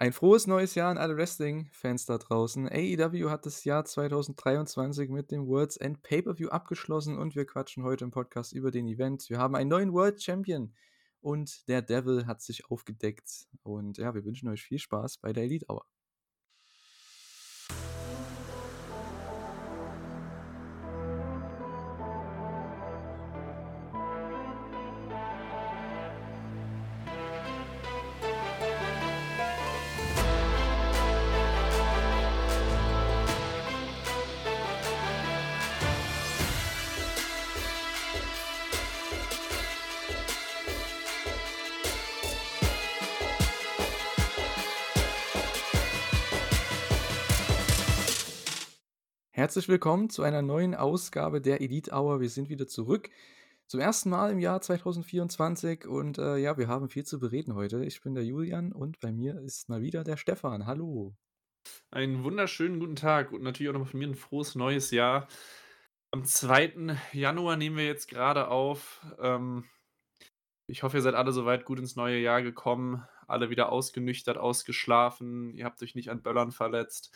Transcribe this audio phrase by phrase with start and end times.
[0.00, 2.68] Ein frohes neues Jahr an alle Wrestling-Fans da draußen.
[2.68, 8.04] AEW hat das Jahr 2023 mit dem World's End Pay-Per-View abgeschlossen und wir quatschen heute
[8.04, 9.28] im Podcast über den Event.
[9.28, 10.72] Wir haben einen neuen World Champion
[11.20, 13.48] und der Devil hat sich aufgedeckt.
[13.64, 15.84] Und ja, wir wünschen euch viel Spaß bei der Elite Hour.
[49.48, 52.20] Herzlich willkommen zu einer neuen Ausgabe der Elite Hour.
[52.20, 53.08] Wir sind wieder zurück.
[53.66, 57.82] Zum ersten Mal im Jahr 2024 und äh, ja, wir haben viel zu bereden heute.
[57.82, 60.66] Ich bin der Julian und bei mir ist mal wieder der Stefan.
[60.66, 61.16] Hallo.
[61.90, 65.26] Einen wunderschönen guten Tag und natürlich auch nochmal von mir ein frohes neues Jahr.
[66.10, 66.98] Am 2.
[67.14, 69.00] Januar nehmen wir jetzt gerade auf.
[69.18, 69.64] Ähm,
[70.66, 75.54] ich hoffe, ihr seid alle soweit gut ins neue Jahr gekommen, alle wieder ausgenüchtert, ausgeschlafen,
[75.54, 77.14] ihr habt euch nicht an Böllern verletzt.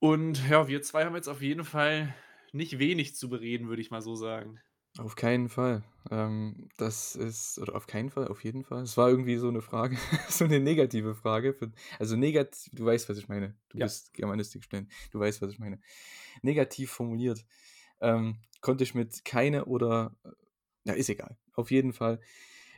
[0.00, 2.14] Und ja, wir zwei haben jetzt auf jeden Fall
[2.52, 4.58] nicht wenig zu bereden, würde ich mal so sagen.
[4.98, 5.84] Auf keinen Fall.
[6.10, 8.82] Ähm, das ist, oder auf keinen Fall, auf jeden Fall.
[8.82, 9.96] Es war irgendwie so eine Frage,
[10.28, 11.54] so eine negative Frage.
[11.54, 13.54] Für, also negativ, du weißt, was ich meine.
[13.68, 13.86] Du ja.
[13.86, 14.90] bist Germanistikstudent.
[15.12, 15.78] Du weißt, was ich meine.
[16.42, 17.44] Negativ formuliert.
[18.00, 20.16] Ähm, konnte ich mit keine oder,
[20.84, 21.36] ja, ist egal.
[21.52, 22.20] Auf jeden Fall.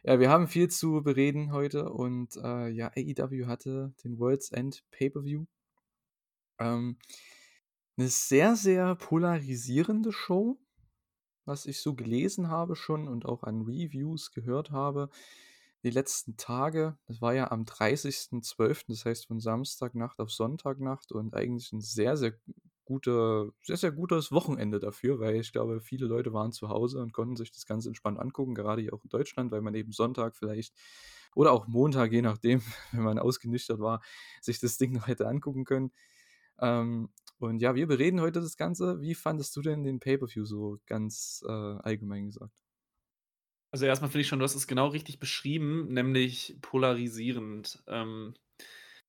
[0.02, 4.84] Ja, wir haben viel zu bereden heute und äh, ja, AEW hatte den World's End
[4.90, 5.46] Pay-Per-View
[6.62, 6.98] ähm,
[7.96, 10.58] 'ne sehr, sehr polarisierende Show,
[11.46, 15.10] was ich so gelesen habe schon und auch an Reviews gehört habe
[15.84, 16.98] die letzten Tage.
[17.08, 22.16] Das war ja am 30.12., das heißt von Samstagnacht auf Sonntagnacht und eigentlich ein sehr,
[22.16, 22.34] sehr
[22.84, 27.12] guter sehr, sehr gutes Wochenende dafür, weil ich glaube, viele Leute waren zu Hause und
[27.12, 30.36] konnten sich das Ganze entspannt angucken, gerade hier auch in Deutschland, weil man eben Sonntag
[30.36, 30.74] vielleicht
[31.34, 32.62] oder auch Montag, je nachdem,
[32.92, 34.02] wenn man ausgenüchtert war,
[34.40, 35.92] sich das Ding noch hätte angucken können.
[36.62, 39.02] Ähm, und ja, wir bereden heute das Ganze.
[39.02, 42.62] Wie fandest du denn den Pay-Per-View so ganz äh, allgemein gesagt?
[43.70, 47.82] Also erstmal finde ich schon, du hast es genau richtig beschrieben, nämlich polarisierend.
[47.86, 48.34] Ähm,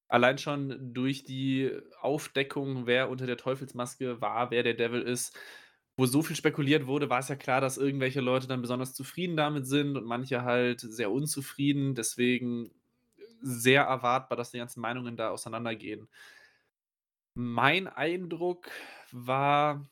[0.08, 5.38] allein schon durch die Aufdeckung, wer unter der Teufelsmaske war, wer der Devil ist,
[5.98, 9.38] wo so viel spekuliert wurde, war es ja klar, dass irgendwelche Leute dann besonders zufrieden
[9.38, 11.94] damit sind und manche halt sehr unzufrieden.
[11.96, 12.72] Deswegen
[13.42, 16.10] sehr erwartbar, dass die ganzen Meinungen da auseinandergehen.
[17.36, 18.70] Mein Eindruck
[19.12, 19.90] war,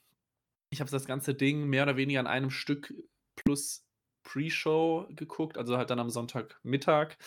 [0.70, 2.94] ich habe das ganze Ding mehr oder weniger an einem Stück
[3.36, 3.86] plus
[4.24, 7.18] Pre-Show geguckt, also halt dann am Sonntagmittag.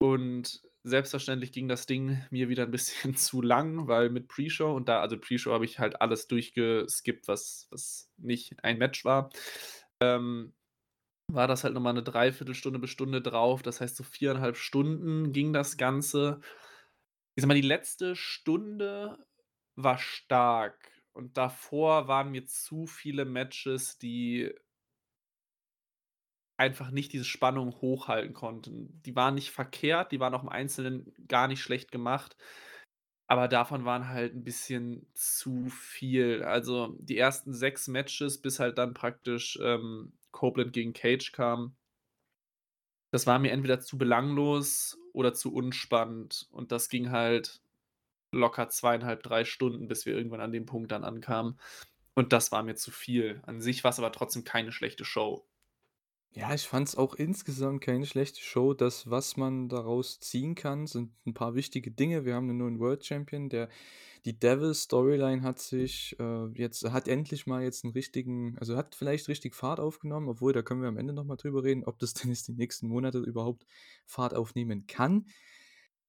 [0.00, 4.88] Und selbstverständlich ging das Ding mir wieder ein bisschen zu lang, weil mit Pre-Show und
[4.88, 9.30] da, also Pre-Show habe ich halt alles durchgeskippt, was, was nicht ein Match war.
[10.00, 10.54] Ähm,
[11.30, 13.62] war das halt nochmal eine Dreiviertelstunde bis Stunde drauf.
[13.62, 16.40] Das heißt, so viereinhalb Stunden ging das Ganze
[17.34, 19.26] ich sag mal, die letzte Stunde
[19.74, 24.52] war stark und davor waren mir zu viele Matches, die
[26.56, 29.02] einfach nicht diese Spannung hochhalten konnten.
[29.04, 32.36] Die waren nicht verkehrt, die waren auch im Einzelnen gar nicht schlecht gemacht,
[33.28, 36.42] aber davon waren halt ein bisschen zu viel.
[36.44, 41.76] Also, die ersten sechs Matches, bis halt dann praktisch, ähm, Copeland gegen Cage kam
[43.12, 46.48] das war mir entweder zu belanglos oder zu unspannend.
[46.50, 47.60] Und das ging halt
[48.32, 51.58] locker zweieinhalb, drei Stunden, bis wir irgendwann an dem Punkt dann ankamen.
[52.14, 53.42] Und das war mir zu viel.
[53.46, 55.46] An sich war es aber trotzdem keine schlechte Show.
[56.34, 58.72] Ja, ich fand es auch insgesamt keine schlechte Show.
[58.72, 62.24] Das, was man daraus ziehen kann, sind ein paar wichtige Dinge.
[62.24, 63.68] Wir haben einen neuen World Champion, der
[64.24, 68.94] die Devil Storyline hat sich äh, jetzt hat endlich mal jetzt einen richtigen, also hat
[68.94, 72.14] vielleicht richtig Fahrt aufgenommen, obwohl da können wir am Ende nochmal drüber reden, ob das
[72.14, 73.66] denn jetzt die nächsten Monate überhaupt
[74.06, 75.26] Fahrt aufnehmen kann.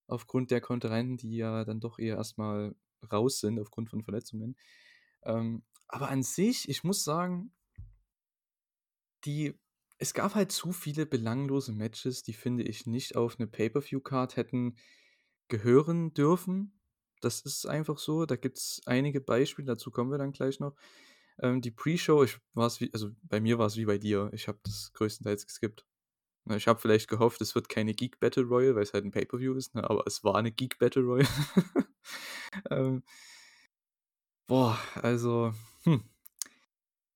[0.07, 2.75] Aufgrund der Konkurrenten, die ja dann doch eher erstmal
[3.11, 4.55] raus sind aufgrund von Verletzungen.
[5.23, 7.51] Ähm, aber an sich, ich muss sagen,
[9.25, 9.59] die
[10.03, 14.75] es gab halt zu viele belanglose Matches, die, finde ich, nicht auf eine Pay-per-view-Card hätten
[15.47, 16.77] gehören dürfen.
[17.21, 18.25] Das ist einfach so.
[18.25, 20.75] Da gibt es einige Beispiele, dazu kommen wir dann gleich noch.
[21.41, 24.29] Ähm, die Pre-Show, also bei mir war es wie bei dir.
[24.33, 25.85] Ich habe das größtenteils geskippt.
[26.49, 29.53] Ich habe vielleicht gehofft, es wird keine Geek Battle Royale, weil es halt ein Pay-Per-View
[29.53, 29.89] ist, ne?
[29.89, 31.29] aber es war eine Geek Battle Royale.
[32.71, 33.03] ähm,
[34.47, 35.53] boah, also,
[35.83, 36.03] hm,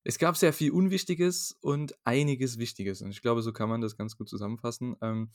[0.07, 3.01] es gab sehr viel Unwichtiges und einiges Wichtiges.
[3.01, 4.95] Und ich glaube, so kann man das ganz gut zusammenfassen.
[5.01, 5.31] Ähm,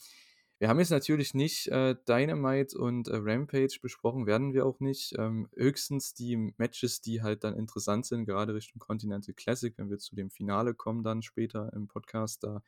[0.58, 5.14] Wir haben jetzt natürlich nicht äh, Dynamite und äh, Rampage besprochen, werden wir auch nicht.
[5.18, 9.98] Ähm, höchstens die Matches, die halt dann interessant sind, gerade Richtung Continental Classic, wenn wir
[9.98, 12.42] zu dem Finale kommen, dann später im Podcast.
[12.42, 12.62] Da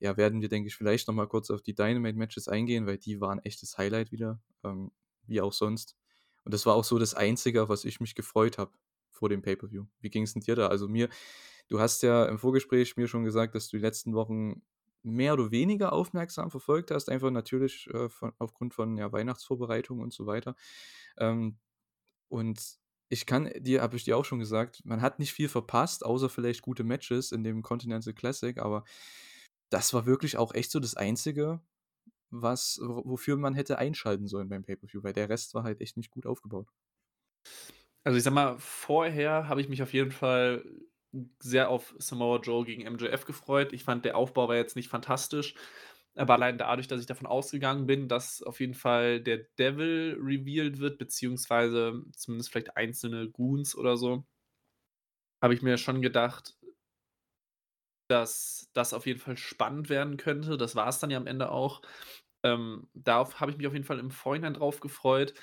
[0.00, 3.38] ja, werden wir, denke ich, vielleicht nochmal kurz auf die Dynamite-Matches eingehen, weil die waren
[3.44, 4.90] echtes Highlight wieder, ähm,
[5.28, 5.94] wie auch sonst.
[6.44, 8.72] Und das war auch so das Einzige, auf was ich mich gefreut habe
[9.10, 9.86] vor dem Pay-Per-View.
[10.00, 10.68] Wie ging es denn dir da?
[10.68, 11.08] Also mir,
[11.68, 14.62] du hast ja im Vorgespräch mir schon gesagt, dass du die letzten Wochen
[15.02, 20.12] mehr oder weniger aufmerksam verfolgt hast, einfach natürlich äh, von, aufgrund von ja, Weihnachtsvorbereitungen und
[20.12, 20.54] so weiter.
[21.18, 21.58] Ähm,
[22.28, 22.78] und
[23.08, 26.28] ich kann dir, habe ich dir auch schon gesagt, man hat nicht viel verpasst, außer
[26.28, 28.84] vielleicht gute Matches in dem Continental Classic, aber
[29.70, 31.60] das war wirklich auch echt so das Einzige,
[32.30, 36.10] was, wofür man hätte einschalten sollen beim Pay-Per-View, weil der Rest war halt echt nicht
[36.10, 36.68] gut aufgebaut.
[38.04, 40.64] Also ich sag mal, vorher habe ich mich auf jeden Fall
[41.40, 43.72] sehr auf Samoa Joe gegen MJF gefreut.
[43.72, 45.54] Ich fand, der Aufbau war jetzt nicht fantastisch,
[46.14, 50.78] aber allein dadurch, dass ich davon ausgegangen bin, dass auf jeden Fall der Devil revealed
[50.80, 54.24] wird, beziehungsweise zumindest vielleicht einzelne Goons oder so,
[55.42, 56.56] habe ich mir schon gedacht,
[58.08, 60.56] dass das auf jeden Fall spannend werden könnte.
[60.56, 61.82] Das war es dann ja am Ende auch.
[62.42, 65.34] Ähm, darauf habe ich mich auf jeden Fall im Vorhinein drauf gefreut.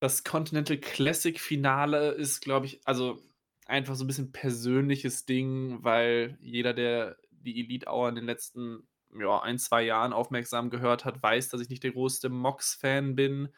[0.00, 3.22] Das Continental Classic Finale ist, glaube ich, also
[3.66, 8.86] einfach so ein bisschen persönliches Ding, weil jeder, der die Elite Hour in den letzten
[9.18, 13.48] ja, ein, zwei Jahren aufmerksam gehört hat, weiß, dass ich nicht der größte Mox-Fan bin.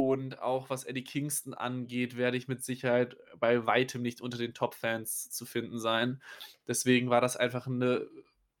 [0.00, 4.52] Und auch was Eddie Kingston angeht, werde ich mit Sicherheit bei weitem nicht unter den
[4.52, 6.20] Top-Fans zu finden sein.
[6.66, 8.06] Deswegen war das einfach eine,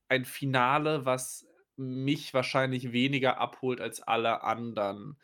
[0.08, 1.46] ein Finale, was
[1.76, 5.16] mich wahrscheinlich weniger abholt als alle anderen.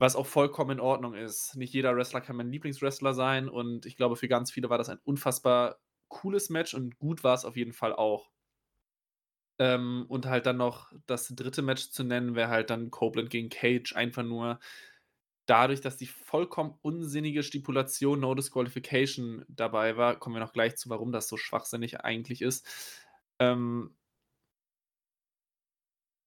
[0.00, 1.54] Was auch vollkommen in Ordnung ist.
[1.56, 4.88] Nicht jeder Wrestler kann mein Lieblingswrestler sein und ich glaube, für ganz viele war das
[4.88, 8.30] ein unfassbar cooles Match und gut war es auf jeden Fall auch.
[9.58, 13.50] Ähm, und halt dann noch das dritte Match zu nennen, wäre halt dann Copeland gegen
[13.50, 13.94] Cage.
[13.94, 14.58] Einfach nur
[15.46, 20.90] dadurch, dass die vollkommen unsinnige Stipulation No Disqualification dabei war, kommen wir noch gleich zu,
[20.90, 22.66] warum das so schwachsinnig eigentlich ist.
[23.40, 23.96] Ähm,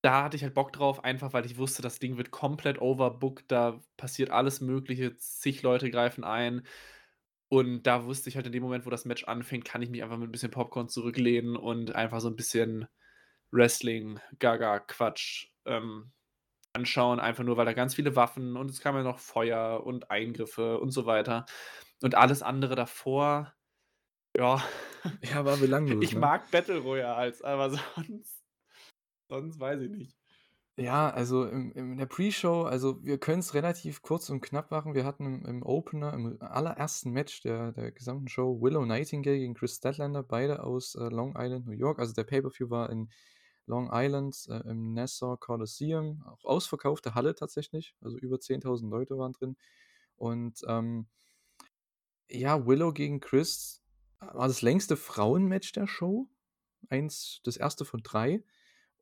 [0.04, 3.50] da hatte ich halt Bock drauf, einfach weil ich wusste, das Ding wird komplett overbooked,
[3.50, 6.64] da passiert alles Mögliche, zig Leute greifen ein.
[7.48, 10.04] Und da wusste ich halt in dem Moment, wo das Match anfängt, kann ich mich
[10.04, 12.88] einfach mit ein bisschen Popcorn zurücklehnen und einfach so ein bisschen
[13.52, 16.12] Wrestling, Gaga, Quatsch ähm,
[16.74, 20.12] anschauen, einfach nur, weil da ganz viele Waffen und es kam ja noch Feuer und
[20.12, 21.46] Eingriffe und so weiter.
[22.02, 23.54] Und alles andere davor,
[24.36, 24.62] ja.
[25.22, 26.04] Ja, war belanglos.
[26.04, 26.20] Ich ne?
[26.20, 28.32] mag Battle Royals, aber sonst,
[29.28, 30.18] sonst weiß ich nicht.
[30.75, 34.96] Ja, also im, in der Pre-Show, also wir können es relativ kurz und knapp machen.
[34.96, 39.54] Wir hatten im, im Opener, im allerersten Match der, der gesamten Show, Willow Nightingale gegen
[39.54, 42.00] Chris Statlander, beide aus äh, Long Island, New York.
[42.00, 43.12] Also der Pay-Per-View war in
[43.68, 49.34] Long Island äh, im Nassau Coliseum, auch ausverkaufte Halle tatsächlich, also über 10.000 Leute waren
[49.34, 49.56] drin.
[50.16, 51.08] Und ähm,
[52.30, 53.84] ja, Willow gegen Chris
[54.19, 56.30] war das längste Frauenmatch der Show.
[56.90, 58.44] Eins, das erste von drei.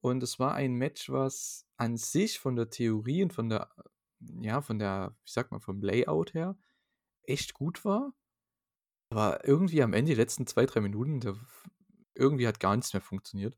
[0.02, 3.70] Und es war ein Match, was an sich von der Theorie und von der,
[4.42, 6.58] ja, von der, wie sagt man, vom Layout her
[7.24, 8.14] echt gut war.
[9.12, 11.36] Aber irgendwie am Ende, die letzten zwei, drei Minuten, der,
[12.16, 13.58] irgendwie hat gar nichts mehr funktioniert.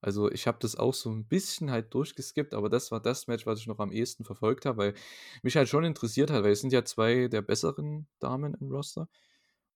[0.00, 3.46] Also ich habe das auch so ein bisschen halt durchgeskippt, aber das war das Match,
[3.46, 4.94] was ich noch am ehesten verfolgt habe, weil
[5.42, 9.08] mich halt schon interessiert hat, weil es sind ja zwei der besseren Damen im Roster.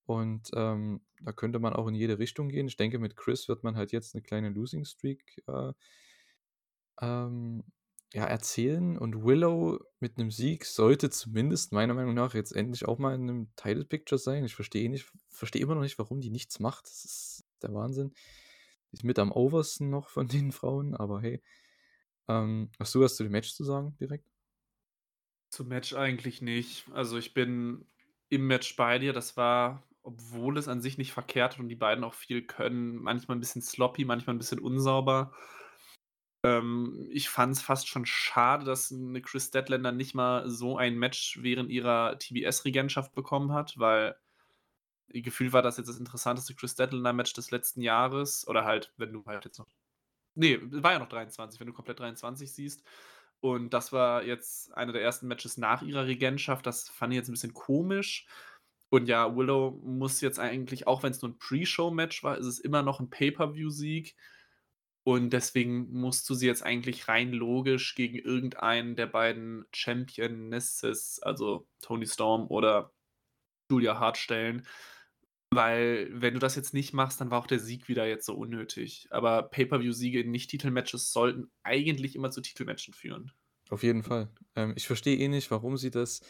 [0.04, 2.66] Und ähm, da könnte man auch in jede Richtung gehen.
[2.66, 5.72] Ich denke, mit Chris wird man halt jetzt eine kleine Losing Streak äh,
[7.00, 7.64] ähm,
[8.12, 8.98] ja, erzählen.
[8.98, 13.22] Und Willow mit einem Sieg sollte zumindest meiner Meinung nach jetzt endlich auch mal in
[13.22, 14.44] einem Title Picture sein.
[14.44, 16.86] Ich verstehe nicht, verstehe immer noch nicht, warum die nichts macht.
[16.86, 18.12] Das ist der Wahnsinn.
[18.90, 21.42] Die ist mit am oversten noch von den Frauen, aber hey.
[22.28, 24.26] Ähm, hast du was zu dem Match zu sagen direkt?
[25.50, 26.86] Zum Match eigentlich nicht.
[26.92, 27.84] Also ich bin
[28.28, 29.12] im Match bei dir.
[29.12, 33.36] Das war, obwohl es an sich nicht verkehrt und die beiden auch viel können, manchmal
[33.36, 35.32] ein bisschen sloppy, manchmal ein bisschen unsauber.
[36.44, 40.98] Ähm, ich fand es fast schon schade, dass eine Chris Deadlander nicht mal so ein
[40.98, 44.16] Match während ihrer TBS-Regentschaft bekommen hat, weil
[45.20, 48.46] Gefühl war das jetzt das interessanteste Chris Deadlander-Match des letzten Jahres.
[48.48, 49.66] Oder halt, wenn du halt jetzt noch.
[50.34, 52.82] Nee, war ja noch 23, wenn du komplett 23 siehst.
[53.40, 56.66] Und das war jetzt eine der ersten Matches nach ihrer Regentschaft.
[56.66, 58.26] Das fand ich jetzt ein bisschen komisch.
[58.92, 62.58] Und ja, Willow muss jetzt eigentlich, auch wenn es nur ein Pre-Show-Match war, ist es
[62.58, 64.14] immer noch ein Pay-Per-View-Sieg.
[65.02, 71.66] Und deswegen musst du sie jetzt eigentlich rein logisch gegen irgendeinen der beiden Championesses, also
[71.80, 72.92] Tony Storm oder
[73.70, 74.66] Julia Hart, stellen.
[75.50, 78.34] Weil, wenn du das jetzt nicht machst, dann war auch der Sieg wieder jetzt so
[78.34, 79.08] unnötig.
[79.08, 83.32] Aber Pay-per-View-Siege in Nicht-Titelmatches sollten eigentlich immer zu Titelmatchen führen.
[83.70, 84.28] Auf jeden Fall.
[84.54, 86.20] Ähm, ich verstehe eh nicht, warum sie das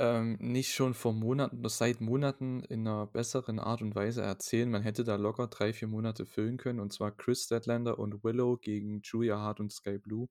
[0.00, 4.70] ähm, nicht schon vor Monaten seit Monaten in einer besseren Art und Weise erzählen.
[4.70, 6.80] Man hätte da locker drei, vier Monate füllen können.
[6.80, 10.28] Und zwar Chris Statlander und Willow gegen Julia Hart und Sky Blue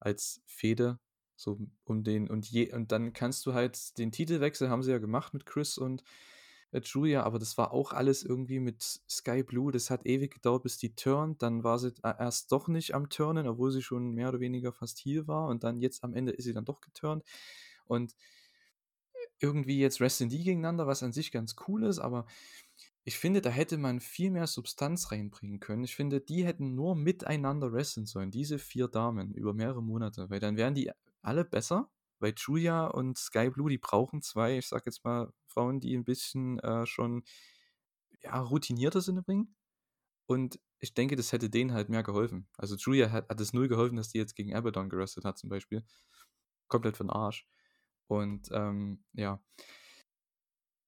[0.00, 1.00] als Fehde.
[1.36, 4.98] So um den und je und dann kannst du halt den Titelwechsel haben sie ja
[4.98, 6.04] gemacht mit Chris und
[6.72, 9.72] äh, Julia, aber das war auch alles irgendwie mit Sky Blue.
[9.72, 11.42] Das hat ewig gedauert, bis die turnt.
[11.42, 14.72] Dann war sie äh, erst doch nicht am Turnen, obwohl sie schon mehr oder weniger
[14.72, 15.48] fast hier war.
[15.48, 17.24] Und dann jetzt am Ende ist sie dann doch geturnt.
[17.86, 18.14] Und
[19.40, 22.26] irgendwie jetzt Rest in D gegeneinander, was an sich ganz cool ist, aber
[23.04, 25.84] ich finde, da hätte man viel mehr Substanz reinbringen können.
[25.84, 30.40] Ich finde, die hätten nur miteinander wrestlen sollen, diese vier Damen, über mehrere Monate, weil
[30.40, 30.90] dann wären die
[31.22, 35.80] alle besser weil Julia und Sky Blue, die brauchen zwei, ich sag jetzt mal, Frauen,
[35.80, 37.24] die ein bisschen äh, schon
[38.22, 39.54] ja, routinierter sind im Ring.
[40.26, 42.48] Und ich denke, das hätte denen halt mehr geholfen.
[42.56, 45.50] Also Julia hat, hat es null geholfen, dass die jetzt gegen Abaddon geröstet hat, zum
[45.50, 45.84] Beispiel.
[46.68, 47.46] Komplett von Arsch.
[48.10, 49.40] Und ähm, ja,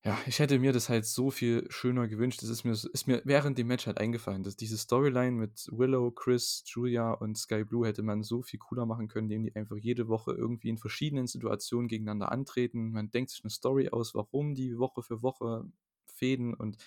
[0.05, 2.43] ja, ich hätte mir das halt so viel schöner gewünscht.
[2.43, 6.11] Das ist mir, ist mir während dem Match halt eingefallen, dass diese Storyline mit Willow,
[6.11, 9.76] Chris, Julia und Sky Blue hätte man so viel cooler machen können, indem die einfach
[9.76, 12.91] jede Woche irgendwie in verschiedenen Situationen gegeneinander antreten.
[12.91, 15.64] Man denkt sich eine Story aus, warum die Woche für Woche
[16.07, 16.79] fäden und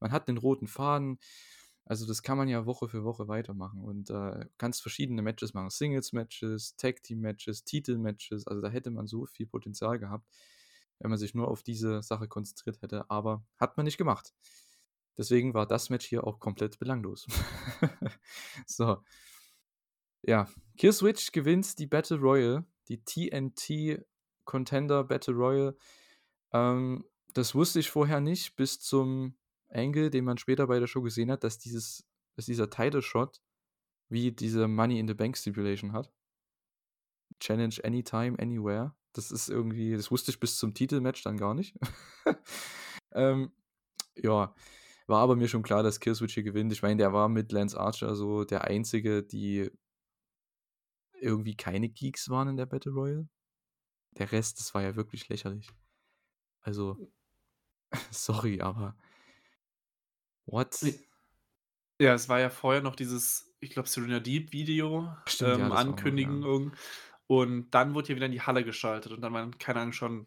[0.00, 1.18] man hat den roten Faden.
[1.84, 5.70] Also das kann man ja Woche für Woche weitermachen und äh, kannst verschiedene Matches machen.
[5.70, 8.46] Singles-Matches, Tag-Team-Matches, Titel-Matches.
[8.46, 10.26] Also da hätte man so viel Potenzial gehabt
[10.98, 14.32] wenn man sich nur auf diese Sache konzentriert hätte, aber hat man nicht gemacht.
[15.16, 17.26] Deswegen war das Match hier auch komplett belanglos.
[18.66, 19.02] so.
[20.22, 24.04] Ja, Killswitch gewinnt die Battle Royal, die TNT
[24.44, 25.76] Contender Battle Royal.
[26.52, 29.36] Ähm, das wusste ich vorher nicht, bis zum
[29.68, 32.06] Angle, den man später bei der Show gesehen hat, dass, dieses,
[32.36, 33.40] dass dieser Title Shot
[34.08, 36.12] wie diese Money in the Bank Stipulation hat.
[37.40, 38.94] Challenge anytime, anywhere.
[39.12, 41.76] Das ist irgendwie, das wusste ich bis zum Titelmatch dann gar nicht.
[43.12, 43.52] ähm,
[44.16, 44.54] ja,
[45.06, 46.72] war aber mir schon klar, dass Killswitch hier gewinnt.
[46.72, 49.70] Ich meine, der war mit Lance Archer so der Einzige, die
[51.20, 53.28] irgendwie keine Geeks waren in der Battle Royale.
[54.18, 55.70] Der Rest, das war ja wirklich lächerlich.
[56.60, 56.96] Also,
[58.10, 58.96] sorry, aber
[60.46, 60.78] what?
[62.00, 65.70] Ja, es war ja vorher noch dieses, ich glaube, Serena Deep Video Stimmt, ähm, ja,
[65.70, 66.40] ankündigen.
[66.40, 66.70] Noch, ja.
[67.26, 70.26] Und dann wurde ja wieder in die Halle geschaltet und dann waren, keine Ahnung, schon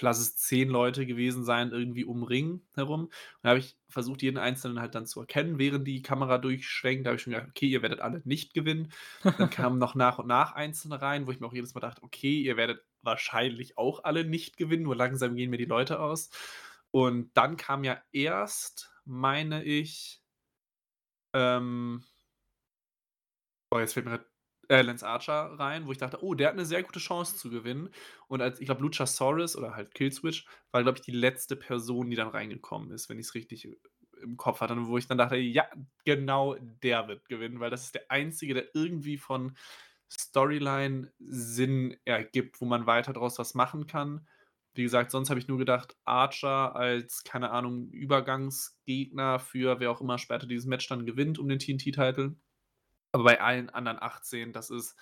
[0.00, 3.04] lass es zehn Leute gewesen sein, irgendwie um Ring herum.
[3.04, 7.06] Und da habe ich versucht, jeden Einzelnen halt dann zu erkennen, während die Kamera durchschwenkt.
[7.06, 8.92] Da habe ich schon gedacht, okay, ihr werdet alle nicht gewinnen.
[9.22, 12.02] Dann kamen noch nach und nach Einzelne rein, wo ich mir auch jedes Mal dachte,
[12.02, 16.30] okay, ihr werdet wahrscheinlich auch alle nicht gewinnen, nur langsam gehen mir die Leute aus.
[16.96, 20.22] Und dann kam ja erst, meine ich,
[21.34, 22.02] ähm,
[23.70, 24.24] oh, jetzt fällt mir
[24.70, 27.50] äh, Lance Archer rein, wo ich dachte, oh, der hat eine sehr gute Chance zu
[27.50, 27.90] gewinnen.
[28.28, 32.16] Und als, ich glaube, Luchasaurus oder halt Killswitch war, glaube ich, die letzte Person, die
[32.16, 33.76] dann reingekommen ist, wenn ich es richtig äh,
[34.22, 34.74] im Kopf hatte.
[34.86, 35.68] Wo ich dann dachte, ja,
[36.06, 39.54] genau der wird gewinnen, weil das ist der einzige, der irgendwie von
[40.10, 44.26] Storyline Sinn ergibt, wo man weiter draus was machen kann.
[44.76, 50.00] Wie gesagt, sonst habe ich nur gedacht, Archer als, keine Ahnung, Übergangsgegner für wer auch
[50.00, 52.36] immer später dieses Match dann gewinnt um den TNT-Titel.
[53.12, 54.96] Aber bei allen anderen 18, das ist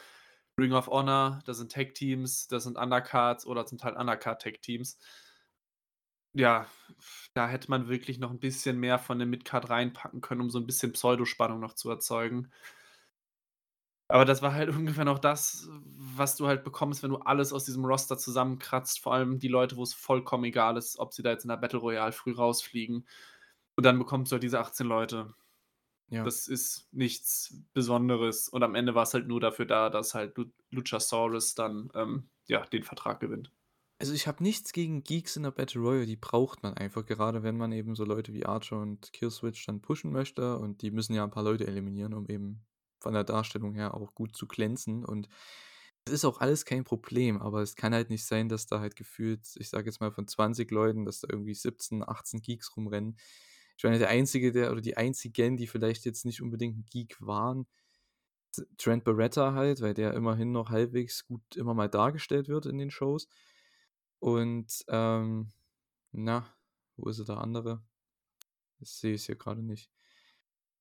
[0.58, 4.98] Ring of Honor, das sind Tag-Teams, das sind Undercards oder zum Teil Undercard-Tag-Teams.
[6.36, 6.66] Ja,
[7.34, 10.58] da hätte man wirklich noch ein bisschen mehr von der Midcard reinpacken können, um so
[10.58, 12.52] ein bisschen Pseudospannung noch zu erzeugen.
[14.14, 17.64] Aber das war halt ungefähr noch das, was du halt bekommst, wenn du alles aus
[17.64, 19.00] diesem Roster zusammenkratzt.
[19.00, 21.56] Vor allem die Leute, wo es vollkommen egal ist, ob sie da jetzt in der
[21.56, 23.09] Battle Royale früh rausfliegen.
[23.75, 25.35] Und dann bekommst du halt diese 18 Leute.
[26.11, 26.23] Ja.
[26.23, 28.49] Das ist nichts Besonderes.
[28.49, 30.37] Und am Ende war es halt nur dafür da, dass halt
[30.71, 33.50] Luchasaurus dann ähm, ja, den Vertrag gewinnt.
[33.99, 37.42] Also ich habe nichts gegen Geeks in der Battle Royale, die braucht man einfach, gerade
[37.42, 41.14] wenn man eben so Leute wie Archer und Killswitch dann pushen möchte und die müssen
[41.14, 42.64] ja ein paar Leute eliminieren, um eben
[43.04, 45.28] von der Darstellung her auch gut zu glänzen und
[46.06, 48.96] es ist auch alles kein Problem, aber es kann halt nicht sein, dass da halt
[48.96, 53.16] gefühlt, ich sage jetzt mal von 20 Leuten, dass da irgendwie 17, 18 Geeks rumrennen
[53.76, 57.16] ich meine, der Einzige, der oder die Einzigen, die vielleicht jetzt nicht unbedingt ein Geek
[57.20, 57.66] waren,
[58.78, 62.90] Trent Beretta halt, weil der immerhin noch halbwegs gut immer mal dargestellt wird in den
[62.90, 63.28] Shows.
[64.20, 65.52] Und, ähm,
[66.12, 66.46] na,
[66.96, 67.82] wo ist der andere?
[68.78, 69.90] Das sehe ich hier gerade nicht.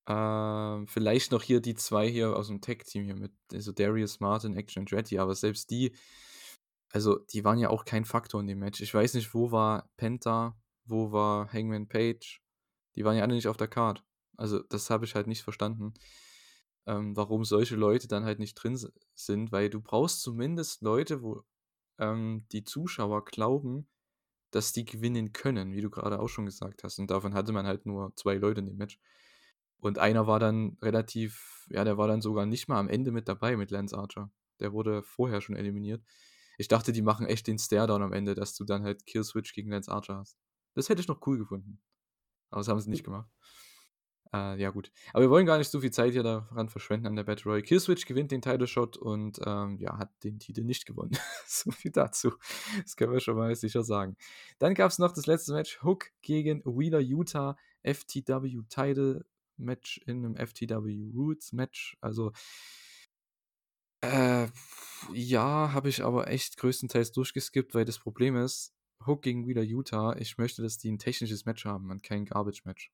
[0.08, 4.56] Ähm, vielleicht noch hier die zwei hier aus dem Tech-Team hier mit, also Darius Martin,
[4.56, 5.96] Action Andretti, aber selbst die,
[6.92, 8.82] also die waren ja auch kein Faktor in dem Match.
[8.82, 12.42] Ich weiß nicht, wo war Penta, wo war Hangman Page,
[12.96, 14.04] Die waren ja alle nicht auf der Card.
[14.38, 15.94] Also, das habe ich halt nicht verstanden,
[16.86, 18.78] ähm, warum solche Leute dann halt nicht drin
[19.16, 21.44] sind, weil du brauchst zumindest Leute, wo
[22.00, 23.88] ähm, die Zuschauer glauben,
[24.52, 27.00] dass die gewinnen können, wie du gerade auch schon gesagt hast.
[27.00, 29.00] Und davon hatte man halt nur zwei Leute in dem Match.
[29.84, 33.28] Und einer war dann relativ, ja, der war dann sogar nicht mal am Ende mit
[33.28, 34.32] dabei mit Lance Archer.
[34.62, 36.02] Der wurde vorher schon eliminiert.
[36.58, 39.70] Ich dachte, die machen echt den Stare-Down am Ende, dass du dann halt Killswitch gegen
[39.70, 40.38] Lance Archer hast.
[40.74, 41.82] Das hätte ich noch cool gefunden.
[42.50, 43.30] Aber das haben sie nicht gemacht.
[44.32, 44.90] Äh, ja, gut.
[45.12, 47.64] Aber wir wollen gar nicht so viel Zeit hier daran verschwenden an der Battle Royale.
[47.64, 51.12] Killswitch gewinnt den Title Shot und ähm, ja, hat den Titel nicht gewonnen.
[51.46, 52.32] so viel dazu.
[52.82, 54.16] Das können wir schon mal sicher sagen.
[54.60, 57.58] Dann gab es noch das letzte Match: Hook gegen Wheeler Utah.
[57.84, 59.26] FTW Title
[59.58, 61.98] Match in einem FTW Roots Match.
[62.02, 62.32] Also,
[64.02, 64.48] äh,
[65.14, 68.74] ja, habe ich aber echt größtenteils durchgeskippt, weil das Problem ist,
[69.06, 72.92] Hook gegen Wheeler Utah, ich möchte, dass die ein technisches Match haben und kein Garbage-Match.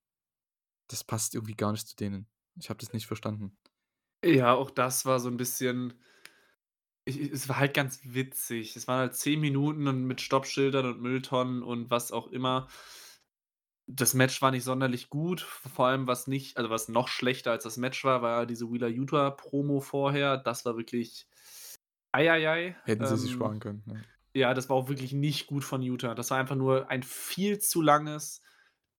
[0.87, 2.27] Das passt irgendwie gar nicht zu denen.
[2.55, 3.57] Ich habe das nicht verstanden.
[4.23, 5.93] Ja, auch das war so ein bisschen
[7.09, 8.75] ich es war halt ganz witzig.
[8.75, 12.67] Es waren halt 10 Minuten und mit Stoppschildern und Mülltonnen und was auch immer.
[13.91, 17.63] Das Match war nicht sonderlich gut, vor allem was nicht also, was noch schlechter als
[17.63, 20.37] das Match war, war diese Wheeler Utah Promo vorher.
[20.37, 21.27] Das war wirklich
[22.11, 22.75] ei, ei, ei.
[22.83, 23.95] Hätten sie sich ähm, sparen können, ja.
[24.35, 26.13] Ja, das war auch wirklich nicht gut von Utah.
[26.13, 28.41] Das war einfach nur ein viel zu langes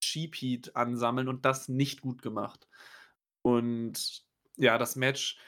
[0.01, 2.69] Cheap Heat ansammeln und das nicht gut gemacht.
[3.43, 4.25] Und
[4.57, 5.39] ja, das Match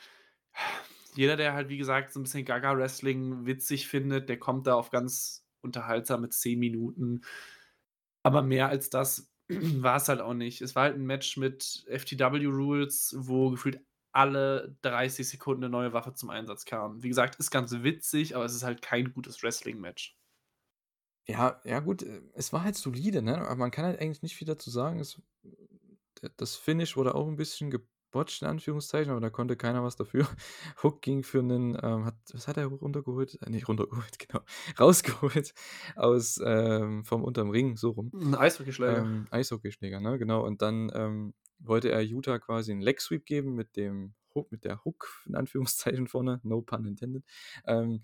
[1.15, 4.91] jeder, der halt, wie gesagt, so ein bisschen Gaga-Wrestling witzig findet, der kommt da auf
[4.91, 7.23] ganz unterhaltsame 10 Minuten.
[8.23, 9.32] Aber mehr als das
[9.83, 10.61] war es halt auch nicht.
[10.61, 13.81] Es war halt ein Match mit FTW-Rules, wo gefühlt
[14.13, 17.03] alle 30 Sekunden eine neue Waffe zum Einsatz kam.
[17.03, 20.17] Wie gesagt, ist ganz witzig, aber es ist halt kein gutes Wrestling-Match.
[21.27, 23.39] Ja, ja gut, äh, es war halt solide, ne?
[23.39, 24.99] Aber man kann halt eigentlich nicht viel dazu sagen.
[25.01, 25.21] Es,
[26.37, 27.71] das Finish wurde auch ein bisschen
[28.13, 30.29] gebotcht, in Anführungszeichen, aber da konnte keiner was dafür.
[30.83, 33.39] Hook ging für einen, ähm, hat, was hat er runtergeholt?
[33.43, 34.45] Äh, nicht runtergeholt, genau.
[34.79, 35.55] Rausgeholt
[35.97, 38.11] aus, ähm, vom unterm Ring, so rum.
[38.15, 38.99] Ein Eishockeyschläger.
[38.99, 40.19] Ähm, Eishockeyschläger, ne?
[40.19, 40.45] Genau.
[40.45, 44.65] Und dann ähm, wollte er Utah quasi einen Leg Sweep geben mit dem Hook, mit
[44.65, 47.25] der Hook, in Anführungszeichen vorne, no pun intended.
[47.67, 48.03] Ähm,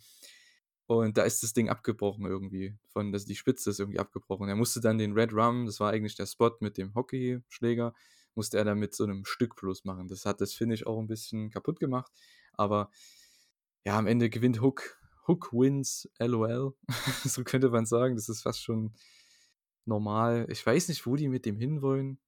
[0.87, 2.75] und da ist das Ding abgebrochen irgendwie.
[2.87, 4.49] Von, also die Spitze ist irgendwie abgebrochen.
[4.49, 7.93] Er musste dann den Red Rum, das war eigentlich der Spot mit dem Hockeyschläger,
[8.39, 10.07] musste er dann mit so einem Stück plus machen.
[10.07, 12.13] Das hat das Finish auch ein bisschen kaputt gemacht.
[12.53, 12.89] Aber
[13.85, 14.97] ja, am Ende gewinnt Hook.
[15.27, 16.75] Hook wins LOL.
[17.25, 18.15] so könnte man sagen.
[18.15, 18.95] Das ist fast schon
[19.85, 20.47] normal.
[20.51, 22.21] Ich weiß nicht, wo die mit dem hinwollen.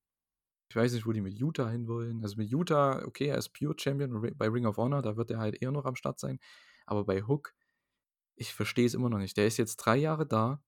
[0.69, 2.25] Ich weiß nicht, wo die mit Utah hinwollen.
[2.25, 5.39] Also mit Utah, okay, er ist Pure Champion bei Ring of Honor, da wird er
[5.39, 6.41] halt eher noch am Start sein.
[6.87, 7.55] Aber bei Hook,
[8.35, 9.37] ich verstehe es immer noch nicht.
[9.37, 10.61] Der ist jetzt drei Jahre da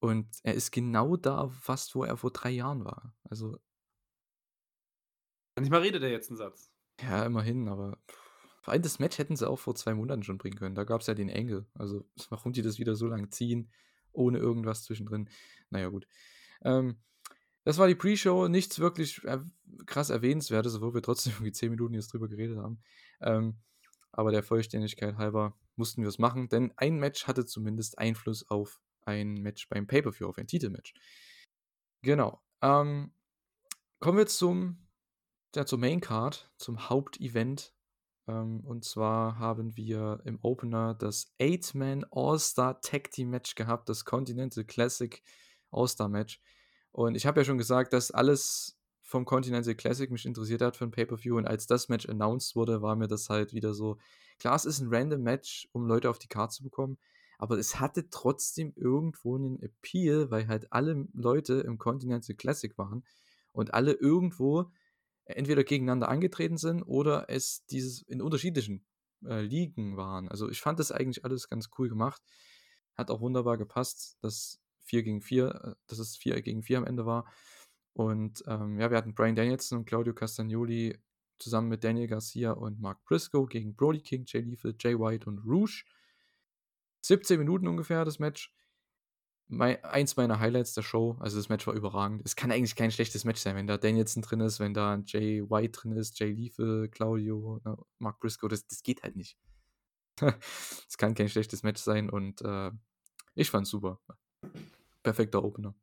[0.00, 3.14] und er ist genau da, fast wo er vor drei Jahren war.
[3.24, 3.58] Also.
[5.56, 6.70] Manchmal redet er jetzt einen Satz.
[7.00, 7.98] Ja, immerhin, aber
[8.62, 10.74] vor allem das Match hätten sie auch vor zwei Monaten schon bringen können.
[10.74, 11.66] Da gab es ja den Engel.
[11.74, 13.70] Also, warum die das wieder so lang ziehen,
[14.12, 15.28] ohne irgendwas zwischendrin.
[15.70, 16.06] Naja, gut.
[16.62, 16.96] Ähm,
[17.64, 18.48] das war die Pre-Show.
[18.48, 19.38] Nichts wirklich äh,
[19.86, 22.80] krass erwähnenswertes, obwohl wir trotzdem irgendwie zehn Minuten jetzt drüber geredet haben.
[23.20, 23.56] Ähm,
[24.12, 28.80] aber der Vollständigkeit halber mussten wir es machen, denn ein Match hatte zumindest Einfluss auf
[29.02, 30.94] ein Match beim Pay-Per-View, auf ein Titelmatch.
[32.02, 32.42] Genau.
[32.62, 33.12] Ähm,
[34.00, 34.85] kommen wir zum,
[35.54, 37.72] ja, zur Main Card, zum Hauptevent.
[38.26, 44.04] Ähm, und zwar haben wir im Opener das Eight-Man All-Star Tag Team Match gehabt, das
[44.04, 45.22] Continental Classic
[45.70, 46.40] All-Star Match.
[46.92, 50.84] Und ich habe ja schon gesagt, dass alles vom Continental Classic mich interessiert hat für
[50.84, 51.36] ein Pay-Per-View.
[51.36, 53.98] Und als das Match announced wurde, war mir das halt wieder so,
[54.38, 56.98] klar, es ist ein random Match, um Leute auf die Karte zu bekommen,
[57.38, 63.04] aber es hatte trotzdem irgendwo einen Appeal, weil halt alle Leute im Continental Classic waren
[63.52, 64.70] und alle irgendwo
[65.26, 68.84] entweder gegeneinander angetreten sind oder es dieses in unterschiedlichen
[69.24, 70.28] äh, Ligen waren.
[70.28, 72.22] Also ich fand das eigentlich alles ganz cool gemacht.
[72.94, 76.86] Hat auch wunderbar gepasst, dass 4 gegen 4, äh, dass es 4 gegen 4 am
[76.86, 77.30] Ende war.
[77.92, 80.98] Und ähm, ja, wir hatten Brian Danielson und Claudio Castagnoli
[81.38, 85.38] zusammen mit Daniel Garcia und Mark Briscoe gegen Brody King, Jay Lethal, Jay White und
[85.38, 85.84] Rouge.
[87.02, 88.52] 17 Minuten ungefähr das Match.
[89.48, 91.16] Mein, eins meiner Highlights der Show.
[91.20, 92.22] Also das Match war überragend.
[92.24, 95.42] Es kann eigentlich kein schlechtes Match sein, wenn da Danielson drin ist, wenn da Jay
[95.48, 98.48] White drin ist, Jay Lethal, Claudio, ne, Mark Briscoe.
[98.48, 99.36] Das, das geht halt nicht.
[100.88, 102.70] Es kann kein schlechtes Match sein und äh,
[103.34, 104.00] ich fand's super.
[105.02, 105.74] Perfekter Opener.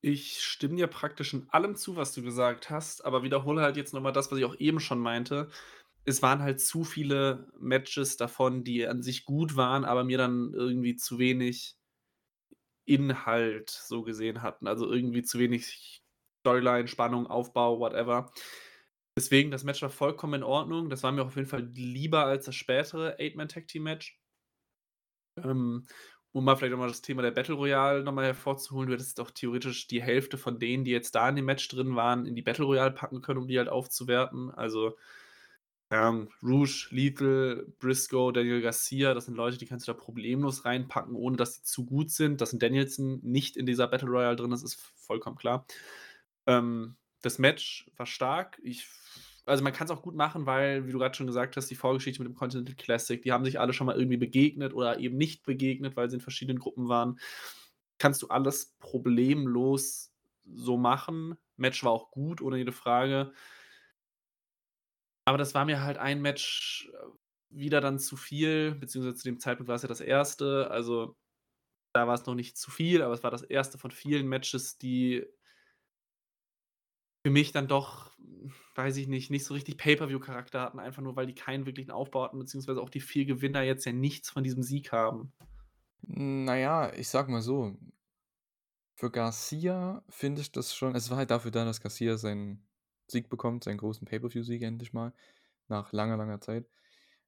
[0.00, 3.94] Ich stimme dir praktisch in allem zu, was du gesagt hast, aber wiederhole halt jetzt
[3.94, 5.48] nochmal das, was ich auch eben schon meinte.
[6.04, 10.52] Es waren halt zu viele Matches davon, die an sich gut waren, aber mir dann
[10.52, 11.78] irgendwie zu wenig
[12.84, 14.66] Inhalt so gesehen hatten.
[14.66, 16.02] Also irgendwie zu wenig
[16.40, 18.30] Storyline, Spannung, Aufbau, whatever.
[19.16, 20.90] Deswegen, das Match war vollkommen in Ordnung.
[20.90, 24.20] Das war mir auf jeden Fall lieber als das spätere Eight-Man-Tag-Team-Match.
[25.42, 25.86] Ähm,
[26.32, 29.86] um mal vielleicht nochmal das Thema der Battle Royale nochmal hervorzuholen, du hättest doch theoretisch
[29.86, 32.64] die Hälfte von denen, die jetzt da in dem Match drin waren, in die Battle
[32.64, 34.50] Royale packen können, um die halt aufzuwerten.
[34.50, 34.96] Also
[35.90, 41.14] ähm, Rouge, Lethal, Briscoe, Daniel Garcia, das sind Leute, die kannst du da problemlos reinpacken,
[41.14, 42.40] ohne dass sie zu gut sind.
[42.40, 45.66] Dass ein Danielson nicht in dieser Battle Royale drin ist, ist vollkommen klar.
[46.46, 48.60] Ähm, das Match war stark.
[48.62, 48.88] Ich
[49.46, 51.74] also man kann es auch gut machen, weil, wie du gerade schon gesagt hast, die
[51.74, 55.16] Vorgeschichte mit dem Continental Classic, die haben sich alle schon mal irgendwie begegnet oder eben
[55.16, 57.18] nicht begegnet, weil sie in verschiedenen Gruppen waren.
[57.98, 60.12] Kannst du alles problemlos
[60.50, 61.36] so machen.
[61.56, 63.32] Match war auch gut, ohne jede Frage.
[65.24, 67.06] Aber das war mir halt ein Match äh,
[67.50, 70.70] wieder dann zu viel, beziehungsweise zu dem Zeitpunkt war es ja das erste.
[70.70, 71.16] Also
[71.94, 74.78] da war es noch nicht zu viel, aber es war das erste von vielen Matches,
[74.78, 75.26] die
[77.24, 78.10] für mich dann doch,
[78.74, 82.24] weiß ich nicht, nicht so richtig Pay-per-view-Charakter hatten, einfach nur, weil die keinen wirklichen Aufbau
[82.24, 85.32] hatten, beziehungsweise auch die vier Gewinner jetzt ja nichts von diesem Sieg haben.
[86.02, 87.78] Naja, ich sag mal so,
[88.94, 92.66] für Garcia finde ich das schon, es war halt dafür da, dass Garcia seinen
[93.06, 95.12] Sieg bekommt, seinen großen Pay-per-view-Sieg endlich mal,
[95.68, 96.68] nach langer, langer Zeit.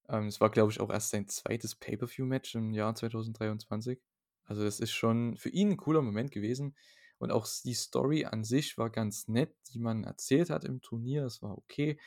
[0.09, 4.01] Ähm, es war, glaube ich, auch erst sein zweites Pay-per-view-Match im Jahr 2023.
[4.45, 6.77] Also das ist schon für ihn ein cooler Moment gewesen.
[7.19, 11.23] Und auch die Story an sich war ganz nett, die man erzählt hat im Turnier.
[11.23, 11.99] Das war okay.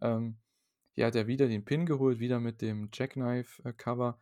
[0.00, 0.38] Ähm,
[0.92, 4.18] hier hat er wieder den Pin geholt, wieder mit dem Jackknife-Cover.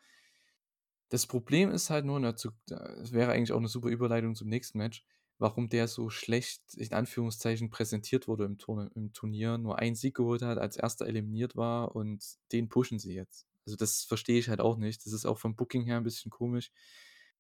[1.11, 4.79] Das Problem ist halt nur, dazu, das wäre eigentlich auch eine super Überleitung zum nächsten
[4.79, 5.07] Match,
[5.39, 10.15] warum der so schlecht, in Anführungszeichen, präsentiert wurde im, Turn im Turnier, nur einen Sieg
[10.15, 13.47] geholt hat, als erster eliminiert war und den pushen sie jetzt.
[13.67, 15.05] Also das verstehe ich halt auch nicht.
[15.05, 16.71] Das ist auch vom Booking her ein bisschen komisch.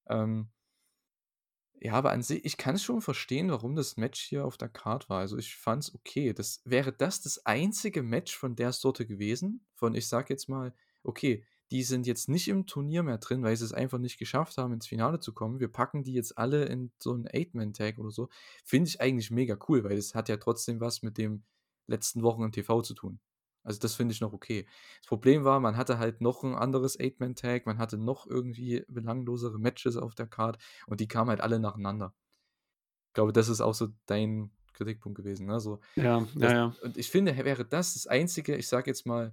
[0.08, 0.50] Ähm,
[1.80, 4.70] ja, aber an sich, ich kann es schon verstehen, warum das Match hier auf der
[4.70, 5.20] Card war.
[5.20, 6.32] Also ich fand es okay.
[6.32, 9.66] Das, wäre das das einzige Match von der Sorte gewesen?
[9.74, 13.56] Von, ich sag jetzt mal, okay, die sind jetzt nicht im Turnier mehr drin, weil
[13.56, 15.60] sie es einfach nicht geschafft haben, ins Finale zu kommen.
[15.60, 18.28] Wir packen die jetzt alle in so einen Eight-Man-Tag oder so.
[18.64, 21.44] Finde ich eigentlich mega cool, weil es hat ja trotzdem was mit dem
[21.86, 23.18] letzten Wochen im TV zu tun.
[23.62, 24.66] Also das finde ich noch okay.
[25.00, 29.58] Das Problem war, man hatte halt noch ein anderes Eight-Man-Tag, man hatte noch irgendwie belanglosere
[29.58, 32.14] Matches auf der Card und die kamen halt alle nacheinander.
[33.08, 35.46] Ich glaube, das ist auch so dein Kritikpunkt gewesen.
[35.46, 35.60] Ne?
[35.60, 36.74] So, ja, das, ja, ja.
[36.82, 39.32] Und ich finde, wäre das das Einzige, ich sage jetzt mal,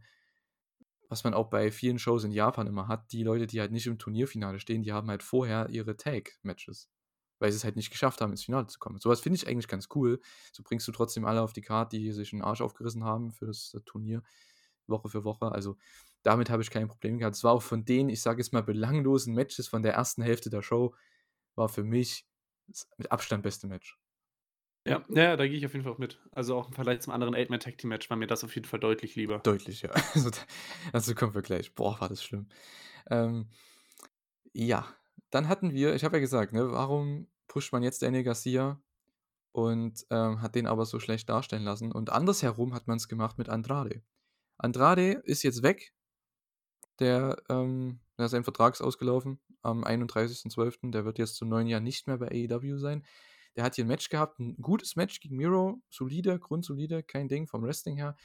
[1.12, 3.86] was man auch bei vielen Shows in Japan immer hat, die Leute, die halt nicht
[3.86, 6.90] im Turnierfinale stehen, die haben halt vorher ihre Tag-Matches
[7.42, 9.00] weil sie es halt nicht geschafft haben, ins Finale zu kommen.
[9.00, 10.22] Sowas finde ich eigentlich ganz cool.
[10.54, 13.48] So bringst du trotzdem alle auf die Karte, die sich einen Arsch aufgerissen haben für
[13.48, 14.22] das Turnier,
[14.86, 15.52] Woche für Woche.
[15.52, 15.76] Also
[16.22, 17.36] damit habe ich kein Problem gehabt.
[17.36, 20.52] Es war auch von den, ich sage jetzt mal, belanglosen Matches von der ersten Hälfte
[20.52, 20.94] der Show,
[21.56, 22.28] war für mich
[22.68, 23.98] das mit Abstand beste Match.
[24.86, 26.20] Ja, ja, da gehe ich auf jeden Fall auch mit.
[26.32, 29.40] Also auch im Vergleich zum anderen Eight-Man-Tag-Team-Match war mir das auf jeden Fall deutlich lieber.
[29.40, 29.92] Deutlich, ja.
[30.16, 30.32] Also,
[30.92, 31.76] dazu kommen wir gleich.
[31.76, 32.48] Boah, war das schlimm.
[33.10, 33.50] Ähm,
[34.54, 34.88] ja,
[35.30, 38.82] dann hatten wir, ich habe ja gesagt, ne, warum pusht man jetzt Daniel Garcia
[39.52, 41.92] und ähm, hat den aber so schlecht darstellen lassen.
[41.92, 44.02] Und andersherum hat man es gemacht mit Andrade.
[44.58, 45.94] Andrade ist jetzt weg.
[47.00, 50.92] Der, ähm, der sein Vertrag ist ausgelaufen am 31.12.
[50.92, 53.06] Der wird jetzt zum neuen Jahr nicht mehr bei AEW sein.
[53.56, 57.48] Der hat hier ein Match gehabt, ein gutes Match gegen Miro, solide, grundsolide, kein Ding
[57.48, 58.16] vom Wrestling her.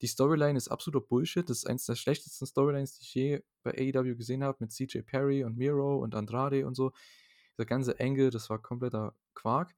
[0.00, 1.48] Die Storyline ist absoluter Bullshit.
[1.48, 5.00] Das ist eines der schlechtesten Storylines, die ich je bei AEW gesehen habe, mit CJ
[5.00, 6.92] Perry und Miro und Andrade und so
[7.58, 9.74] der ganze Engel, das war kompletter Quark.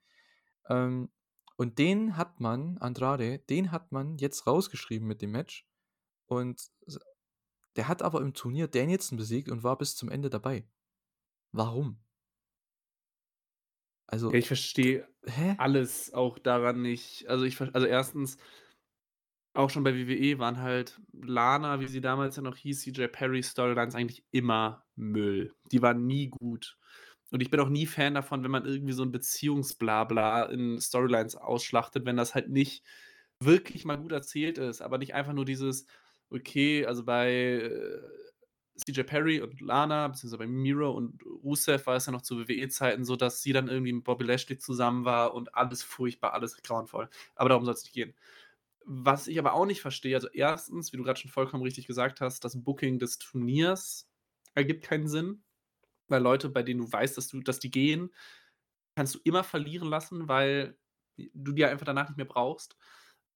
[0.68, 1.10] Ähm,
[1.56, 5.66] und den hat man, Andrade, den hat man jetzt rausgeschrieben mit dem Match.
[6.26, 6.70] Und
[7.76, 10.68] der hat aber im Turnier Danielson besiegt und war bis zum Ende dabei.
[11.52, 11.98] Warum?
[14.10, 14.32] Also.
[14.32, 15.06] Ich verstehe
[15.58, 17.28] alles auch daran nicht.
[17.28, 18.38] Also ich also erstens,
[19.54, 23.42] auch schon bei WWE waren halt Lana, wie sie damals ja noch hieß, CJ Perry
[23.42, 25.52] Storylines eigentlich immer Müll.
[25.72, 26.76] Die waren nie gut.
[27.32, 31.36] Und ich bin auch nie Fan davon, wenn man irgendwie so ein Beziehungsblabla in Storylines
[31.36, 32.84] ausschlachtet, wenn das halt nicht
[33.40, 35.86] wirklich mal gut erzählt ist, aber nicht einfach nur dieses,
[36.30, 38.00] okay, also bei äh,
[38.80, 43.04] CJ Perry und Lana, beziehungsweise bei Miro und Rusev war es ja noch zu WWE-Zeiten
[43.04, 47.08] so, dass sie dann irgendwie mit Bobby Lashley zusammen war und alles furchtbar, alles grauenvoll.
[47.34, 48.14] Aber darum soll es nicht gehen.
[48.84, 52.20] Was ich aber auch nicht verstehe, also erstens, wie du gerade schon vollkommen richtig gesagt
[52.20, 54.08] hast, das Booking des Turniers
[54.54, 55.42] ergibt keinen Sinn
[56.10, 58.12] weil Leute, bei denen du weißt, dass du dass die gehen,
[58.96, 60.76] kannst du immer verlieren lassen, weil
[61.16, 62.76] du die einfach danach nicht mehr brauchst.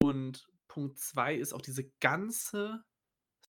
[0.03, 2.85] Und Punkt 2 ist auch diese ganze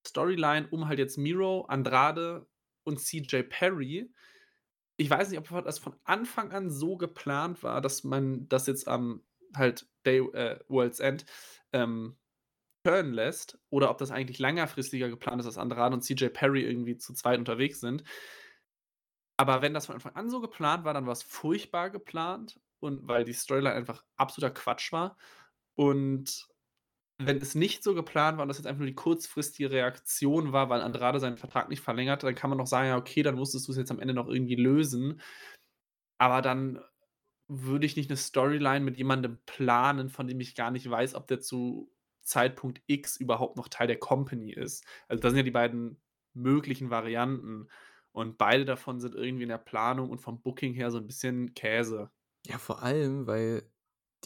[0.06, 2.46] Storyline um halt jetzt Miro, Andrade
[2.84, 4.10] und CJ Perry.
[4.96, 8.88] Ich weiß nicht, ob das von Anfang an so geplant war, dass man das jetzt
[8.88, 9.22] am
[9.54, 11.26] halt Day, äh, World's End
[11.72, 12.16] ähm,
[12.84, 16.96] turnen lässt oder ob das eigentlich längerfristiger geplant ist, dass Andrade und CJ Perry irgendwie
[16.96, 18.04] zu zweit unterwegs sind.
[19.36, 23.06] Aber wenn das von Anfang an so geplant war, dann war es furchtbar geplant und
[23.06, 25.18] weil die Storyline einfach absoluter Quatsch war.
[25.74, 26.48] Und
[27.18, 30.68] wenn es nicht so geplant war und das jetzt einfach nur die kurzfristige Reaktion war,
[30.68, 33.66] weil Andrade seinen Vertrag nicht verlängert, dann kann man noch sagen, ja, okay, dann musstest
[33.66, 35.20] du es jetzt am Ende noch irgendwie lösen.
[36.18, 36.80] Aber dann
[37.48, 41.26] würde ich nicht eine Storyline mit jemandem planen, von dem ich gar nicht weiß, ob
[41.28, 41.90] der zu
[42.22, 44.84] Zeitpunkt X überhaupt noch Teil der Company ist.
[45.08, 46.00] Also das sind ja die beiden
[46.34, 47.68] möglichen Varianten.
[48.12, 51.54] Und beide davon sind irgendwie in der Planung und vom Booking her so ein bisschen
[51.54, 52.10] Käse.
[52.46, 53.62] Ja, vor allem, weil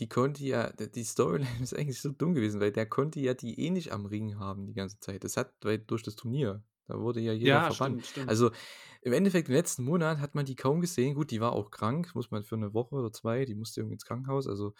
[0.00, 3.60] die konnte ja, die Storyline ist eigentlich so dumm gewesen, weil der konnte ja die
[3.60, 5.22] eh nicht am Ring haben die ganze Zeit.
[5.22, 8.00] Das hat, weil durch das Turnier, da wurde ja jeder ja, verbannt.
[8.00, 8.28] Stimmt, stimmt.
[8.28, 8.50] Also
[9.02, 11.14] im Endeffekt im letzten Monat hat man die kaum gesehen.
[11.14, 13.94] Gut, die war auch krank, muss man für eine Woche oder zwei, die musste irgendwie
[13.94, 14.48] ins Krankenhaus.
[14.48, 14.74] Also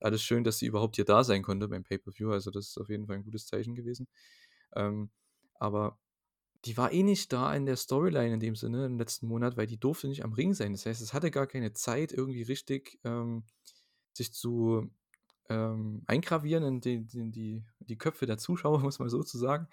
[0.00, 2.30] alles schön, dass sie überhaupt hier da sein konnte beim Pay-Per-View.
[2.30, 4.08] Also das ist auf jeden Fall ein gutes Zeichen gewesen.
[4.74, 5.10] Ähm,
[5.58, 5.98] aber
[6.64, 9.66] die war eh nicht da in der Storyline in dem Sinne im letzten Monat, weil
[9.66, 10.72] die durfte nicht am Ring sein.
[10.72, 13.44] Das heißt, es hatte gar keine Zeit, irgendwie richtig ähm,
[14.16, 14.90] sich zu
[15.48, 19.68] ähm, eingravieren in die, in die, die Köpfe der Zuschauer, muss man so zu sagen,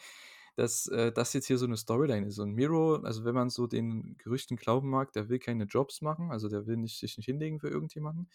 [0.56, 2.40] dass äh, das jetzt hier so eine Storyline ist.
[2.40, 6.32] Und Miro, also wenn man so den Gerüchten glauben mag, der will keine Jobs machen,
[6.32, 8.30] also der will nicht, sich nicht hinlegen für irgendjemanden.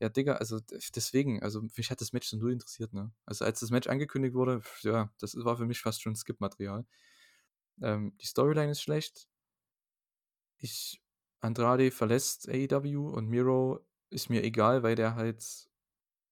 [0.00, 0.60] Ja, Digga, also
[0.96, 3.12] deswegen, also mich hat das Match so null interessiert, ne?
[3.26, 6.84] Also als das Match angekündigt wurde, ja, das war für mich fast schon Skip-Material.
[7.80, 9.28] Ähm, die Storyline ist schlecht.
[10.58, 11.00] Ich,
[11.40, 15.44] Andrade verlässt AEW und Miro ist mir egal, weil der halt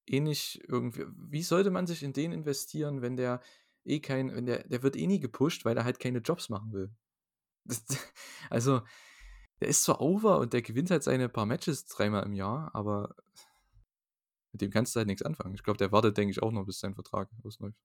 [0.06, 1.04] eh nicht irgendwie.
[1.16, 3.40] Wie sollte man sich in den investieren, wenn der
[3.84, 6.72] eh kein, wenn der, der wird eh nie gepusht, weil er halt keine Jobs machen
[6.72, 6.90] will.
[7.64, 7.84] Das,
[8.50, 8.82] also,
[9.60, 13.14] der ist zwar over und der gewinnt halt seine paar Matches dreimal im Jahr, aber
[14.52, 15.54] mit dem kannst du halt nichts anfangen.
[15.54, 17.78] Ich glaube, der wartet, denke ich, auch noch, bis sein Vertrag ausläuft.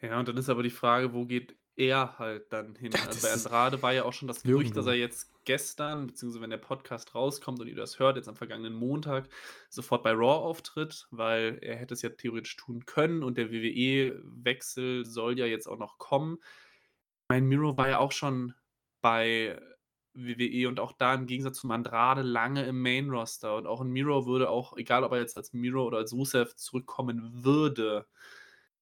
[0.00, 2.90] Ja, und dann ist aber die Frage, wo geht er halt dann hin?
[2.92, 6.42] Ja, also bei Andrade war ja auch schon das Gerücht, dass er jetzt gestern, beziehungsweise
[6.42, 9.28] wenn der Podcast rauskommt und ihr das hört, jetzt am vergangenen Montag,
[9.70, 15.06] sofort bei Raw auftritt, weil er hätte es ja theoretisch tun können und der WWE-Wechsel
[15.06, 16.38] soll ja jetzt auch noch kommen.
[17.28, 18.54] Mein Miro war ja auch schon
[19.00, 19.58] bei
[20.14, 24.26] WWE und auch da im Gegensatz zum Andrade lange im Main-Roster und auch ein Miro
[24.26, 28.06] würde auch, egal ob er jetzt als Miro oder als Rusev zurückkommen würde,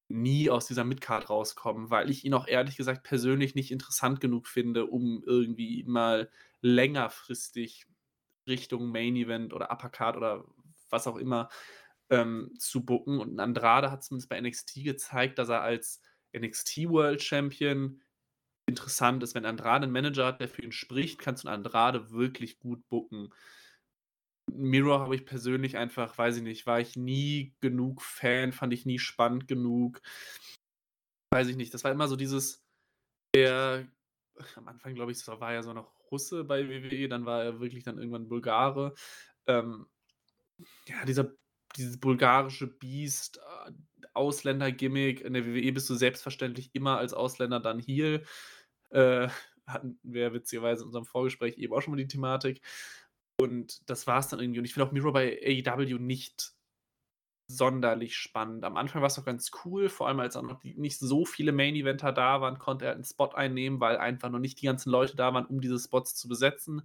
[0.09, 4.47] nie aus dieser Midcard rauskommen, weil ich ihn auch ehrlich gesagt persönlich nicht interessant genug
[4.47, 7.87] finde, um irgendwie mal längerfristig
[8.47, 10.45] Richtung Main Event oder Uppercard oder
[10.91, 11.49] was auch immer
[12.11, 13.19] ähm, zu bucken.
[13.19, 16.01] Und Andrade hat zumindest bei NXT gezeigt, dass er als
[16.37, 18.01] NXT World Champion
[18.67, 19.35] interessant ist.
[19.35, 23.33] Wenn Andrade einen Manager hat, der für ihn spricht, kannst du Andrade wirklich gut bucken.
[24.53, 28.87] Mirror habe ich persönlich einfach, weiß ich nicht, war ich nie genug Fan, fand ich
[28.87, 30.01] nie spannend genug.
[31.31, 31.75] Weiß ich nicht.
[31.75, 32.65] Das war immer so dieses,
[33.35, 33.87] der,
[34.55, 37.85] am Anfang glaube ich, war ja so noch Russe bei WWE, dann war er wirklich
[37.85, 38.95] dann irgendwann Bulgare.
[39.47, 39.87] Ähm,
[40.87, 41.33] ja, dieser,
[41.77, 43.73] dieses bulgarische Biest, äh,
[44.15, 45.21] Ausländer-Gimmick.
[45.21, 48.23] In der WWE bist du selbstverständlich immer als Ausländer dann hier.
[48.91, 49.29] Äh,
[49.67, 52.63] hatten wir witzigerweise in unserem Vorgespräch eben auch schon mal die Thematik.
[53.39, 54.61] Und das war es dann irgendwie.
[54.61, 56.53] Und ich finde auch Miro bei AEW nicht
[57.49, 58.65] sonderlich spannend.
[58.65, 61.53] Am Anfang war es doch ganz cool, vor allem als auch noch nicht so viele
[61.53, 65.17] Main-Eventer da waren, konnte er einen Spot einnehmen, weil einfach noch nicht die ganzen Leute
[65.17, 66.83] da waren, um diese Spots zu besetzen.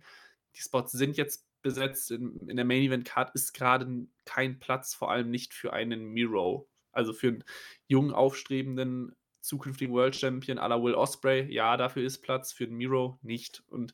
[0.55, 2.11] Die Spots sind jetzt besetzt.
[2.11, 6.69] In, in der Main-Event-Card ist gerade kein Platz, vor allem nicht für einen Miro.
[6.91, 7.43] Also für einen
[7.87, 12.75] jungen, aufstrebenden, zukünftigen World Champion à la Will Osprey, ja, dafür ist Platz, für den
[12.75, 13.63] Miro nicht.
[13.67, 13.93] Und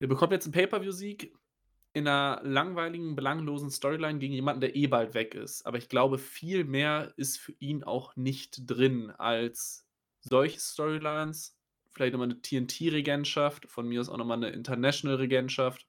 [0.00, 1.32] er bekommt jetzt einen Pay-Per-View-Sieg
[1.94, 5.64] in einer langweiligen, belanglosen Storyline gegen jemanden, der eh bald weg ist.
[5.64, 9.86] Aber ich glaube, viel mehr ist für ihn auch nicht drin als
[10.20, 11.56] solche Storylines.
[11.92, 15.86] Vielleicht nochmal eine TNT-Regentschaft, von mir aus auch nochmal eine International-Regentschaft.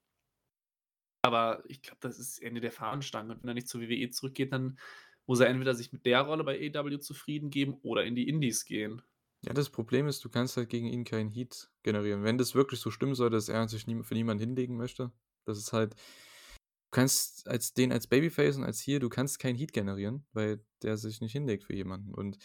[1.24, 3.34] Aber ich glaube, das ist Ende der Fahnenstange.
[3.34, 4.78] Und wenn er nicht zur WWE zurückgeht, dann
[5.26, 8.65] muss er entweder sich mit der Rolle bei AEW zufrieden geben oder in die Indies
[8.65, 9.02] gehen.
[9.44, 12.24] Ja, das Problem ist, du kannst halt gegen ihn keinen Heat generieren.
[12.24, 15.12] Wenn das wirklich so stimmen soll, dass er sich nie, für niemanden hinlegen möchte,
[15.45, 19.55] das ist halt, du kannst als den als Babyface und als hier, du kannst keinen
[19.55, 22.13] Heat generieren, weil der sich nicht hinlegt für jemanden.
[22.13, 22.38] Und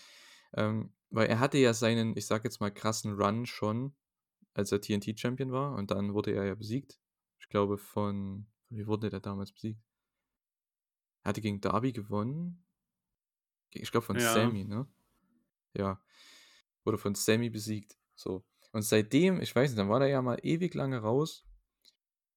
[0.54, 3.94] ähm, weil er hatte ja seinen, ich sag jetzt mal, krassen Run schon,
[4.54, 7.00] als er TNT-Champion war und dann wurde er ja besiegt.
[7.38, 9.80] Ich glaube von, wie wurde der damals besiegt?
[11.22, 12.64] Er hatte gegen Darby gewonnen.
[13.70, 14.32] Ich glaube von ja.
[14.32, 14.86] Sammy, ne?
[15.74, 16.02] Ja.
[16.84, 17.96] Wurde von Sammy besiegt.
[18.14, 18.44] So.
[18.72, 21.46] Und seitdem, ich weiß nicht, dann war der ja mal ewig lange raus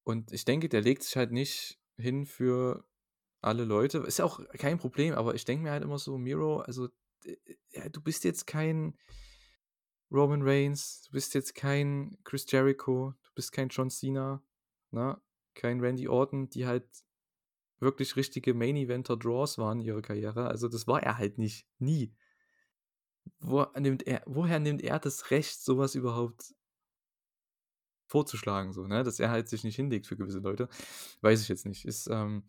[0.04, 2.86] und ich denke, der legt sich halt nicht hin für
[3.40, 3.98] alle Leute.
[3.98, 6.88] Ist ja auch kein Problem, aber ich denke mir halt immer so, Miro, also
[7.72, 8.98] ja, du bist jetzt kein
[10.10, 14.42] Roman Reigns, du bist jetzt kein Chris Jericho, du bist kein John Cena,
[14.90, 15.20] ne?
[15.54, 16.86] kein Randy Orton, die halt
[17.80, 20.46] wirklich richtige Main Eventer Draws waren in ihrer Karriere.
[20.46, 22.14] Also das war er halt nicht, nie.
[23.40, 26.54] Wo nimmt er, woher nimmt er das Recht, sowas überhaupt
[28.06, 29.02] vorzuschlagen, so, ne?
[29.02, 30.68] Dass er halt sich nicht hinlegt für gewisse Leute.
[31.20, 31.84] Weiß ich jetzt nicht.
[31.84, 32.44] Ist, ähm,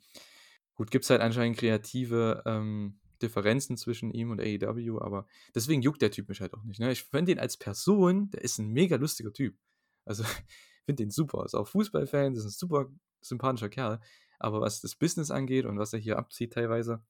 [0.75, 6.01] gut, gibt es halt anscheinend kreative ähm, Differenzen zwischen ihm und AEW, aber deswegen juckt
[6.01, 6.79] der Typ mich halt auch nicht.
[6.79, 6.91] Ne?
[6.91, 9.57] Ich finde ihn als Person, der ist ein mega lustiger Typ.
[10.05, 11.45] Also, ich finde den super.
[11.45, 12.87] Ist auch Fußballfan, ist ein super
[13.21, 13.99] sympathischer Kerl.
[14.39, 17.03] Aber was das Business angeht und was er hier abzieht teilweise,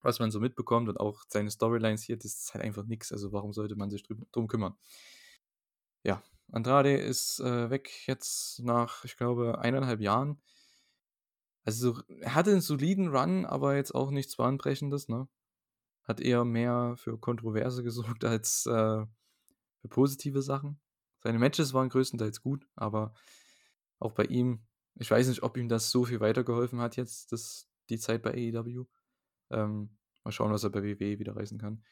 [0.00, 3.12] was man so mitbekommt und auch seine Storylines hier, das ist halt einfach nichts.
[3.12, 4.74] Also warum sollte man sich drum kümmern?
[6.04, 10.40] Ja, Andrade ist äh, weg jetzt nach, ich glaube, eineinhalb Jahren.
[11.64, 15.28] Also er hatte einen soliden Run, aber jetzt auch nichts Bahnbrechendes, ne?
[16.04, 19.04] Hat eher mehr für Kontroverse gesorgt als äh,
[19.80, 20.80] für positive Sachen.
[21.20, 23.12] Seine Matches waren größtenteils gut, aber
[23.98, 27.68] auch bei ihm, ich weiß nicht, ob ihm das so viel weitergeholfen hat jetzt, das,
[27.90, 28.86] die Zeit bei AEW.
[29.50, 31.84] Ähm, mal schauen, was er bei WWE wieder reißen kann.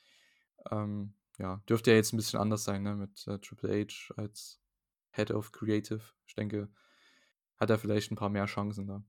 [0.70, 4.60] Ähm, ja, dürfte ja jetzt ein bisschen anders sein, ne, mit äh, Triple H als
[5.10, 6.00] Head of Creative.
[6.26, 6.68] Ich denke,
[7.56, 9.04] hat er vielleicht ein paar mehr Chancen da.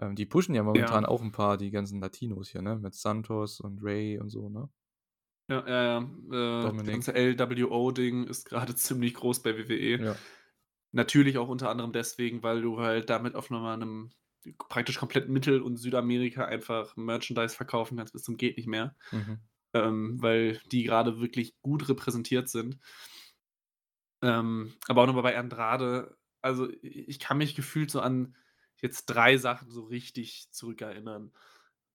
[0.00, 1.08] Ähm, die pushen ja momentan ja.
[1.08, 4.68] auch ein paar, die ganzen Latinos hier, ne, mit Santos und Ray und so, ne?
[5.48, 6.68] Ja, ja, ja.
[6.68, 10.02] Äh, das ganze LWO-Ding ist gerade ziemlich groß bei WWE.
[10.02, 10.16] Ja.
[10.92, 14.12] Natürlich auch unter anderem deswegen, weil du halt damit auf nochmal einem
[14.68, 18.94] praktisch komplett Mittel- und Südamerika einfach Merchandise verkaufen kannst bis zum geht nicht mehr.
[19.10, 19.40] Mhm
[19.74, 22.78] ähm, weil die gerade wirklich gut repräsentiert sind.
[24.22, 28.36] Ähm, aber auch nochmal bei Andrade, also ich kann mich gefühlt so an
[28.80, 31.32] jetzt drei Sachen so richtig zurückerinnern.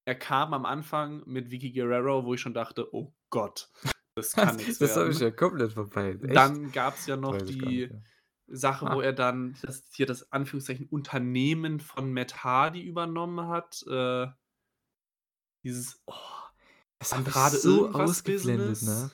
[0.06, 3.70] Er kam am Anfang mit Vicky Guerrero, wo ich schon dachte, oh Gott,
[4.16, 6.18] das kann nichts Das habe ich ja komplett vorbei.
[6.22, 6.36] Echt?
[6.36, 7.90] Dann gab es ja noch die ja.
[8.48, 8.96] Sache, ah.
[8.96, 13.84] wo er dann das, hier das Anführungszeichen Unternehmen von Matt Hardy übernommen hat.
[13.88, 14.28] Äh,
[15.64, 16.14] dieses, oh,
[17.00, 19.12] das haben gerade so ausgeblendet, ne?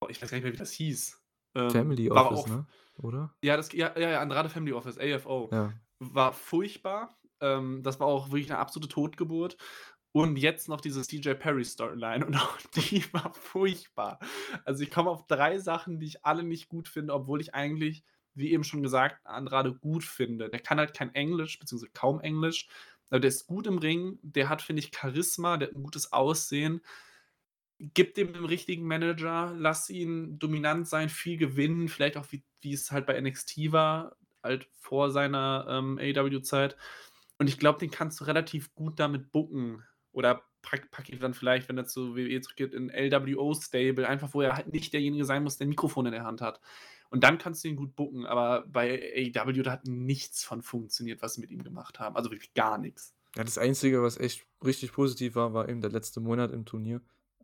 [0.00, 1.20] Boah, ich weiß gar nicht mehr, wie das hieß.
[1.54, 2.66] Ähm, Family Office, auch, ne?
[2.98, 3.34] Oder?
[3.42, 5.48] Ja, das, ja, ja, Andrade Family Office, AFO.
[5.52, 5.72] Ja.
[5.98, 7.16] War furchtbar.
[7.40, 9.56] Ähm, das war auch wirklich eine absolute Totgeburt.
[10.12, 14.20] Und jetzt noch diese CJ Perry Storyline und auch die war furchtbar.
[14.64, 18.04] Also ich komme auf drei Sachen, die ich alle nicht gut finde, obwohl ich eigentlich,
[18.34, 20.50] wie eben schon gesagt, Andrade gut finde.
[20.50, 22.68] Der kann halt kein Englisch, beziehungsweise kaum Englisch.
[23.10, 26.12] Aber der ist gut im Ring, der hat, finde ich, Charisma, der hat ein gutes
[26.12, 26.80] Aussehen.
[27.78, 32.72] Gib dem den richtigen Manager, lass ihn dominant sein, viel gewinnen, vielleicht auch wie, wie
[32.72, 36.76] es halt bei NXT war, halt vor seiner ähm, AEW-Zeit.
[37.38, 39.82] Und ich glaube, den kannst du relativ gut damit bucken.
[40.12, 44.40] Oder pack, pack ihn dann vielleicht, wenn er zu WWE zurückgeht, in LWO-Stable, einfach wo
[44.40, 46.60] er halt nicht derjenige sein muss, der ein Mikrofon in der Hand hat.
[47.14, 48.26] Und dann kannst du ihn gut bucken.
[48.26, 52.16] Aber bei AEW, da hat nichts von funktioniert, was sie mit ihm gemacht haben.
[52.16, 53.14] Also wirklich gar nichts.
[53.36, 57.00] Ja, das Einzige, was echt richtig positiv war, war eben der letzte Monat im Turnier.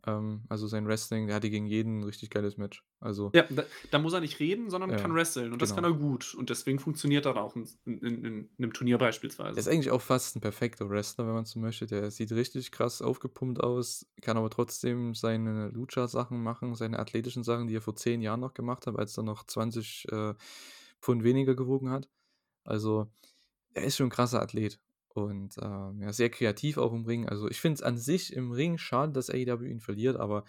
[0.07, 2.83] Ähm, also sein Wrestling, der hatte gegen jeden ein richtig geiles Match.
[2.99, 5.45] Also, ja, da, da muss er nicht reden, sondern ja, kann wresteln.
[5.45, 5.59] Und genau.
[5.59, 6.33] das kann er gut.
[6.33, 9.57] Und deswegen funktioniert er auch in, in, in, in, einem Turnier beispielsweise.
[9.57, 11.85] Er ist eigentlich auch fast ein perfekter Wrestler, wenn man so möchte.
[11.85, 17.67] Der sieht richtig krass aufgepumpt aus, kann aber trotzdem seine Lucha-Sachen machen, seine athletischen Sachen,
[17.67, 20.33] die er vor zehn Jahren noch gemacht hat, als er noch 20 äh,
[20.99, 22.09] Pfund weniger gewogen hat.
[22.63, 23.11] Also,
[23.73, 24.79] er ist schon ein krasser Athlet.
[25.13, 27.27] Und ähm, ja, sehr kreativ auch im Ring.
[27.27, 30.45] Also ich finde es an sich im Ring schade, dass AEW ihn verliert, aber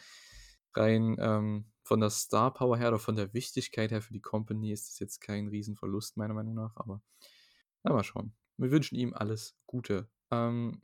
[0.75, 4.73] rein ähm, von der Star Power her oder von der Wichtigkeit her für die Company
[4.73, 6.77] ist das jetzt kein Riesenverlust, meiner Meinung nach.
[6.77, 7.03] Aber
[7.83, 8.35] na, mal schauen.
[8.57, 10.09] Wir wünschen ihm alles Gute.
[10.31, 10.81] Ähm,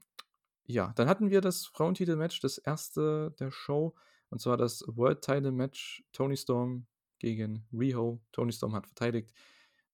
[0.64, 3.94] ja, dann hatten wir das Frauentitel-Match, das erste der Show.
[4.30, 6.86] Und zwar das World Title Match Tony Storm
[7.18, 8.20] gegen Riho.
[8.32, 9.32] Tony Storm hat verteidigt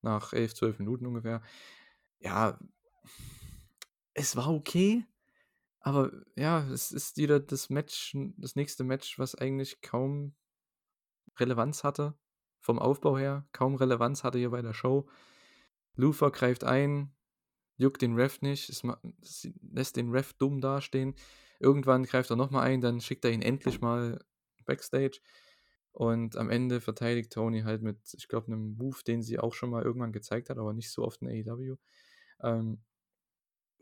[0.03, 1.43] nach 11, 12 Minuten ungefähr.
[2.19, 2.59] Ja,
[4.15, 5.05] es war okay,
[5.81, 10.35] aber ja, es ist wieder das Match, das nächste Match, was eigentlich kaum
[11.39, 12.15] Relevanz hatte.
[12.61, 15.07] Vom Aufbau her, kaum Relevanz hatte hier bei der Show.
[15.95, 17.15] Luther greift ein,
[17.77, 18.83] juckt den Ref nicht, es,
[19.61, 21.15] lässt den Ref dumm dastehen.
[21.61, 24.25] Irgendwann greift er nochmal ein, dann schickt er ihn endlich mal
[24.65, 25.21] backstage.
[25.93, 29.71] Und am Ende verteidigt Tony halt mit, ich glaube, einem Move, den sie auch schon
[29.71, 31.77] mal irgendwann gezeigt hat, aber nicht so oft in AEW.
[32.43, 32.83] Ähm,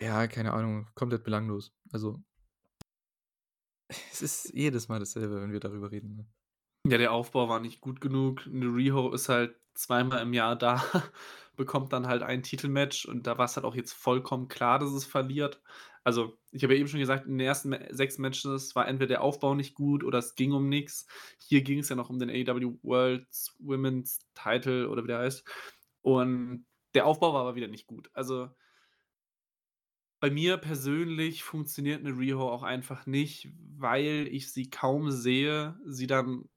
[0.02, 1.72] ja, keine Ahnung, komplett belanglos.
[1.92, 2.22] Also,
[4.12, 6.16] es ist jedes Mal dasselbe, wenn wir darüber reden.
[6.16, 6.26] Ne?
[6.86, 8.44] Ja, der Aufbau war nicht gut genug.
[8.46, 10.82] Riho ist halt zweimal im Jahr da,
[11.56, 14.90] bekommt dann halt ein Titelmatch und da war es halt auch jetzt vollkommen klar, dass
[14.90, 15.62] es verliert.
[16.04, 19.22] Also, ich habe ja eben schon gesagt, in den ersten 6 Matches war entweder der
[19.22, 21.06] Aufbau nicht gut oder es ging um nichts.
[21.38, 23.28] Hier ging es ja noch um den AEW World
[23.60, 25.44] Women's Title oder wie der heißt.
[26.00, 28.10] Und der Aufbau war aber wieder nicht gut.
[28.14, 28.50] Also
[30.22, 36.06] bei mir persönlich funktioniert eine Riho auch einfach nicht, weil ich sie kaum sehe, sie
[36.08, 36.48] dann,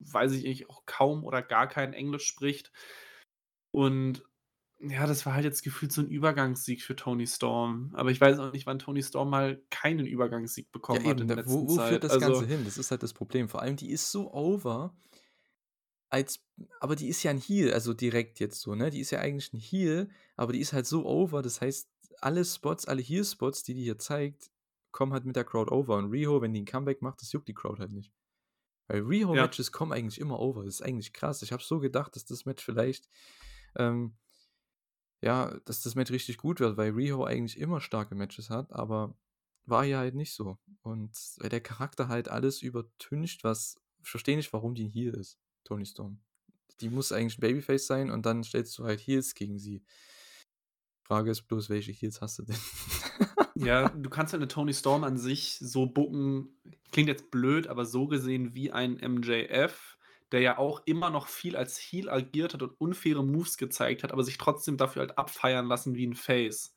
[0.00, 2.72] weiß ich nicht, auch kaum oder gar kein Englisch spricht.
[3.72, 4.22] Und
[4.80, 7.92] ja, das war halt jetzt gefühlt so ein Übergangssieg für Tony Storm.
[7.94, 11.26] Aber ich weiß auch nicht, wann Tony Storm mal keinen Übergangssieg Ja, bekommen hat eben,
[11.26, 12.64] da, wo, wo führt das Also, Ganze hin?
[12.64, 13.48] Das ist halt das Problem.
[13.50, 14.94] Vor allem, die ist so over,
[16.10, 16.44] als,
[16.80, 18.90] aber die ist ja ein Heel, also direkt jetzt so, ne?
[18.90, 21.90] Die ist ja eigentlich ein Heel, aber die ist halt so over, das heißt,
[22.24, 24.50] alle Spots, alle Heel-Spots, die die hier zeigt,
[24.92, 25.96] kommen halt mit der Crowd over.
[25.96, 28.12] Und Riho, wenn die ein Comeback macht, das juckt die Crowd halt nicht.
[28.86, 30.64] Weil ja, Riho-Matches kommen eigentlich immer over.
[30.64, 31.42] Das ist eigentlich krass.
[31.42, 33.08] Ich habe so gedacht, dass das Match vielleicht,
[33.76, 34.14] ähm,
[35.20, 39.16] ja, dass das Match richtig gut wird, weil Riho eigentlich immer starke Matches hat, aber
[39.66, 40.58] war hier halt nicht so.
[40.82, 45.38] Und weil der Charakter halt alles übertüncht, was, ich verstehe nicht, warum die Heel ist,
[45.64, 46.20] Tony Storm.
[46.80, 49.82] Die muss eigentlich ein Babyface sein und dann stellst du halt Heels gegen sie.
[51.04, 52.56] Frage ist bloß, welche Heels hast du denn?
[53.54, 56.48] ja, du kannst halt eine Tony Storm an sich so bucken,
[56.92, 59.98] klingt jetzt blöd, aber so gesehen wie ein MJF,
[60.32, 64.12] der ja auch immer noch viel als Heel agiert hat und unfaire Moves gezeigt hat,
[64.12, 66.74] aber sich trotzdem dafür halt abfeiern lassen wie ein Face.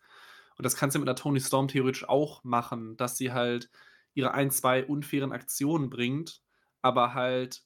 [0.57, 3.69] Und das kannst du mit einer Tony Storm theoretisch auch machen, dass sie halt
[4.13, 6.41] ihre ein, zwei unfairen Aktionen bringt,
[6.82, 7.63] aber halt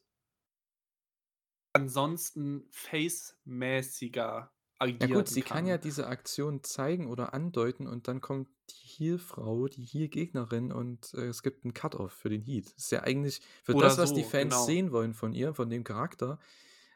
[1.74, 4.52] ansonsten face-mäßiger
[4.82, 5.84] Ja gut, agieren sie kann ja kann.
[5.84, 11.44] diese Aktion zeigen oder andeuten und dann kommt die Heel-Frau, die Heel-Gegnerin und äh, es
[11.44, 12.68] gibt einen Cut-Off für den Heat.
[12.76, 14.66] Das ist ja eigentlich für Oder das, was die so, Fans genau.
[14.66, 16.40] sehen wollen von ihr, von dem Charakter,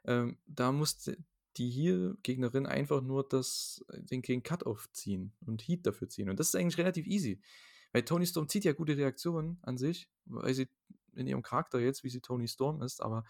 [0.06, 1.10] ähm, da muss
[1.58, 6.30] die Heel-Gegnerin einfach nur das, äh, den, den Cut-Off ziehen und Heat dafür ziehen.
[6.30, 7.40] Und das ist eigentlich relativ easy.
[7.92, 10.68] Weil Tony Storm zieht ja gute Reaktionen an sich, weil sie
[11.16, 13.24] in ihrem Charakter jetzt, wie sie Tony Storm ist, aber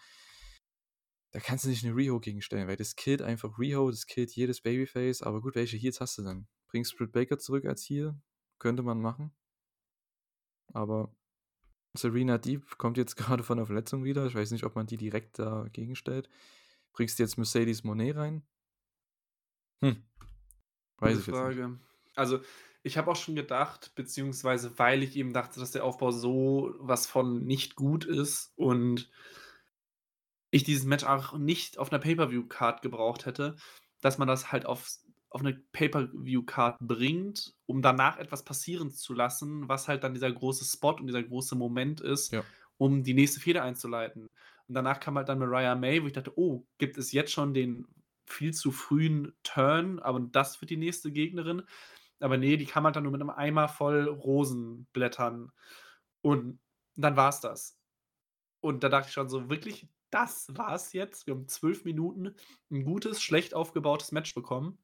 [1.36, 4.62] da kannst du nicht eine Riho gegenstellen, weil das killt einfach Riho, das killt jedes
[4.62, 6.48] Babyface, aber gut, welche Heals hast du dann?
[6.66, 8.18] Bringst Britt Baker zurück als Heal?
[8.58, 9.36] Könnte man machen.
[10.72, 11.14] Aber
[11.92, 14.24] Serena Deep kommt jetzt gerade von der Verletzung wieder.
[14.24, 16.30] Ich weiß nicht, ob man die direkt dagegen stellt.
[16.94, 18.42] Bringst du jetzt Mercedes Monet rein?
[19.82, 20.02] Hm,
[20.96, 21.80] weiß Gute ich jetzt nicht.
[22.14, 22.40] Also,
[22.82, 27.06] ich habe auch schon gedacht, beziehungsweise weil ich eben dachte, dass der Aufbau so was
[27.06, 29.10] von nicht gut ist und
[30.50, 33.56] ich dieses Match auch nicht auf einer Pay-Per-View-Card gebraucht hätte,
[34.00, 34.88] dass man das halt auf,
[35.30, 40.64] auf eine Pay-Per-View-Card bringt, um danach etwas passieren zu lassen, was halt dann dieser große
[40.64, 42.44] Spot und dieser große Moment ist, Ja.
[42.78, 44.28] um die nächste Fehde einzuleiten.
[44.68, 47.54] Und danach kam halt dann Mariah May, wo ich dachte, oh, gibt es jetzt schon
[47.54, 47.86] den
[48.26, 51.62] viel zu frühen Turn, aber das wird die nächste Gegnerin.
[52.18, 55.52] Aber nee, die kam halt dann nur mit einem Eimer voll Rosenblättern.
[56.22, 56.58] Und
[56.96, 57.78] dann war es das.
[58.60, 61.26] Und da dachte ich schon so, wirklich, das war's jetzt.
[61.26, 62.34] Wir haben zwölf Minuten
[62.70, 64.78] ein gutes, schlecht aufgebautes Match bekommen.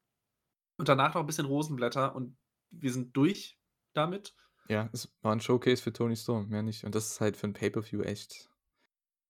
[0.77, 2.35] Und danach noch ein bisschen Rosenblätter und
[2.71, 3.59] wir sind durch
[3.93, 4.35] damit.
[4.69, 6.83] Ja, es war ein Showcase für Tony Storm, mehr nicht.
[6.83, 8.49] Und das ist halt für ein Pay-Per-View echt.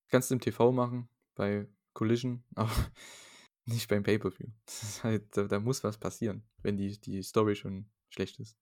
[0.10, 2.72] Kannst du im TV machen, bei Collision, aber
[3.66, 4.50] nicht beim Pay-Per-View.
[4.66, 8.58] Das ist halt, da, da muss was passieren, wenn die, die Story schon schlecht ist.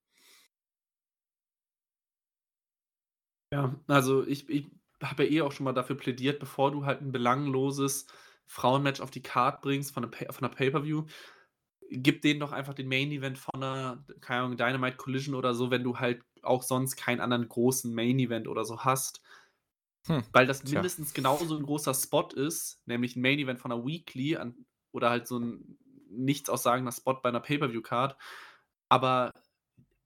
[3.53, 4.71] Ja, also ich, ich
[5.02, 8.08] habe ja eh auch schon mal dafür plädiert, bevor du halt ein belangloses
[8.45, 11.06] Frauenmatch auf die Card bringst von einer, Pay- von einer Pay-Per-View,
[11.89, 15.84] gib denen doch einfach den Main-Event von einer, keine Ahnung, Dynamite Collision oder so, wenn
[15.84, 19.22] du halt auch sonst keinen anderen großen Main-Event oder so hast.
[20.08, 20.74] Hm, Weil das tja.
[20.74, 25.28] mindestens genauso ein großer Spot ist, nämlich ein Main-Event von einer Weekly an, oder halt
[25.28, 25.78] so ein
[26.10, 28.18] nichts aussagender Spot bei einer Pay-Per-View-Card.
[28.89, 29.32] Aber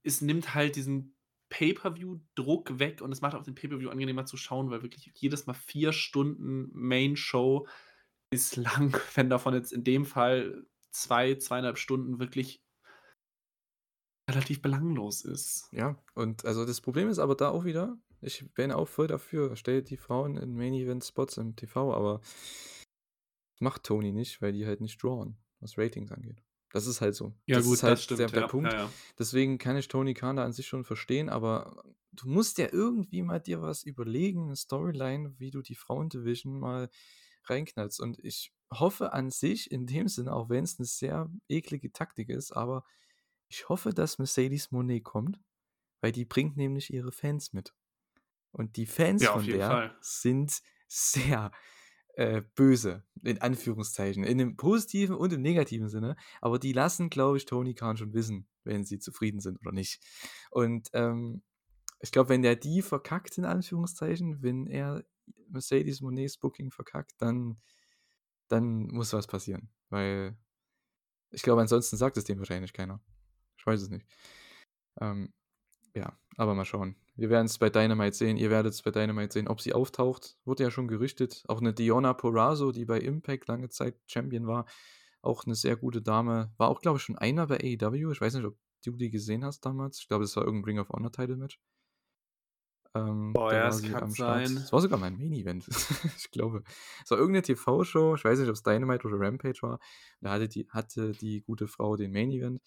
[0.04, 1.15] es nimmt halt diesen
[1.56, 5.54] Pay-Per-View-Druck weg und es macht auch den Pay-Per-View angenehmer zu schauen, weil wirklich jedes Mal
[5.54, 7.66] vier Stunden Main-Show
[8.30, 12.62] ist lang, wenn davon jetzt in dem Fall zwei, zweieinhalb Stunden wirklich
[14.28, 15.70] relativ belanglos ist.
[15.72, 19.56] Ja, und also das Problem ist aber da auch wieder, ich bin auch voll dafür,
[19.56, 22.20] stellt die Frauen in Main-Event-Spots im TV, aber
[23.60, 26.42] macht Tony nicht, weil die halt nicht drawen, was Ratings angeht.
[26.72, 27.34] Das ist halt so.
[27.46, 28.20] Ja, das gut, ist halt das stimmt.
[28.20, 28.72] der, der ja, Punkt.
[28.72, 28.92] Ja, ja.
[29.18, 33.22] Deswegen kann ich Tony Khan da an sich schon verstehen, aber du musst ja irgendwie
[33.22, 36.88] mal dir was überlegen, eine Storyline, wie du die Frauendivision mal
[37.44, 38.00] reinknallst.
[38.00, 42.28] Und ich hoffe an sich in dem Sinne, auch wenn es eine sehr eklige Taktik
[42.28, 42.84] ist, aber
[43.48, 45.40] ich hoffe, dass Mercedes Monet kommt,
[46.00, 47.74] weil die bringt nämlich ihre Fans mit.
[48.50, 49.96] Und die Fans von der Fall.
[50.00, 51.52] sind sehr
[52.16, 57.36] äh, böse, in Anführungszeichen, in dem positiven und im negativen Sinne, aber die lassen, glaube
[57.36, 60.02] ich, Tony Khan schon wissen, wenn sie zufrieden sind oder nicht.
[60.50, 61.42] Und ähm,
[62.00, 65.04] ich glaube, wenn der die verkackt, in Anführungszeichen, wenn er
[65.48, 67.60] Mercedes Monets Booking verkackt, dann,
[68.48, 69.70] dann muss was passieren.
[69.90, 70.36] Weil
[71.30, 73.02] ich glaube, ansonsten sagt es dem wahrscheinlich keiner.
[73.58, 74.06] Ich weiß es nicht.
[75.00, 75.34] Ähm,
[75.94, 76.96] ja, aber mal schauen.
[77.16, 78.36] Wir werden es bei Dynamite sehen.
[78.36, 80.36] Ihr werdet es bei Dynamite sehen, ob sie auftaucht.
[80.44, 81.44] Wurde ja schon gerüchtet.
[81.48, 84.66] Auch eine Diona Porazzo, die bei Impact lange Zeit Champion war.
[85.22, 86.52] Auch eine sehr gute Dame.
[86.58, 88.12] War auch, glaube ich, schon einer bei AEW.
[88.12, 89.98] Ich weiß nicht, ob du die gesehen hast damals.
[90.00, 91.58] Ich glaube, es war irgendein Ring of Honor Title Match.
[92.94, 94.56] Ähm, Boah, ja, es kann sein.
[94.56, 95.66] Es war sogar mein Main-Event.
[96.16, 96.62] ich glaube.
[97.02, 98.14] Es war irgendeine TV-Show.
[98.14, 99.80] Ich weiß nicht, ob es Dynamite oder Rampage war.
[100.20, 102.60] Da hatte die, hatte die gute Frau den Main-Event.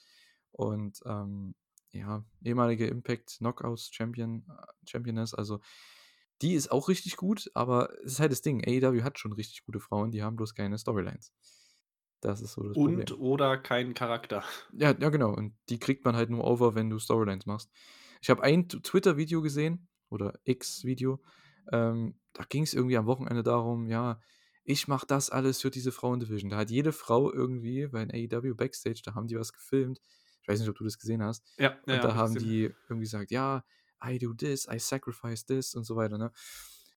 [0.51, 1.55] Und ähm,
[1.91, 5.59] ja, ehemalige Impact Knockouts Champion, äh, Championess, also
[6.41, 9.65] die ist auch richtig gut, aber es ist halt das Ding, AEW hat schon richtig
[9.65, 11.33] gute Frauen, die haben bloß keine Storylines.
[12.21, 13.21] Das ist so das Und Problem.
[13.21, 14.43] oder keinen Charakter.
[14.73, 15.33] Ja, ja, genau.
[15.33, 17.69] Und die kriegt man halt nur over, wenn du Storylines machst.
[18.21, 21.21] Ich habe ein Twitter-Video gesehen, oder X-Video,
[21.71, 24.19] ähm, da ging es irgendwie am Wochenende darum, ja,
[24.63, 26.49] ich mache das alles für diese Frauendivision.
[26.49, 30.01] Da hat jede Frau irgendwie, bei AEW Backstage, da haben die was gefilmt,
[30.49, 31.47] weiß nicht, ob du das gesehen hast.
[31.57, 33.63] Ja, und ja, da haben die irgendwie gesagt, ja,
[34.03, 36.31] I do this, I sacrifice this und so weiter, ne?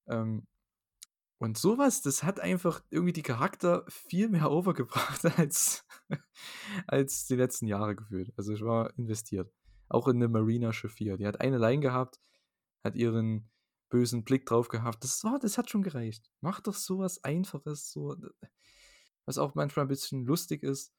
[0.09, 0.47] Ähm,
[1.39, 5.85] und sowas, das hat einfach irgendwie die Charakter viel mehr overgebracht als,
[6.87, 8.33] als die letzten Jahre gefühlt.
[8.37, 9.53] Also ich war investiert.
[9.89, 11.17] Auch in eine Marina Shafir.
[11.17, 12.21] Die hat eine Line gehabt,
[12.85, 13.51] hat ihren
[13.91, 15.03] bösen Blick drauf gehabt.
[15.03, 16.31] Das war, das hat schon gereicht.
[16.41, 18.17] Mach doch sowas Einfaches, so,
[19.27, 20.95] was auch manchmal ein bisschen lustig ist,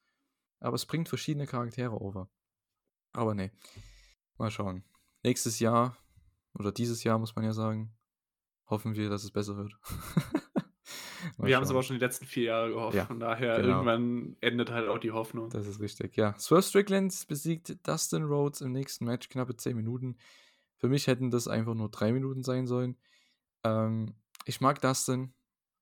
[0.60, 2.30] aber es bringt verschiedene Charaktere over.
[3.14, 3.50] Aber nee.
[4.36, 4.84] Mal schauen.
[5.22, 5.96] Nächstes Jahr,
[6.58, 7.96] oder dieses Jahr muss man ja sagen,
[8.66, 9.72] hoffen wir, dass es besser wird.
[11.38, 12.96] wir haben es aber schon die letzten vier Jahre gehofft.
[12.96, 13.68] Ja, Von daher, genau.
[13.68, 15.48] irgendwann endet halt auch die Hoffnung.
[15.50, 16.38] Das ist richtig, ja.
[16.38, 20.16] Swerve Strickland besiegt Dustin Rhodes im nächsten Match, knappe 10 Minuten.
[20.76, 22.96] Für mich hätten das einfach nur 3 Minuten sein sollen.
[23.62, 25.32] Ähm, ich mag Dustin.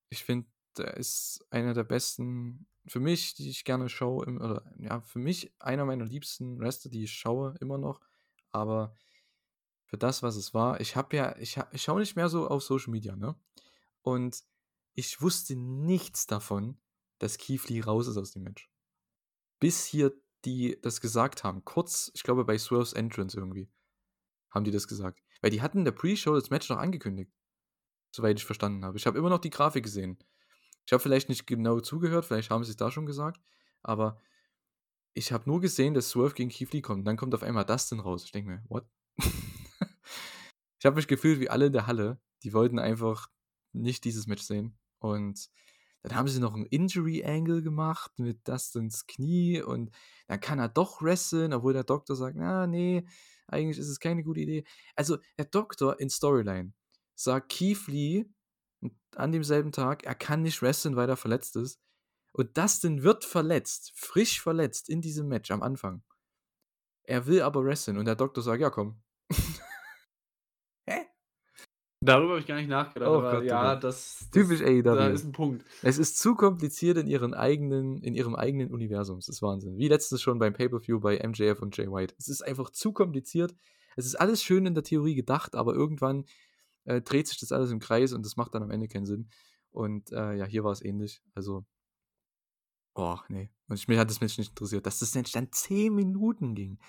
[0.09, 5.01] Ich finde, der ist einer der besten für mich, die ich gerne schaue, oder ja,
[5.01, 8.01] für mich einer meiner liebsten Wrestler, die ich schaue, immer noch.
[8.51, 8.95] Aber
[9.85, 12.63] für das, was es war, ich habe ja, ich, ich schaue nicht mehr so auf
[12.63, 13.35] Social Media, ne?
[14.01, 14.43] Und
[14.95, 16.77] ich wusste nichts davon,
[17.19, 18.69] dass Lee raus ist aus dem Match.
[19.59, 20.13] Bis hier
[20.45, 21.63] die das gesagt haben.
[21.63, 23.69] Kurz, ich glaube bei Swerve's Entrance irgendwie,
[24.51, 25.21] haben die das gesagt.
[25.41, 27.31] Weil die hatten in der Pre-Show das Match noch angekündigt.
[28.11, 28.97] Soweit ich verstanden habe.
[28.97, 30.17] Ich habe immer noch die Grafik gesehen.
[30.85, 33.41] Ich habe vielleicht nicht genau zugehört, vielleicht haben sie es da schon gesagt,
[33.81, 34.17] aber
[35.13, 37.07] ich habe nur gesehen, dass Swerve gegen Keith Lee kommt.
[37.07, 38.23] Dann kommt auf einmal Dustin raus.
[38.25, 38.85] Ich denke mir, what?
[40.79, 42.19] ich habe mich gefühlt wie alle in der Halle.
[42.43, 43.29] Die wollten einfach
[43.73, 44.77] nicht dieses Match sehen.
[44.99, 45.49] Und
[46.01, 49.91] dann haben sie noch einen Injury-Angle gemacht mit Dustins Knie und
[50.27, 53.05] dann kann er doch wresteln, obwohl der Doktor sagt, na, nee,
[53.47, 54.65] eigentlich ist es keine gute Idee.
[54.95, 56.73] Also, der Doktor in Storyline
[57.15, 58.25] sagt Keith Lee
[59.15, 61.79] an demselben Tag, er kann nicht wresteln, weil er verletzt ist.
[62.31, 66.03] Und Dustin wird verletzt, frisch verletzt in diesem Match am Anfang.
[67.03, 69.01] Er will aber wresteln und der Doktor sagt, ja komm.
[70.87, 71.05] Hä?
[72.01, 74.81] Darüber habe ich gar nicht nachgedacht, oh, aber Gott, ja, das, das typisch AEW.
[74.81, 75.63] Da ist ein Punkt.
[75.83, 79.19] Es ist zu kompliziert in ihren eigenen, in ihrem eigenen Universum.
[79.19, 79.77] Das ist Wahnsinn.
[79.77, 82.15] Wie letztens schon beim Pay-Per-View bei MJF und Jay White.
[82.17, 83.53] Es ist einfach zu kompliziert.
[83.95, 86.25] Es ist alles schön in der Theorie gedacht, aber irgendwann
[86.85, 89.29] äh, dreht sich das alles im Kreis und das macht dann am Ende keinen Sinn.
[89.71, 91.23] Und äh, ja, hier war es ähnlich.
[91.33, 91.65] Also,
[92.93, 93.49] oh, nee.
[93.67, 96.79] Und ich, mich hat das Mensch nicht interessiert, dass das Match dann 10 Minuten ging.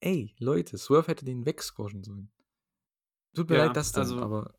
[0.00, 2.30] Ey, Leute, Swerve hätte den wegsquashen sollen.
[3.34, 4.54] Tut mir ja, leid, das dann, also, aber.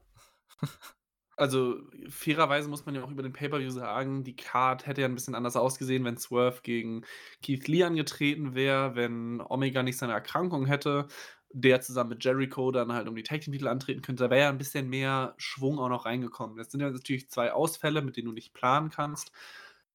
[1.37, 1.77] also,
[2.09, 5.35] fairerweise muss man ja auch über den Pay-Per-View sagen, die Card hätte ja ein bisschen
[5.35, 7.03] anders ausgesehen, wenn Swerve gegen
[7.41, 11.07] Keith Lee angetreten wäre, wenn Omega nicht seine Erkrankung hätte
[11.53, 14.41] der zusammen mit Jericho dann halt um die Tag Team Titel antreten könnte, da wäre
[14.41, 16.57] ja ein bisschen mehr Schwung auch noch reingekommen.
[16.57, 19.31] Das sind ja natürlich zwei Ausfälle, mit denen du nicht planen kannst.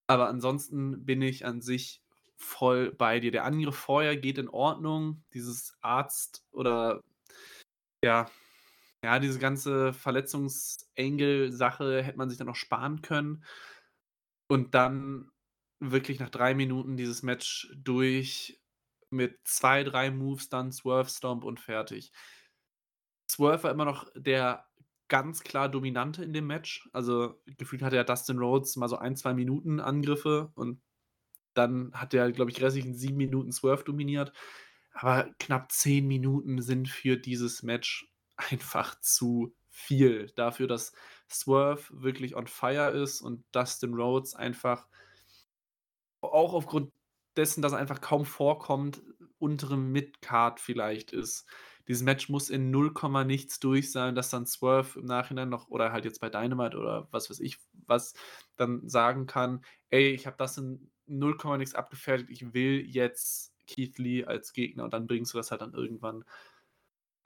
[0.06, 2.02] Aber ansonsten bin ich an sich
[2.36, 3.32] voll bei dir.
[3.32, 5.22] Der Angriff vorher geht in Ordnung.
[5.34, 7.02] Dieses Arzt oder
[8.04, 8.30] ja,
[9.02, 13.44] ja, diese ganze Verletzungsengel-Sache hätte man sich dann noch sparen können.
[14.48, 15.30] Und dann
[15.80, 18.60] wirklich nach drei Minuten dieses Match durch
[19.10, 22.12] mit zwei, drei Moves dann Swerve Stomp und fertig.
[23.30, 24.66] Swerve war immer noch der
[25.08, 26.88] ganz klar Dominante in dem Match.
[26.92, 30.80] Also gefühlt hatte ja Dustin Rhodes mal so ein, zwei Minuten Angriffe und
[31.54, 34.32] dann hat er, glaube ich, restlichen sieben Minuten Swerve dominiert.
[34.92, 40.92] Aber knapp zehn Minuten sind für dieses Match einfach zu viel dafür, dass
[41.30, 44.86] Swerve wirklich on fire ist und Dustin Rhodes einfach
[46.20, 46.92] auch aufgrund
[47.36, 49.02] dessen, dass er einfach kaum vorkommt,
[49.38, 51.46] untere Midcard vielleicht ist.
[51.88, 52.92] Dieses Match muss in 0,
[53.24, 57.08] nichts durch sein, dass dann Swerve im Nachhinein noch oder halt jetzt bei Dynamite oder
[57.12, 58.14] was weiß ich was
[58.56, 62.30] dann sagen kann: „Ey, ich habe das in 0, nix abgefertigt.
[62.30, 66.24] Ich will jetzt Keith Lee als Gegner“ und dann bringst du das halt dann irgendwann.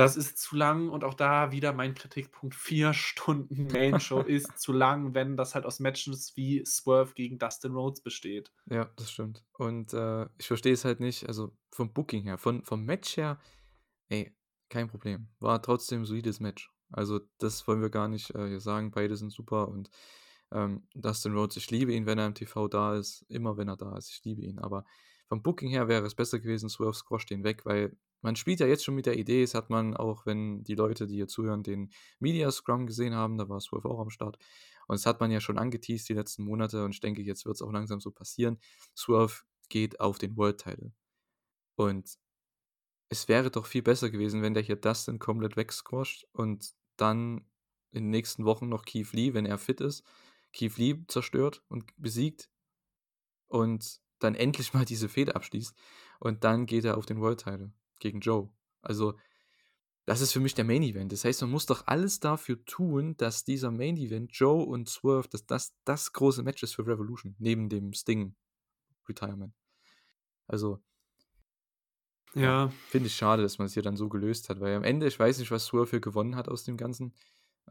[0.01, 4.73] Das ist zu lang und auch da wieder mein Kritikpunkt: 4 Stunden Main-Show ist zu
[4.73, 8.51] lang, wenn das halt aus Matches wie Swerve gegen Dustin Rhodes besteht.
[8.71, 9.45] Ja, das stimmt.
[9.59, 13.39] Und, äh, ich verstehe es halt nicht, also vom Booking her, von vom Match her,
[14.09, 14.35] ey,
[14.71, 15.29] kein Problem.
[15.39, 16.71] War trotzdem 'n solides Match.
[16.93, 18.91] Also, das wollen wir gar nicht, äh, hier sagen.
[18.91, 19.91] Beide sind super und,
[20.53, 23.77] ähm, Dustin Rhodes, ich liebe ihn, wenn er im TV da ist, immer wenn er
[23.77, 24.11] da ist.
[24.11, 24.59] Ich liebe ihn.
[24.59, 24.85] Aber
[25.29, 28.67] vom Booking her wäre es besser gewesen, Swerve squasht den weg, weil man spielt ja
[28.67, 31.63] jetzt schon mit der Idee, das hat man auch, wenn die Leute, die hier zuhören,
[31.63, 34.39] den Media Scrum gesehen haben, da war Swerve auch am Start.
[34.87, 37.63] Und das hat man ja schon angeteased die letzten Monate und ich denke, jetzt wird's
[37.63, 38.59] auch langsam so passieren.
[38.97, 40.93] Swerve geht auf den World Title.
[41.77, 42.19] Und
[43.09, 47.47] es wäre doch viel besser gewesen, wenn der hier Dustin komplett wegsquasht und dann
[47.93, 50.05] in den nächsten Wochen noch Keith Lee, wenn er fit ist,
[50.53, 52.51] Keith Lee zerstört und besiegt
[53.49, 55.75] und dann endlich mal diese Fehde abschließt
[56.21, 58.51] und dann geht er auf den World Title gegen Joe.
[58.83, 59.15] Also,
[60.07, 61.13] das ist für mich der Main Event.
[61.13, 65.29] Das heißt, man muss doch alles dafür tun, dass dieser Main Event Joe und Swerve,
[65.29, 68.35] dass das das große Match ist für Revolution, neben dem Sting
[69.09, 69.55] Retirement.
[70.47, 70.83] Also
[72.35, 75.19] ja, finde ich schade, dass man's hier dann so gelöst hat, weil am Ende ich
[75.19, 77.15] weiß nicht, was Swerve hier gewonnen hat aus dem Ganzen.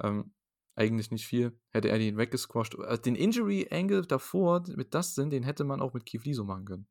[0.02, 0.34] Ähm,
[0.76, 1.58] eigentlich nicht viel.
[1.72, 5.94] Hätte er den weggesquasht äh, den Injury Angle davor mit Dustin, den hätte man auch
[5.94, 6.88] mit Keith Lee so machen können.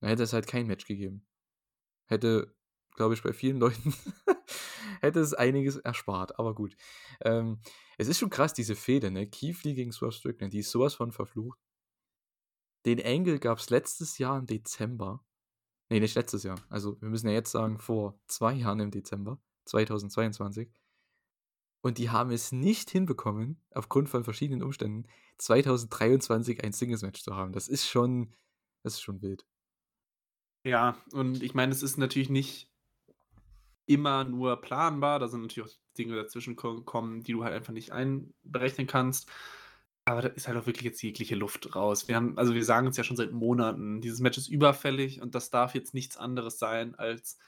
[0.00, 1.26] Da hätte es halt kein Match gegeben.
[2.06, 2.54] Hätte,
[2.94, 3.94] glaube ich, bei vielen Leuten
[5.00, 6.76] hätte es einiges erspart, aber gut.
[7.20, 7.60] Ähm,
[7.98, 9.28] es ist schon krass, diese Fehde, ne?
[9.40, 11.58] Lee gegen Swerve Strickland, die ist so was von verflucht.
[12.84, 15.24] Den Angle gab's letztes Jahr im Dezember.
[15.90, 16.58] Ne, nicht letztes Jahr.
[16.68, 20.70] Also, wir müssen ja jetzt sagen, vor 2 Jahren im Dezember 2022.
[21.82, 25.06] Und die haben es nicht hinbekommen, aufgrund von verschiedenen Umständen,
[25.38, 27.52] 2023 ein Singles-Match zu haben.
[27.52, 28.34] Das ist schon
[28.86, 29.44] das ist schon wild.
[30.66, 32.68] Ja, und ich meine, es ist natürlich nicht
[33.86, 35.20] immer nur planbar.
[35.20, 39.30] Da sind natürlich auch Dinge dazwischen ko kommen, die du halt einfach nicht einberechnen kannst.
[40.04, 42.08] Aber da ist halt auch wirklich jetzt jegliche Luft raus.
[42.08, 45.36] Wir haben also, wir sagen es ja schon seit Monaten, dieses Match ist überfällig und
[45.36, 47.38] das darf jetzt nichts anderes sein als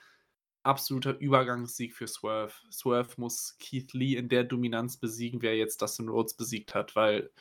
[0.62, 2.53] absoluter Übergangssieg für Swerve.
[2.71, 6.95] Swerve muss Keith Lee in der Dominanz besiegen, wie er jetzt Dustin Rhodes besiegt hat,
[6.95, 7.33] weil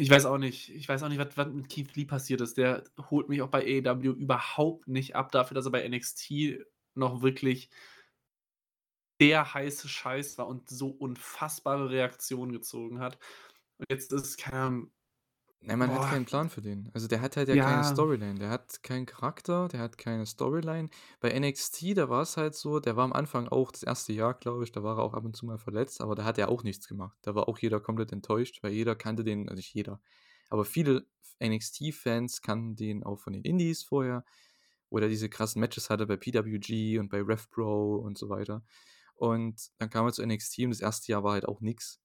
[0.00, 2.56] ich weiß auch nicht ich weiß auch nicht, was was mit Keith Lee passiert ist.
[2.58, 6.32] Der holt mich auch bei AEW überhaupt nicht ab dafür, dass er bei NXT
[6.94, 7.70] noch wirklich
[9.20, 13.18] der heiße Scheiß war und so unfassbare Reaktionen gezogen hat.
[13.78, 14.92] Und jetzt ist keine Ahnung
[15.60, 16.06] Ne, man hat boah.
[16.06, 16.88] keinen Plan für den.
[16.94, 17.84] Also, der hat halt ja keine Ja.
[17.84, 18.38] Storyline.
[18.38, 20.88] Der hat keinen Charakter, der hat keine Storyline.
[21.20, 24.12] Bei NXT, da war's halt so, der war am Anfang auch das 1.
[24.14, 26.38] Jahr, glaube ich, da war er auch ab und zu mal verletzt, aber da hat
[26.38, 27.18] er auch nichts gemacht.
[27.22, 30.00] Da war auch jeder komplett enttäuscht, weil jeder kannte den also, nicht jeder,
[30.48, 31.06] aber viele
[31.42, 34.24] NXT-Fans kannten den auch von den Indies vorher,
[34.90, 38.64] wo der diese krassen Matches hatte bei PWG und bei RevPro und so weiter.
[39.16, 41.06] Und dann kam er zu NXT und das 1.
[41.08, 42.00] Jahr war halt auch nix.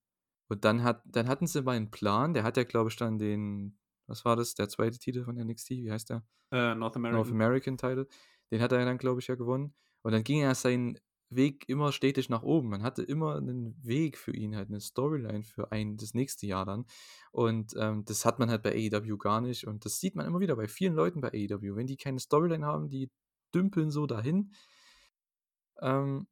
[0.50, 3.18] Und dann hat dann hatten sie mal 'n Plan, der hat ja, glaube ich, dann
[3.20, 3.78] den
[4.08, 5.00] was war das, der 2.
[5.00, 6.26] Titel von NXT, wie heißt der?
[6.52, 7.34] Äh, North North American.
[7.34, 8.08] American Title.
[8.52, 9.76] Den hat er dann, glaube ich, ja gewonnen.
[10.04, 11.00] Und dann ging ja sein
[11.32, 12.70] Weg immer stetig nach oben.
[12.70, 16.66] Man hatte immer 'nen Weg für ihn halt, 'ne Storyline für ein das nächste Jahr
[16.66, 16.86] dann.
[17.32, 20.40] Und, ähm, das hat man halt bei AEW gar nicht und das sieht man immer
[20.42, 21.76] wieder bei vielen Leuten bei AEW.
[21.78, 23.12] Wenn die keine Storyline haben, die
[23.56, 24.54] dümpeln so dahin.
[25.82, 26.28] Ähm,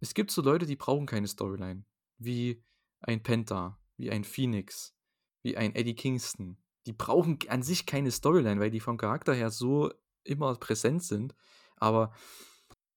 [0.00, 1.84] es gibt so Leute, die brauchen keine Storyline,
[2.18, 2.64] wie
[3.06, 4.94] ein Penta, wie ein Phoenix,
[5.42, 6.58] wie ein Eddie Kingston.
[6.86, 9.92] Die brauchen an sich keine Storyline, weil die vom Charakter her so
[10.24, 11.34] immer präsent sind.
[11.76, 12.12] Aber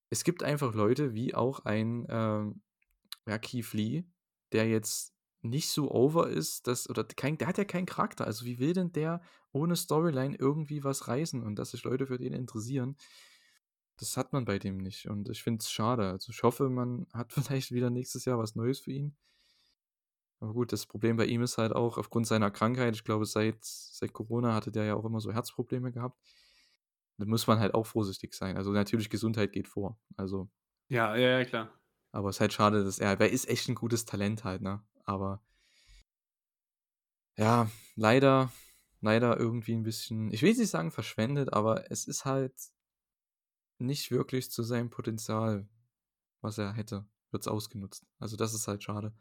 [0.09, 2.61] es gibt einfach Leute wie auch ein, ähm,
[3.25, 4.05] ja, Keith Lee,
[4.51, 8.25] der jetzt nicht so over ist, dass oder kein der hat ja keinen Charakter.
[8.25, 12.17] Also, wie will denn der ohne Storyline irgendwie was reißen und dass sich Leute für
[12.17, 12.97] den interessieren?
[13.97, 16.09] Das hat man bei dem nicht und ich finde es schade.
[16.09, 19.15] Also, ich hoffe, man hat vielleicht wieder nächstes Jahr was Neues für ihn.
[20.39, 23.63] Aber gut, das Problem bei ihm ist halt auch aufgrund seiner Krankheit ich glaube, seit
[23.63, 26.19] seit Corona hatte der ja auch immer so Herzprobleme gehabt.
[27.17, 28.57] Da muss man halt auch vorsichtig sein.
[28.57, 29.99] Also, natürlich Gesundheit geht vor.
[30.17, 30.49] Also
[30.89, 31.69] Ja, ja, ja, klar.
[32.11, 34.83] aber ist halt schade, dass er er ist echt 'n gutes Talent halt, ne?
[35.05, 35.41] Aber
[37.37, 38.51] ja, leider
[39.01, 42.53] leider irgendwie 'n bisschen ich will nicht sagen verschwendet, aber es ist halt
[43.79, 45.67] nicht wirklich zu seinem Potenzial,
[46.41, 47.05] was er hätte.
[47.31, 48.07] wird es ausgenutzt.
[48.19, 49.13] Also das ist halt schade.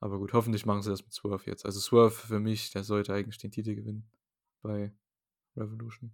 [0.00, 1.66] Aber gut, hoffentlich machen sie das mit Swerve jetzt.
[1.66, 4.08] Also Swerve für mich, der sollte eigentlich den Titel gewinnen
[4.62, 4.92] bei
[5.56, 6.12] Revolution.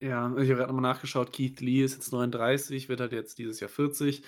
[0.00, 1.32] Ja, ich habe gerade nochmal nachgeschaut.
[1.32, 4.24] Keith Lee ist jetzt 39, wird halt jetzt dieses Jahr 40.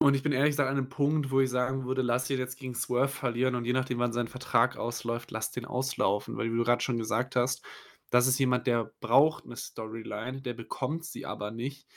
[0.00, 2.56] Und ich bin ehrlich gesagt an einem Punkt, wo ich sagen würde, lass ihn jetzt
[2.56, 6.36] gegen Swerve verlieren und je nachdem, wann sein Vertrag ausläuft, lass den auslaufen.
[6.36, 7.64] Weil, wie du gerade schon gesagt hast,
[8.10, 11.88] das ist jemand, der braucht eine Storyline, der bekommt sie aber nicht.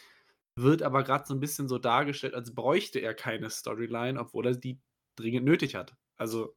[0.55, 4.55] Wird aber gerade so ein bisschen so dargestellt, als bräuchte er keine Storyline, obwohl er
[4.55, 4.81] die
[5.15, 5.95] dringend nötig hat.
[6.17, 6.55] Also,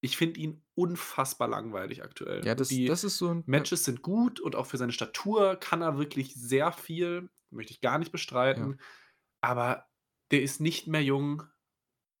[0.00, 2.44] ich finde ihn unfassbar langweilig aktuell.
[2.44, 3.42] Ja, das, Die das ist so ein.
[3.46, 7.80] Matches sind gut und auch für seine Statur kann er wirklich sehr viel, möchte ich
[7.80, 8.80] gar nicht bestreiten.
[9.40, 9.86] Aber
[10.30, 11.42] der ist nicht mehr jung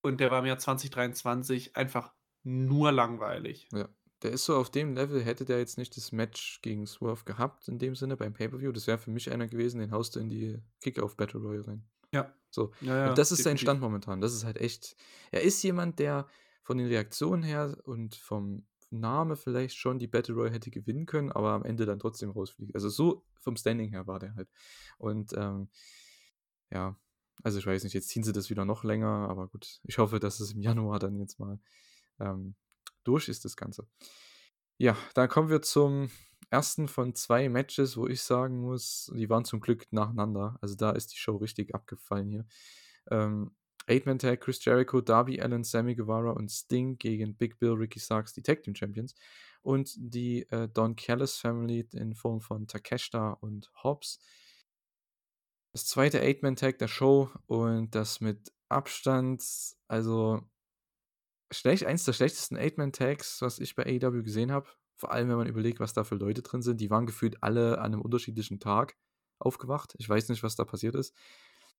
[0.02, 2.12] und der war im Jahr 2023 einfach
[2.44, 3.68] nur langweilig.
[3.72, 3.88] Ja,
[4.22, 7.68] der ist so auf dem Level, hätte der jetzt nicht das Match gegen Swerve gehabt,
[7.68, 10.28] in dem Sinne beim Pay-Per-View, das wäre für mich einer gewesen, den haust du in
[10.28, 11.88] die Kick-Off Battle Royale rein.
[12.16, 12.34] Ja.
[12.50, 12.72] So.
[12.80, 13.58] Ja, ja, und das ist sein.
[13.58, 14.20] Stand momentan.
[14.20, 14.96] Das ist halt echt.
[15.30, 16.26] Er ist jemand, der
[16.62, 21.30] von den Reaktionen her und vom Name vielleicht schon die Battle Royale hätte gewinnen können,
[21.32, 22.74] aber am Ende dann trotzdem rausfliegt.
[22.74, 24.48] Also so vom Standing her war der halt.
[24.98, 25.68] Und ähm,
[26.70, 26.96] ja,
[27.42, 30.18] also ich weiß nicht, jetzt ziehen sie das wieder noch länger, aber gut, ich hoffe,
[30.18, 31.60] dass es im Januar dann jetzt mal
[32.18, 32.54] ähm,
[33.04, 33.86] durch ist, das Ganze.
[34.78, 36.10] Ja, dann kommen wir zum
[36.50, 40.58] ersten von zwei Matches, wo ich sagen muss, die waren zum Glück nacheinander.
[40.60, 42.46] Also da ist die Show richtig abgefallen hier.
[43.10, 43.52] Ähm,
[43.88, 48.32] Eight-Man Tag, Chris Jericho, Darby Allen, Sammy Guevara und Sting gegen Big Bill, Ricky Starks,
[48.32, 49.14] die Tag Team Champions.
[49.62, 54.20] Und die äh, Don Callis Family in Form von Takeshita und Hobbs.
[55.72, 59.44] Das zweite Eight-Man-Tag der Show und das mit Abstand,
[59.88, 60.42] also
[61.52, 64.68] schlecht, eins der schlechtesten Eight-Man-Tags, was ich bei AEW gesehen habe.
[64.96, 66.80] Vor allem, wenn man überlegt, was da für Leute drin sind.
[66.80, 68.96] Die waren gefühlt alle an einem unterschiedlichen Tag
[69.38, 69.94] aufgewacht.
[69.98, 71.14] Ich weiß nicht, was da passiert ist.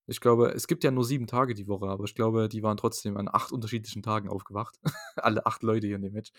[0.05, 2.77] Ich glaube, es gibt ja nur sieben Tage die Woche, aber ich glaube, die waren
[2.77, 4.79] trotzdem an acht unterschiedlichen Tagen aufgewacht.
[5.17, 6.31] alle acht Leute hier in dem Match.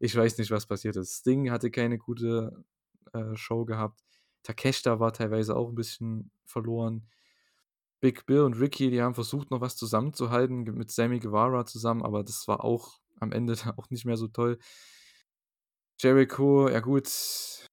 [0.00, 1.20] Ich weiß nicht, was passiert ist.
[1.20, 2.64] Sting hatte keine gute
[3.12, 4.00] äh, Show gehabt.
[4.42, 7.06] Takeshita war teilweise auch ein bisschen verloren.
[8.00, 12.22] Big Bill und Ricky, die haben versucht, noch was zusammenzuhalten mit Sammy Guevara zusammen, aber
[12.22, 14.58] das war auch am Ende auch nicht mehr so toll.
[16.00, 17.08] Jericho, ja gut,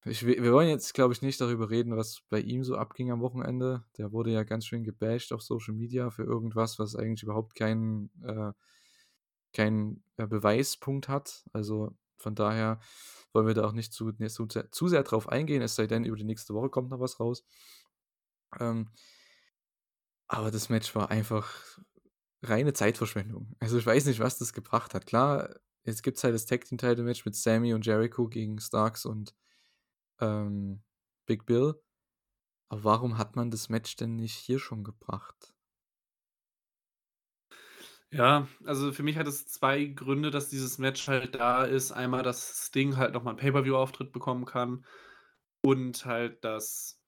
[0.03, 3.21] ich, wir wollen jetzt, glaube ich, nicht darüber reden, was bei ihm so abging am
[3.21, 3.83] Wochenende.
[3.97, 8.09] Der wurde ja ganz schön gebasht auf Social Media für irgendwas, was eigentlich überhaupt keinen,
[8.23, 8.51] äh,
[9.53, 11.45] keinen äh, Beweispunkt hat.
[11.53, 12.79] Also von daher
[13.33, 16.05] wollen wir da auch nicht zu, nicht zu, zu sehr drauf eingehen, es sei denn,
[16.05, 17.45] über die nächste Woche kommt noch was raus.
[18.59, 18.89] Ähm,
[20.27, 21.79] aber das Match war einfach
[22.43, 23.55] reine Zeitverschwendung.
[23.59, 25.05] Also ich weiß nicht, was das gebracht hat.
[25.05, 25.49] Klar,
[25.85, 29.05] jetzt gibt es halt das Tag Team Title Match mit Sammy und Jericho gegen Starks
[29.05, 29.35] und
[30.19, 30.83] ähm,
[31.25, 31.81] Big Bill.
[32.69, 35.53] Aber warum hat man das Match denn nicht hier schon gebracht?
[38.11, 41.91] Ja, also für mich hat es zwei Gründe, dass dieses Match halt da ist.
[41.91, 44.85] Einmal, dass Sting halt nochmal einen Pay-Per-View-Auftritt bekommen kann
[45.61, 47.01] und halt, dass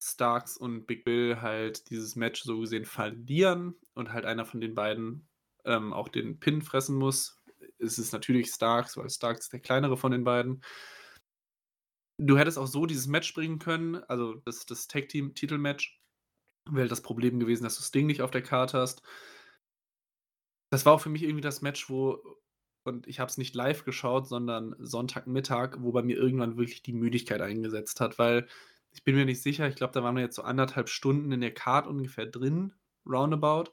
[0.00, 4.74] Starks und Big Bill halt dieses Match so gesehen verlieren und halt einer von den
[4.74, 5.28] beiden
[5.64, 7.37] ähm, auch den Pin fressen muss.
[7.78, 10.62] Es ist natürlich Starks, weil Starks ist der kleinere von den beiden.
[12.20, 16.00] Du hättest auch so dieses Match bringen können, also das, das Tag-Team-Titel-Match.
[16.70, 19.02] Wäre das Problem gewesen, dass du Sting nicht auf der Karte hast.
[20.70, 22.22] Das war auch für mich irgendwie das Match, wo,
[22.84, 26.92] und ich habe es nicht live geschaut, sondern Sonntagmittag, wo bei mir irgendwann wirklich die
[26.92, 28.48] Müdigkeit eingesetzt hat, weil
[28.90, 31.40] ich bin mir nicht sicher, ich glaube, da waren wir jetzt so anderthalb Stunden in
[31.40, 32.74] der Card ungefähr drin,
[33.06, 33.70] roundabout.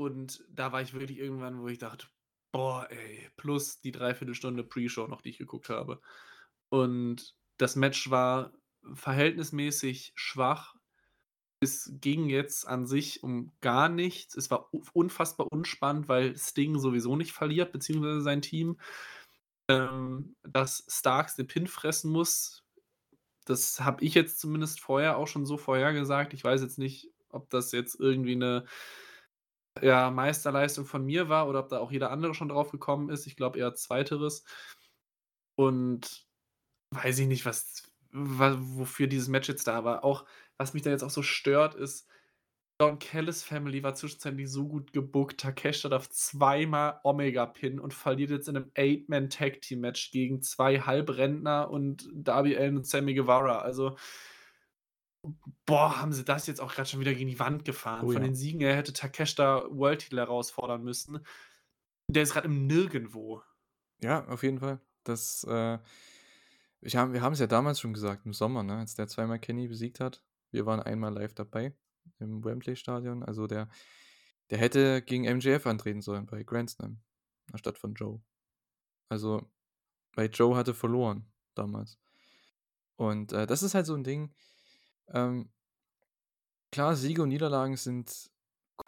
[0.00, 2.06] Und da war ich wirklich irgendwann, wo ich dachte,
[2.52, 6.00] boah, ey, plus die Dreiviertelstunde Pre-Show noch, die ich geguckt habe.
[6.68, 8.52] Und das Match war
[8.94, 10.74] verhältnismäßig schwach.
[11.60, 14.36] Es ging jetzt an sich um gar nichts.
[14.36, 18.78] Es war unfassbar unspannend, weil Sting sowieso nicht verliert, beziehungsweise sein Team.
[19.68, 22.64] Ähm, dass Starks den Pin fressen muss,
[23.44, 26.34] das habe ich jetzt zumindest vorher auch schon so vorhergesagt.
[26.34, 28.64] Ich weiß jetzt nicht, ob das jetzt irgendwie eine
[29.80, 33.26] ja, Meisterleistung von mir war oder ob da auch jeder andere schon drauf gekommen ist.
[33.26, 34.44] Ich glaube eher zweiteres.
[35.54, 36.26] Und
[36.90, 40.04] weiß ich nicht, was, was wofür dieses Match jetzt da war.
[40.04, 40.26] Auch
[40.58, 42.08] was mich da jetzt auch so stört, ist,
[42.78, 45.40] Don Callis Family war zwischenzeitlich so gut gebuckt.
[45.40, 52.56] Takeshita darf zweimal Omega-Pin und verliert jetzt in einem Eight-Man-Tag-Team-Match gegen zwei Halbrentner und Darby
[52.56, 53.60] Allen und Sammy Guevara.
[53.60, 53.96] Also,
[55.66, 58.04] boah, haben sie das jetzt auch gerade schon wieder gegen die Wand gefahren.
[58.04, 58.28] Oh Von ja.
[58.28, 61.24] den Siegen her hätte Takeshita World-Titel herausfordern müssen.
[62.08, 63.42] Der ist gerade im Nirgendwo.
[64.02, 64.80] Ja, auf jeden Fall.
[65.04, 65.78] Das, äh,
[66.80, 69.38] ich hab, wir haben es ja damals schon gesagt, im Sommer, ne, als der zweimal
[69.38, 70.24] Kenny besiegt hat.
[70.50, 71.74] Wir waren einmal live dabei.
[72.18, 73.22] im Wembley-Stadion.
[73.22, 73.68] Also der,
[74.50, 77.00] der hätte gegen MJF antreten sollen bei Grand Slam,
[77.52, 78.20] anstatt von Joe.
[79.08, 79.48] Also,
[80.14, 81.98] weil Joe hatte verloren damals.
[82.96, 84.34] Und äh, das ist halt so ein Ding.
[85.12, 85.50] Ähm,
[86.70, 88.30] klar, Siege und Niederlagen sind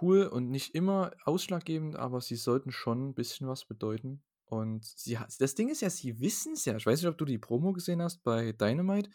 [0.01, 4.23] cool und nicht immer ausschlaggebend, aber sie sollten schon ein bisschen was bedeuten.
[4.47, 6.77] Und sie das Ding ist ja, sie wissen es ja.
[6.77, 9.11] Ich weiß nicht, ob du die Promo gesehen hast bei Dynamite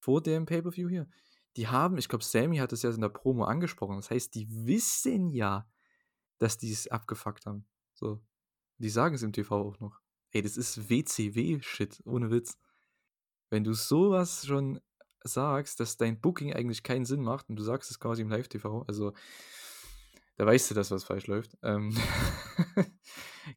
[0.00, 1.08] vor dem Pay-Per-View hier.
[1.56, 3.96] Die haben, ich glaube, Sammy hat es ja in der Promo angesprochen.
[3.96, 5.68] Das heißt, die wissen ja,
[6.38, 7.66] dass die es abgefuckt haben.
[7.94, 8.20] So.
[8.78, 10.00] Die sagen es im TV auch noch.
[10.30, 12.58] Ey, das ist WCW-Shit, ohne Witz.
[13.50, 14.80] Wenn du sowas schon
[15.22, 18.82] sagst, dass dein Booking eigentlich keinen Sinn macht und du sagst es quasi im Live-TV,
[18.86, 19.12] also
[20.36, 21.56] da weißt du, dass was falsch läuft.
[21.62, 21.96] Ähm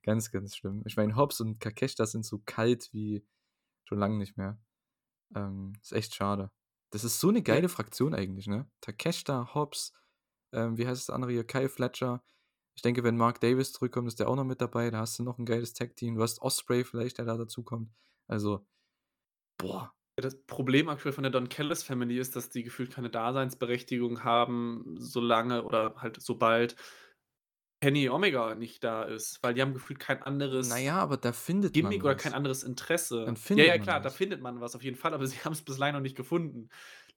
[0.03, 0.81] ganz, ganz schlimm.
[0.85, 3.23] Ich meine, Hobbs und Kakeshta sind so kalt wie
[3.83, 4.59] schon lange nicht mehr.
[5.35, 6.51] Ähm, ist echt schade.
[6.89, 8.69] Das ist so eine geile Fraktion eigentlich, ne?
[8.81, 9.93] Takeshita, Hobbs,
[10.53, 11.45] ähm, wie heißt das andere hier?
[11.45, 12.23] Kyle Fletcher.
[12.75, 14.89] Ich denke, wenn Mark Davis zurückkommt, ist der auch noch mit dabei.
[14.89, 16.15] Da hast du noch ein geiles Tag-Team.
[16.15, 17.91] Du hast Osprey vielleicht, der da dazukommt.
[18.27, 18.65] Also,
[19.57, 19.93] boah.
[20.21, 24.95] Das Problem aktuell von der Don Callis Family ist, dass die gefühlt keine Daseinsberechtigung haben,
[24.97, 26.75] solange oder halt sobald
[27.81, 31.75] Kenny Omega nicht da ist, weil die haben gefühlt kein anderes Naja, aber da findet
[31.75, 32.15] Gimmick man oder was.
[32.15, 33.25] kein anderes Interesse.
[33.25, 35.37] Dann Ja, findet ja, man klar, da findet man was auf jeden Fall, aber sie
[35.39, 36.69] haben es bislang noch nicht gefunden.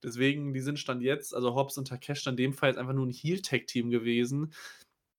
[0.03, 3.07] Deswegen, die sind Stand jetzt, also Hobbs und Takesh in dem Fall jetzt einfach nur
[3.07, 4.53] ein Heel-Tag-Team gewesen,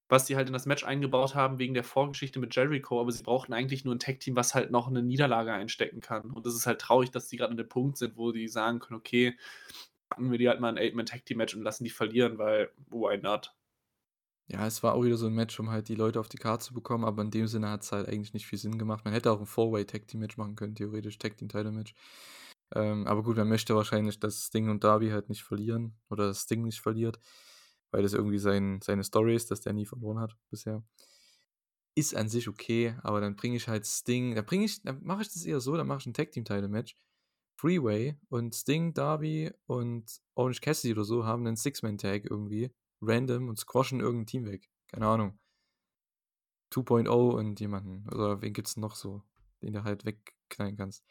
[0.08, 3.24] was die halt in das Match eingebaut haben wegen der Vorgeschichte mit Jericho, aber sie
[3.24, 6.32] brauchten eigentlich nur ein Tag-Team, was halt noch eine Niederlage einstecken kann.
[6.32, 8.80] Und das ist halt traurig, dass die gerade an dem Punkt sind, wo die sagen
[8.80, 9.38] können, okay,
[10.10, 13.56] packen wir die halt mal ein Eight-Man-Tag-Team-Match und lassen die verlieren, weil why not?
[14.48, 16.66] Ja, es war auch wieder so ein Match, um halt die Leute auf die Karte
[16.66, 19.04] zu bekommen, aber in dem Sinne hat es halt eigentlich nicht viel Sinn gemacht.
[19.04, 21.96] Man hätte auch ein Four-Way-Tag-Team-Match machen können, theoretisch Tag-Team-Title-Match.
[22.76, 26.42] Ähm, aber gut, man möchte wahrscheinlich, dass Sting und Darby halt nicht verlieren oder dass
[26.42, 27.20] Sting nicht verliert,
[27.96, 30.84] weil das irgendwie sein, seine Story ist, dass der nie verloren hat bisher.
[31.96, 35.22] Ist an sich okay, aber dann bringe ich halt Sting, dann bringe ich, dann mache
[35.22, 36.98] ich das eher so, dann mache ich ein Tag-Team-Title-Match.
[37.58, 42.70] Freeway und Sting, Darby und Orange Cassidy oder so haben einen Six-Man-Tag irgendwie,
[43.00, 44.70] random und squashen irgendein Team weg.
[44.92, 45.40] Keine Ahnung.
[46.74, 48.10] 2.0 und jemanden.
[48.10, 49.24] Oder wen gibt's noch so,
[49.62, 51.06] den du halt wegknallen kannst.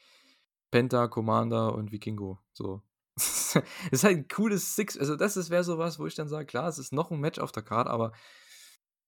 [0.71, 2.41] Penta, Commander und Vikingo.
[2.53, 2.83] So.
[3.17, 4.99] Das ist halt ein cooles Six.
[4.99, 7.53] Also, das wäre sowas, wo ich dann sage, klar, es ist noch ein Match auf
[7.53, 8.13] der Karte, aber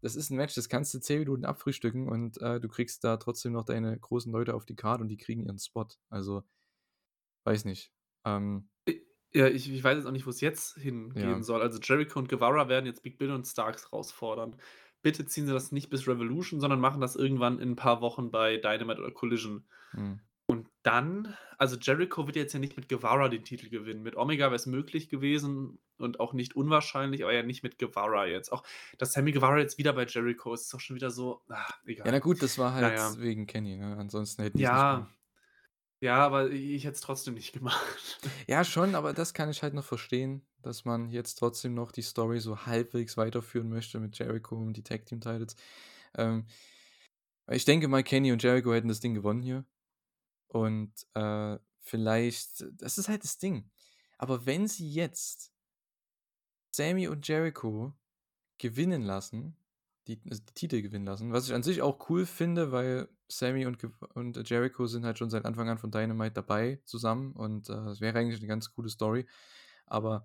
[0.03, 3.17] das ist ein Match, das kannst du 10 Minuten abfrühstücken und äh, du kriegst da
[3.17, 5.87] trotzdem noch deine großen Leute auf die Karte und die kriegen ihren Spot.
[6.11, 6.45] Also,
[7.45, 7.93] weiß nicht.
[8.25, 8.69] Ähm,
[9.35, 11.43] Ja, ich, ich weiß jetzt auch nicht, wo es jetzt hingehen Ja.
[11.43, 11.61] soll.
[11.61, 14.57] Also Jericho und Guevara werden jetzt Big Bill und Starks herausfordern.
[15.03, 18.31] Bitte ziehen sie das nicht bis Revolution, sondern machen das irgendwann in ein paar Wochen
[18.31, 19.67] bei Dynamite oder Collision.
[19.95, 20.26] hm.
[20.87, 24.05] Dann, also Jericho wird jetzt ja nicht mit Guevara den Titel gewinnen.
[24.05, 28.26] Mit Omega wäre es möglich gewesen und auch nicht unwahrscheinlich, aber ja nicht mit Guevara
[28.26, 28.53] jetzt.
[28.53, 28.62] Auch,
[28.97, 32.07] dass Sammy Guevara jetzt wieder bei Jericho ist, ist auch schon wieder so, ah, egal.
[32.07, 33.18] Ja, na gut, das war halt Naja.
[33.18, 33.97] wegen Kenny, ne?
[33.99, 35.09] Ansonsten hätten Ja,
[35.99, 38.20] ja, aber ich hätte es trotzdem nicht gemacht.
[38.47, 42.03] Ja, schon, aber das kann ich halt noch verstehen, dass man jetzt trotzdem noch die
[42.03, 45.57] Story so halbwegs weiterführen möchte mit Jericho und die Tag Team Titles.
[46.16, 46.47] Ähm,
[47.51, 49.64] ich denke mal, Kenny und Jericho hätten das Ding gewonnen hier.
[50.61, 53.71] Und äh, vielleicht, das ist halt das Ding.
[54.19, 55.53] Aber wenn sie jetzt
[56.71, 57.95] Sammy und Jericho
[58.59, 59.57] gewinnen lassen,
[60.07, 63.67] die, also die Titel gewinnen lassen, was ich an sich auch cool finde, weil Sammy
[63.67, 63.83] und,
[64.15, 68.01] und Jericho sind halt schon seit Anfang an von Dynamite dabei zusammen und äh, es
[68.01, 69.27] wäre eigentlich eine ganz coole Story.
[69.87, 70.25] Aber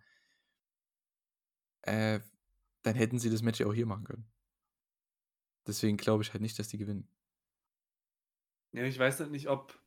[1.82, 2.20] äh,
[2.84, 4.32] dann hätten sie das Match ja auch hier machen können.
[5.68, 7.08] Deswegen glaube ich halt nicht, dass die gewinnen.
[8.72, 9.81] Ja, ich weiß halt nicht, ob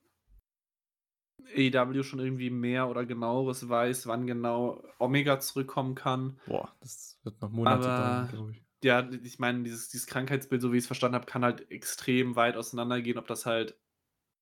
[1.57, 6.41] AEW schon irgendwie mehr oder genaueres weiß, wann genau Omega zurückkommen kann.
[6.47, 8.62] Boah, das wird noch Monate dauern, glaube ich.
[8.82, 12.37] ja, ich meine, dieses, dieses Krankheitsbild, so wie ich es verstanden habe, kann halt extrem
[12.37, 13.78] weit auseinandergehen, ob das halt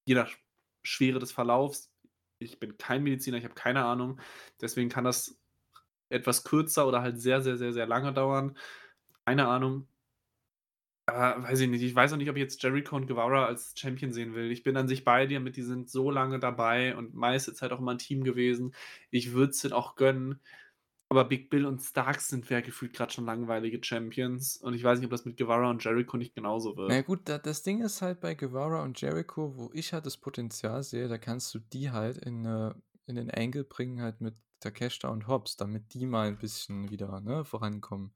[0.05, 0.31] je nach
[0.85, 1.93] Schwere des Verlaufs,
[2.39, 4.21] ich bin kein Mediziner, ich habe keine Ahnung,
[4.61, 5.39] deswegen kann das
[6.09, 8.57] etwas kürzer oder halt sehr, sehr, sehr, sehr lange dauern.
[9.25, 9.89] Keine Ahnung.
[11.13, 11.83] Aber weiß ich nicht.
[11.83, 14.51] Ich weiß auch nicht, ob ich jetzt Jericho und Guevara als Champion sehen will.
[14.51, 17.73] Ich bin an sich bei dir mit, die sind so lange dabei und meiste Zeit
[17.73, 18.75] auch immer ein Team gewesen.
[19.11, 20.41] Ich würde es denen auch gönnen.
[21.11, 24.57] Aber Big Bill und Starks sind ja gefühlt gerade schon langweilige Champions.
[24.57, 26.89] Und ich weiß nicht, ob das mit Guevara und Jericho nicht genauso wird.
[26.89, 30.17] Naja gut, da, das Ding ist halt bei Guevara und Jericho, wo ich halt das
[30.17, 32.73] Potenzial sehe, da kannst du die halt in, äh,
[33.05, 37.21] in den Angle bringen, halt mit Takeshita und Hobbs, damit die mal ein bisschen wieder
[37.21, 38.15] ne, vorankommen.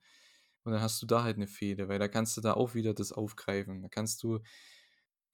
[0.66, 2.94] Und dann hast du da halt eine Fehde, weil da kannst du da auch wieder
[2.94, 3.82] das aufgreifen.
[3.82, 4.40] Da kannst du,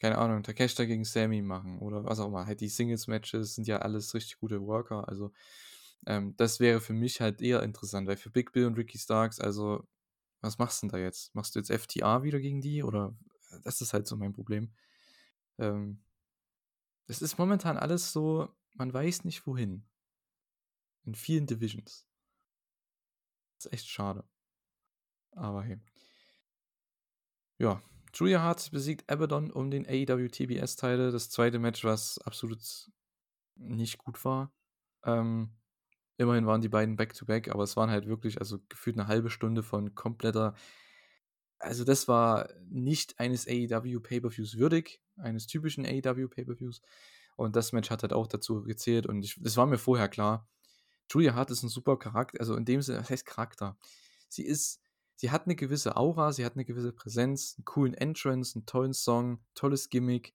[0.01, 2.47] keine Ahnung, Takeshita gegen Sammy machen oder was auch immer.
[2.47, 5.33] Halt die Singles-Matches sind ja alles richtig gute Worker, also
[6.07, 9.41] Ähm, das wäre für mich halt eher interessant, weil für Big Bill und Ricky Starks,
[9.41, 9.89] also,
[10.43, 11.35] was machst du denn da jetzt?
[11.35, 13.17] Machst du jetzt FTA wieder gegen die oder
[13.65, 14.73] das ist halt so mein Problem.
[15.59, 16.03] Ähm,
[17.07, 19.85] es ist momentan alles so, man weiß nicht wohin.
[21.05, 22.09] In vielen Divisions.
[23.57, 24.25] Das ist echt schade.
[25.33, 25.79] Aber hey.
[27.59, 27.81] Ja,
[28.15, 31.11] Julia Hart besiegt Abaddon um den AEW TBS-Teile.
[31.11, 32.91] Das zweite Match, was absolut
[33.57, 34.53] nicht gut war.
[35.05, 35.51] Ähm,
[36.19, 39.31] immerhin waren die beiden back-to-back, -back, aber es waren halt wirklich, also gefühlt eine halbe
[39.31, 40.55] Stunde von kompletter.
[41.59, 46.83] Also, das war nicht eines AEW Pay-Per-Views würdig, eines typischen AEW Pay-Per-Views.
[47.37, 50.49] Und das Match hat halt auch dazu gezählt und ich, das war mir vorher klar.
[51.11, 53.77] Julia Hart ist ein super Charakter, also in dem Sinne, was heißt Charakter?
[54.29, 54.83] Sie ist
[55.17, 58.95] sie hat eine gewisse Aura, sie hat eine gewisse Präsenz, einen coolen Entrance, einen tollen
[58.95, 60.35] Song, tolles Gimmick.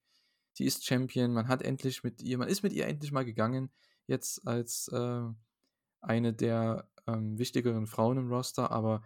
[0.54, 3.70] Sie ist Champion, man hat endlich mit ihr, man ist mit ihr endlich mal gegangen,
[4.08, 5.22] jetzt als äh,
[6.02, 9.04] eine der ähm, wichtigeren Frauen im Roster, aber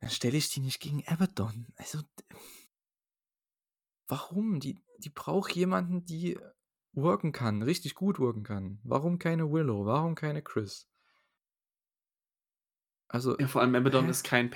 [0.00, 1.66] dann stelle ich die nicht gegen Abaddon.
[1.76, 2.00] Also,
[4.08, 4.58] warum?
[4.58, 6.38] Die, die braucht jemanden, die
[6.92, 8.80] worken kann, richtig gut worken kann.
[8.82, 9.86] Warum keine Willow?
[9.86, 10.88] Warum keine Chris?
[13.12, 14.50] Also, Ja, vor allem Abaddon ist kein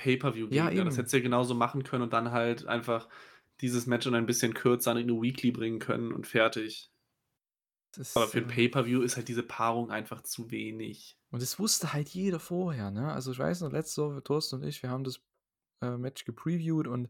[0.49, 0.83] Ja, Pay-Per-View-Gegner.
[0.85, 0.97] Das eben.
[0.97, 3.07] hättest du ja genauso machen können und dann halt einfach
[3.61, 6.91] dieses Match in ein bisschen kürzer in 'ne Weekly bringen können und fertig.
[8.15, 11.15] Aber Das, für 'n äh Pay-Per-View ist halt diese Paarung einfach zu wenig.
[11.31, 13.11] Und das wusste halt jeder vorher, ne?
[13.11, 15.19] Also, ich weiß noch, letzte Woche, Thorsten und ich, wir haben das,
[15.81, 17.09] äh, Match gepreviewt und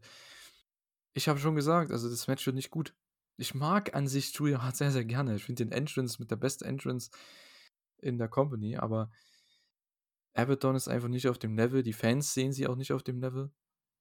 [1.14, 2.94] ich habe schon gesagt, also, das Match wird nicht gut.
[3.36, 5.36] Ich mag an sich Julia Hart sehr, sehr gerne.
[5.36, 7.10] Ich finde den Entrance mit der beste Entrance
[7.98, 9.10] in der Company, aber
[10.38, 11.82] Abaddon ist einfach nicht auf dem Level.
[11.82, 13.52] Die Fans sehen sie auch nicht auf dem Level.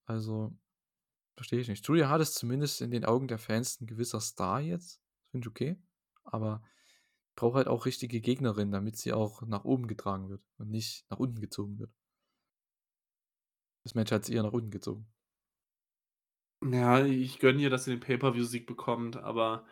[0.05, 0.57] Also,
[1.37, 1.87] verstehe ich nicht.
[1.87, 5.01] Julia Hart ist zumindest in den Augen der Fans 'n gewisser Star jetzt.
[5.31, 5.77] Finde ich okay,
[6.25, 6.63] aber
[7.37, 11.19] braucht halt auch richtige Gegnerinnen, damit sie auch nach oben getragen wird und nicht nach
[11.19, 11.91] unten gezogen wird.
[13.85, 15.07] Das Match hat sie eher nach unten gezogen.
[16.63, 19.67] Ja, ich gönne ihr, dass sie den Pay-Per-View-Sieg bekommt, aber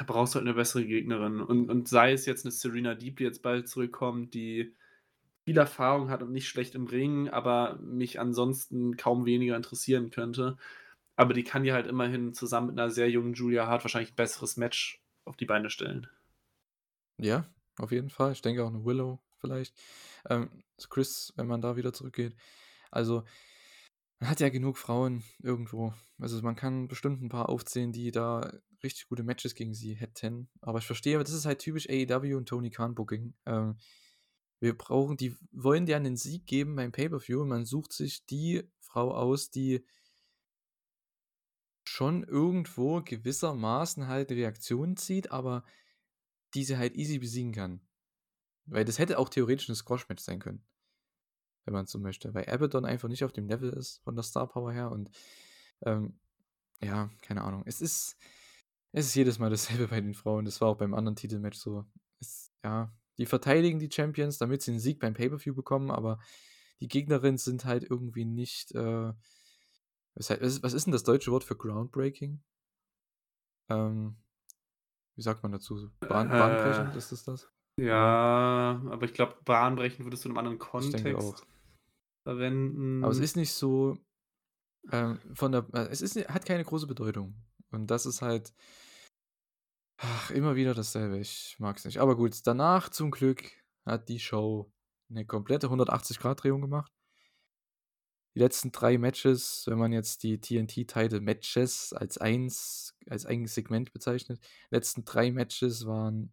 [0.00, 1.40] da brauchst du halt 'ne bessere Gegnerin.
[1.40, 4.76] Und und sei es jetzt 'ne Serena Deeb, die jetzt bald zurückkommt, die
[5.48, 10.56] viel Erfahrung hat und nicht schlecht im Ring, aber mich ansonsten kaum weniger interessieren könnte.
[11.16, 14.16] Aber die kann dir halt immerhin zusammen mit 'ner sehr jungen Julia Hart wahrscheinlich 'n
[14.16, 16.08] besseres Match auf die Beine stellen.
[17.20, 17.46] Ja,
[17.78, 18.32] auf jeden Fall.
[18.32, 19.74] Ich denke auch 'ne Willow vielleicht.
[20.28, 22.36] Ähm, Chris, wenn man da wieder zurückgeht.
[22.90, 23.24] Also,
[24.20, 25.94] man hat ja genug Frauen irgendwo.
[26.20, 28.52] Also, man kann bestimmt 'n paar aufzählen, die da
[28.84, 30.50] richtig gute Matches gegen sie hätten.
[30.62, 33.34] Aber ich verstehe, aber das ist halt typisch AEW und Tony Khan Booking.
[33.46, 33.78] Ähm,
[34.60, 38.64] wir brauchen die wollen dir 'nen Sieg geben beim Pay-Per-View und man sucht sich die
[38.80, 39.84] Frau aus, die
[41.86, 45.64] schon irgendwo gewissermaßen halt Reaktionen zieht, aber
[46.54, 47.80] die sie halt easy besiegen kann.
[48.66, 50.64] Weil das hätte auch theoretisch 'n Squash-Match sein können.
[51.66, 54.46] Wenn man so möchte, weil Abaddon einfach nicht auf dem Level ist von der Star
[54.48, 55.10] Power her und,
[55.82, 56.18] ähm,
[56.82, 57.64] ja, keine Ahnung.
[57.66, 58.16] Es ist
[58.92, 60.44] es ist jedes Mal dasselbe bei den Frauen.
[60.46, 61.86] Das war auch beim anderen Titelmatch so.
[62.20, 66.20] Es ja, die verteidigen die Champions, damit sie 'n Sieg beim Pay-Per-View bekommen, aber
[66.80, 69.12] die Gegnerinnen sind halt irgendwie nicht, äh
[70.16, 72.42] was hei was ist 'n das deutsche Wort für groundbreaking?
[73.70, 74.16] Ähm,
[75.16, 75.90] wie sagt man dazu?
[76.08, 77.50] Bahn Äh, bahnbrechend, ist das das?
[77.78, 78.82] Ja.
[78.90, 80.58] aber ich glaube, bahnbrechend würdest du in 'nem anderen.
[80.58, 81.46] Kontext
[83.00, 83.20] Aber es verwenden.
[83.20, 83.98] ist nicht so,
[84.92, 87.36] ähm, von der äh, es ist hat keine große Bedeutung.
[87.72, 88.54] Und das ist halt
[89.98, 91.18] ach, immer wieder dasselbe.
[91.18, 91.98] Ich mag's nicht.
[91.98, 93.44] Aber gut, danach zum Glück
[93.84, 94.72] hat die Show
[95.08, 96.92] 'ne komplette 180°-Drehung gemacht.
[98.34, 104.40] Die letzten 3 Matches, wenn man jetzt die TNT-Title-Matches als eins als ein Segment bezeichnet
[104.70, 106.32] letzten 3 Matches waren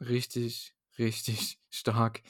[0.00, 2.22] richtig, richtig stark.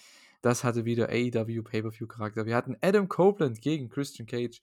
[0.43, 2.47] Das hatte wieder AEW Pay-Per-View-Charakter.
[2.47, 4.63] Wir hatten Adam Copeland gegen Christian Cage,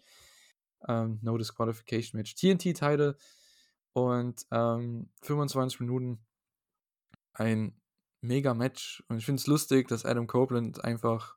[0.87, 3.17] ähm, No Disqualification Match, TNT-Title
[3.93, 6.19] und, ähm, 25 Minuten
[7.33, 7.75] ein
[8.21, 9.03] Mega-Match.
[9.07, 11.35] Und ich finde es lustig, dass Adam Copeland einfach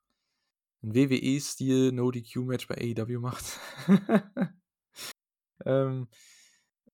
[0.82, 3.44] 'n WWE-Stil No-DQ-Match bei AEW macht.
[5.64, 6.08] Ähm,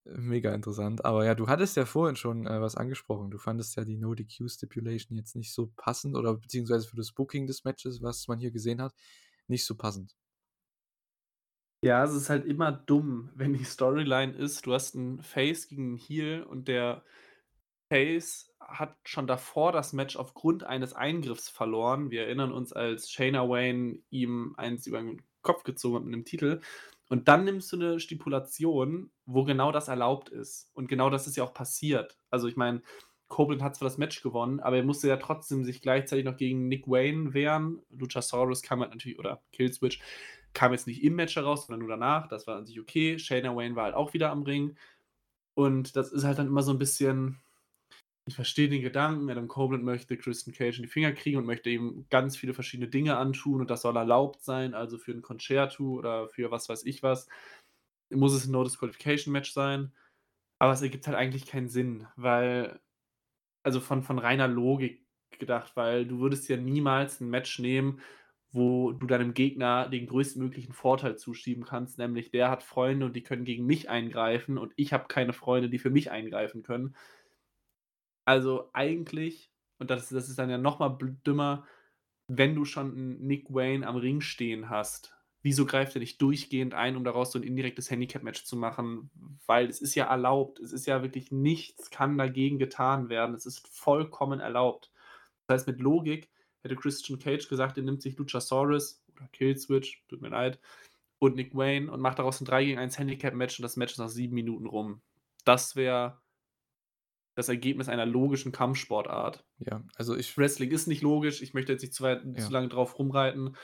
[0.04, 1.04] mega interessant.
[1.04, 3.30] Aber ja, du hattest ja vorhin schon, äh, was angesprochen.
[3.30, 7.64] Du fandest ja die No-DQ-Stipulation jetzt nicht so passend oder beziehungsweise für das Booking des
[7.64, 8.94] Matches, was man hier gesehen hat,
[9.48, 10.14] nicht so passend.
[11.84, 15.94] Ja, es ist halt immer dumm, wenn die Storyline ist, du hast 'n Face gegen
[15.94, 17.02] 'n Heel und der
[17.90, 22.10] Face hat schon davor das Match aufgrund eines Eingriffs verloren.
[22.10, 26.24] Wir erinnern uns, als Shayna Wayne ihm eins über 'n Kopf gezogen hat mit 'nem
[26.26, 26.60] Titel.
[27.10, 30.70] Und dann nimmst du 'ne Stipulation, wo genau das erlaubt ist.
[30.74, 32.18] Und genau das ist ja auch passiert.
[32.30, 32.82] Also, ich meine,
[33.28, 36.68] Copeland hat zwar das Match gewonnen, aber er musste ja trotzdem sich gleichzeitig noch gegen
[36.68, 37.80] Nick Wayne wehren.
[37.90, 40.00] Luchasaurus kam halt natürlich, oder Killswitch,
[40.54, 42.28] kam jetzt nicht im Match heraus, sondern nur danach.
[42.28, 43.18] Das war an sich okay.
[43.18, 44.76] Shayna Wayne war halt auch wieder am Ring.
[45.54, 47.40] Und das ist halt dann immer so ein bisschen,
[48.26, 51.70] ich verstehe den Gedanken, Adam Copeland möchte Christian Cage in die Finger kriegen und möchte
[51.70, 55.84] ihm ganz viele verschiedene Dinge antun und das soll erlaubt sein, also für ein Concerto
[55.98, 57.28] oder für was weiß ich was.
[58.10, 59.92] Muss es ein No-Disqualification-Match sein.
[60.58, 62.80] Aber es ergibt halt eigentlich keinen Sinn, weil,
[63.64, 65.04] also von, von reiner Logik
[65.38, 68.00] gedacht, weil du würdest ja niemals ein Match nehmen,
[68.52, 73.22] wo du deinem Gegner den größtmöglichen Vorteil zuschieben kannst, nämlich der hat Freunde und die
[73.22, 76.94] können gegen mich eingreifen und ich habe keine Freunde, die für mich eingreifen können.
[78.24, 80.96] Also eigentlich, und das, das ist dann ja nochmal
[81.26, 81.66] dümmer,
[82.28, 86.74] wenn du schon einen Nick Wayne am Ring stehen hast, wieso greift er nicht durchgehend
[86.74, 89.10] ein, um daraus so ein indirektes Handicap-Match zu machen?
[89.46, 93.46] Weil es ist ja erlaubt, es ist ja wirklich nichts kann dagegen getan werden, es
[93.46, 94.92] ist vollkommen erlaubt.
[95.46, 96.30] Das heißt, mit Logik
[96.62, 100.60] hätte Christian Cage gesagt, er nimmt sich Luchasaurus oder Killswitch, tut mir leid,
[101.18, 103.98] und Nick Wayne und macht daraus ein 3 gegen 1 Handicap-Match und das Match ist
[103.98, 105.02] nach sieben Minuten rum.
[105.44, 106.20] Das wäre
[107.34, 109.44] das Ergebnis einer logischen Kampfsportart.
[109.58, 110.36] Ja, also ich.
[110.36, 112.44] Wrestling ist nicht logisch, ich möchte jetzt nicht zu, weit, ja.
[112.44, 113.56] zu lange drauf rumreiten.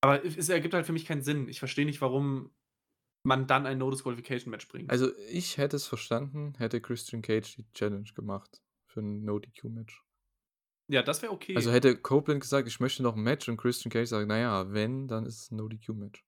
[0.00, 1.48] Aber es ergibt halt für mich keinen Sinn.
[1.48, 2.50] Ich verstehe nicht, warum
[3.24, 4.90] man dann ein No-Disqualification-Match bringt.
[4.90, 10.03] Also ich hätte es verstanden, hätte Christian Cage die Challenge gemacht für ein No-DQ-Match.
[10.88, 11.56] Ja, das wäre okay.
[11.56, 15.08] Also hätte Copeland gesagt, ich möchte noch ein Match und Christian Cage sagt, naja, wenn,
[15.08, 16.24] dann ist es ein No-DQ-Match.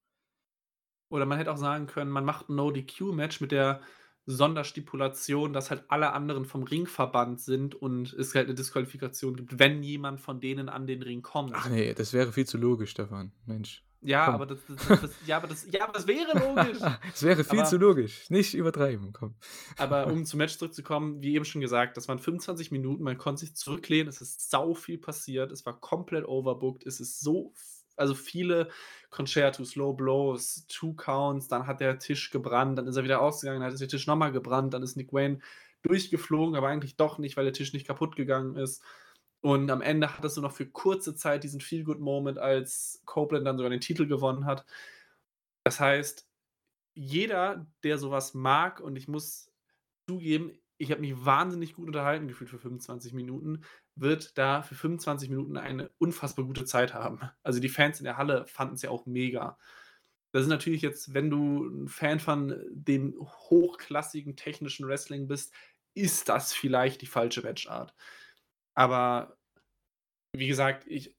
[1.10, 3.80] Oder man hätte auch sagen können, man macht ein No-DQ-Match mit der
[4.26, 9.84] Sonderstipulation, dass halt alle anderen vom Ringverband sind und es halt eine Disqualifikation gibt, wenn
[9.84, 11.52] jemand von denen an den Ring kommt.
[11.54, 13.32] Ach nee, das wäre viel zu logisch, Stefan.
[13.44, 13.85] Mensch.
[14.06, 16.78] Ja, aber das, das, das, ja, aber das, ja, aber das wäre logisch.
[17.12, 18.30] Es wäre viel aber, zu logisch.
[18.30, 19.34] Nicht übertreiben, komm.
[19.76, 23.40] Aber um zum Match zurückzukommen, wie eben schon gesagt, das waren 25 Minuten, man konnte
[23.40, 27.52] sich zurücklehnen, es ist sau viel passiert, es war komplett overbooked, es ist so
[27.96, 28.68] also viele
[29.10, 33.60] Concertos, Low Blows, Two Counts, dann hat der Tisch gebrannt, dann ist er wieder ausgegangen,
[33.60, 35.40] dann hat der Tisch nochmal gebrannt, dann ist Nick Wayne
[35.82, 38.82] durchgeflogen, aber eigentlich doch nicht, weil der Tisch nicht kaputt gegangen ist.
[39.46, 43.70] Und am Ende hattest du noch für kurze Zeit diesen Feel-Good-Moment, als Copeland dann sogar
[43.70, 44.66] den Titel gewonnen hat.
[45.62, 46.28] Das heißt,
[46.94, 49.52] jeder, der sowas mag, und ich muss
[50.08, 53.62] zugeben, ich habe mich wahnsinnig gut unterhalten gefühlt für 25 Minuten,
[53.94, 57.20] wird da für 25 Minuten eine unfassbar gute Zeit haben.
[57.44, 59.56] Also die Fans in der Halle fanden es ja auch mega.
[60.32, 65.54] Das ist natürlich jetzt, wenn du ein Fan von dem hochklassigen technischen Wrestling bist,
[65.94, 67.94] ist das vielleicht die falsche Matchart.
[68.74, 69.35] Aber
[70.38, 71.14] wie gesagt, ich,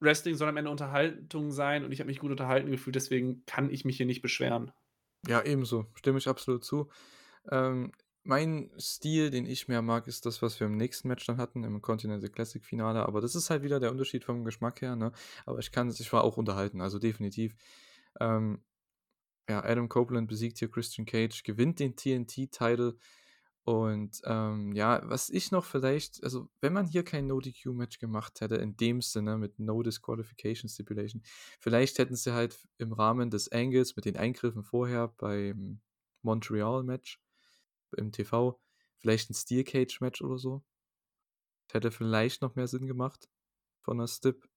[0.00, 3.70] Wrestling soll am Ende Unterhaltung sein und ich habe mich gut unterhalten gefühlt, deswegen kann
[3.70, 4.72] ich mich hier nicht beschweren.
[5.26, 5.86] Ja, ebenso.
[5.94, 6.90] Stimme ich absolut zu.
[7.50, 7.92] Ähm,
[8.24, 11.64] mein Stil, den ich mehr mag, ist das, was wir im nächsten Match dann hatten,
[11.64, 13.06] im Continental Classic Finale.
[13.06, 15.12] Aber das ist halt wieder der Unterschied vom Geschmack her, ne?
[15.44, 17.54] Aber ich kann, ich war auch unterhalten, also definitiv.
[18.20, 18.62] Ähm,
[19.48, 22.96] ja, Adam Copeland besiegt hier Christian Cage, gewinnt den TNT-Title.
[23.64, 28.56] Und ähm, ja, was ich noch vielleicht, also wenn man hier kein No-DQ-Match gemacht hätte,
[28.56, 31.22] in dem Sinne mit No Disqualification Stipulation,
[31.60, 35.80] vielleicht hätten sie halt im Rahmen des Angles mit den Eingriffen vorher beim
[36.22, 37.20] Montreal-Match
[37.96, 38.60] im TV.
[38.98, 40.64] Vielleicht ein Steel Cage Match oder so.
[41.70, 43.28] Hätte vielleicht noch mehr Sinn gemacht
[43.82, 44.48] von der Stip.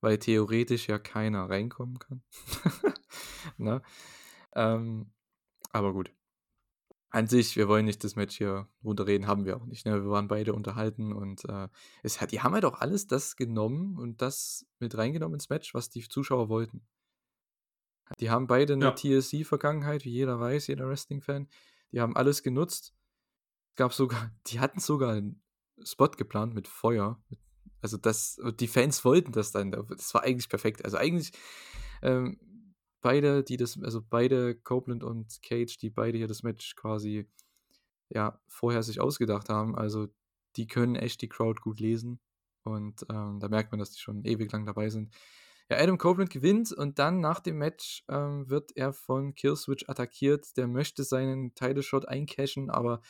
[0.00, 2.22] Weil theoretisch ja keiner reinkommen kann.
[3.56, 3.82] ne?
[4.54, 5.12] Ähm,
[5.72, 6.12] aber gut.
[7.10, 9.86] An sich, wir wollen nicht das Match hier runterreden, haben wir auch nicht.
[9.86, 10.02] Ne?
[10.04, 11.68] Wir waren beide unterhalten und äh,
[12.02, 15.72] es hat, die haben halt auch alles das genommen und das mit reingenommen ins Match,
[15.72, 16.86] was die Zuschauer wollten.
[18.20, 18.94] Die haben beide eine ja.
[18.94, 21.48] TSC-Vergangenheit, wie jeder weiß, jeder Wrestling-Fan.
[21.92, 22.94] Die haben alles genutzt.
[23.70, 25.42] Es gab sogar, die hatten sogar einen
[25.82, 27.22] Spot geplant mit Feuer.
[27.80, 29.70] also das, die Fans wollten das dann.
[29.70, 30.84] Das war eigentlich perfekt.
[30.84, 31.32] Also eigentlich
[32.02, 32.38] ähm,
[33.00, 37.28] beide, die das, also beide Copeland und Cage, die beide hier das Match quasi
[38.08, 39.76] ja vorher sich ausgedacht haben.
[39.76, 40.08] Also
[40.56, 42.20] die können echt die Crowd gut lesen.
[42.62, 45.14] Und ähm, da merkt man, dass die schon ewig lang dabei sind.
[45.70, 50.56] Ja, Adam Copeland gewinnt und dann nach dem Match ähm, wird er von Killswitch attackiert.
[50.56, 53.02] Der möchte seinen Title Shot eincashen, aber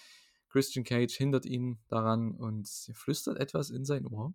[0.48, 4.34] Christian Cage hindert ihn daran und er flüstert etwas in sein Ohr.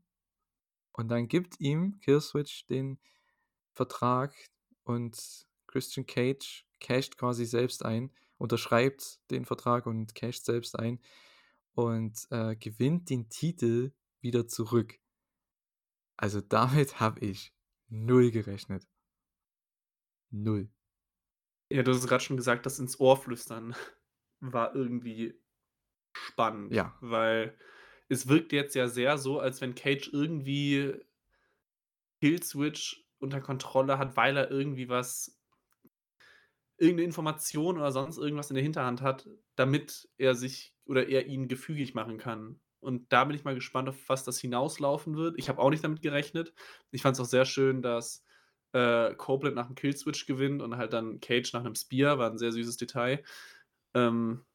[0.93, 2.99] Und dann gibt ihm Killswitch den
[3.73, 4.33] Vertrag
[4.83, 10.99] und Christian Cage casht quasi selbst ein, unterschreibt den Vertrag und casht selbst ein
[11.73, 13.91] und äh, gewinnt den Titel
[14.21, 14.99] wieder zurück.
[16.17, 17.53] Also damit habe ich
[17.87, 18.87] null gerechnet.
[20.29, 20.69] Null.
[21.69, 23.75] Ja, du hast gerade schon gesagt, das ins Ohr flüstern
[24.39, 25.39] war irgendwie
[26.11, 26.73] spannend.
[26.73, 26.95] Ja.
[27.01, 27.57] Weil
[28.09, 30.99] es wirkt jetzt ja sehr so, als wenn Cage irgendwie
[32.19, 35.39] Killswitch unter Kontrolle hat, weil er irgendwie was
[36.77, 41.47] irgendeine Information oder sonst irgendwas in der Hinterhand hat, damit er sich oder er ihn
[41.47, 42.59] gefügig machen kann.
[42.79, 45.35] Und da bin ich mal gespannt, auf was das hinauslaufen wird.
[45.37, 46.53] Ich habe auch nicht damit gerechnet.
[46.91, 48.25] Ich fand es auch sehr schön, dass
[48.73, 52.37] äh, Copeland nach 'm Killswitch gewinnt und halt dann Cage nach einem Spear, war ein
[52.37, 53.23] sehr süßes Detail.
[53.95, 54.45] Ähm,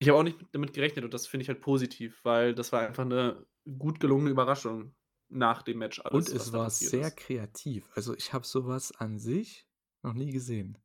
[0.00, 2.80] ich habe auch nicht damit gerechnet und das finde ich halt positiv, weil das war
[2.86, 3.46] einfach eine
[3.78, 4.94] gut gelungene Überraschung
[5.32, 7.16] nach dem Match alles, Und es war sehr ist.
[7.16, 7.88] kreativ.
[7.94, 9.66] Also, ich habe sowas an sich
[10.02, 10.78] noch nie gesehen.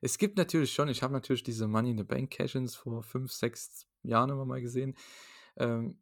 [0.00, 3.32] Es gibt natürlich schon ich habe natürlich diese Money in the Bank Cash-ins vor 5,
[3.32, 4.94] 6 Jahren immer mal gesehen.
[5.56, 6.00] Ähm,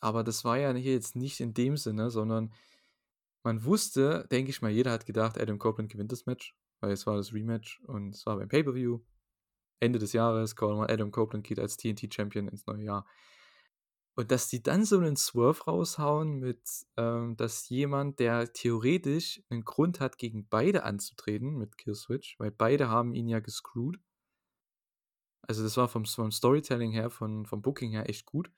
[0.00, 2.52] aber das war ja hier jetzt nicht in dem Sinne, sondern
[3.42, 7.06] man wusste, denke ich mal, jeder hat gedacht, Adam Copeland gewinnt das Match, weil es
[7.06, 9.00] war das Rematch und es war beim Pay-Per-View.
[9.80, 13.06] Ende des Jahres, Adam Copeland geht als TNT-Champion ins neue Jahr.
[14.20, 16.60] Und dass die dann so einen Swerve raushauen mit,
[16.98, 22.90] ähm, dass jemand, der theoretisch einen Grund hat, gegen beide anzutreten mit Killswitch, weil beide
[22.90, 23.98] haben ihn ja gescrewt.
[25.40, 28.52] Also das war vom, vom Storytelling her, von, vom Booking her echt gut.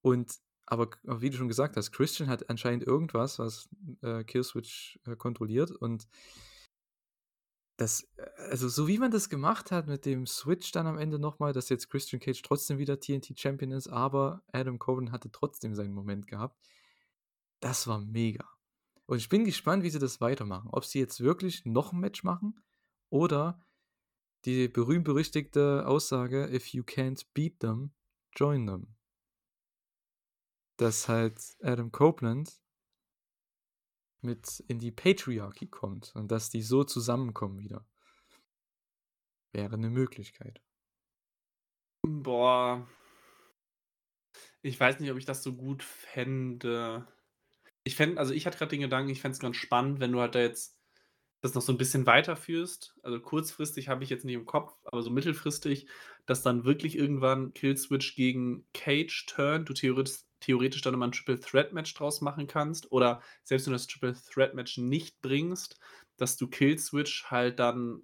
[0.00, 3.68] Und aber wie du schon gesagt hast, Christian hat anscheinend irgendwas, was
[4.02, 6.06] äh, Killswitch äh, kontrolliert und
[7.78, 11.18] das, äh, also so wie man das gemacht hat mit dem Switch dann am Ende
[11.18, 15.94] nochmal, dass jetzt Christian Cage trotzdem wieder TNT-Champion ist, aber Adam Coven hatte trotzdem seinen
[15.94, 16.60] Moment gehabt.
[17.60, 18.46] Das war mega.
[19.06, 20.68] Und ich bin gespannt, wie sie das weitermachen.
[20.70, 22.62] Ob sie jetzt wirklich noch ein Match machen
[23.08, 23.64] oder
[24.44, 27.92] die berühmt-berüchtigte Aussage, if you can't beat them,
[28.36, 28.98] join them
[30.78, 32.50] dass halt Adam Copeland
[34.20, 37.86] mit in die Patriarchy kommt und dass die so zusammenkommen wieder.
[39.52, 40.60] Wäre eine Möglichkeit.
[42.02, 42.86] Boah.
[44.62, 47.06] Ich weiß nicht, ob ich das so gut fände.
[47.84, 50.20] Ich fände, also ich hatte gerade den Gedanken, ich fände es ganz spannend, wenn du
[50.20, 50.77] halt da jetzt
[51.40, 52.96] das noch so ein bisschen weiterführst.
[53.02, 55.86] Also kurzfristig habe ich jetzt nicht im Kopf, aber so mittelfristig,
[56.26, 61.40] dass dann wirklich irgendwann Killswitch gegen Cage turnt, du theoretisch theoretisch dann immer ein Triple
[61.40, 65.80] Threat Match draus machen kannst oder selbst wenn du das Triple Threat Match nicht bringst,
[66.16, 68.02] dass du Killswitch halt dann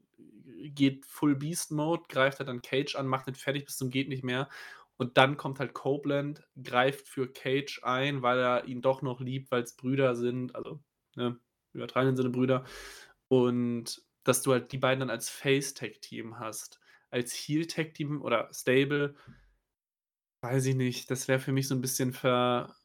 [0.57, 4.09] geht Full Beast Mode, greift halt dann Cage an, macht ihn fertig bis zum geht
[4.09, 4.49] nicht mehr
[4.97, 9.51] und dann kommt halt Copeland, greift für Cage ein, weil er ihn doch noch liebt,
[9.51, 10.81] weil es Brüder sind, also
[11.17, 11.39] ne,
[11.73, 12.65] übertragenen Sinne Brüder
[13.29, 16.81] und dass du halt die beiden dann als Face Tag Team hast.
[17.11, 19.17] Als Heel Tag Team oder Stable
[20.45, 22.77] Weiß ich nicht, das wäre für mich so ein bisschen vergeudet,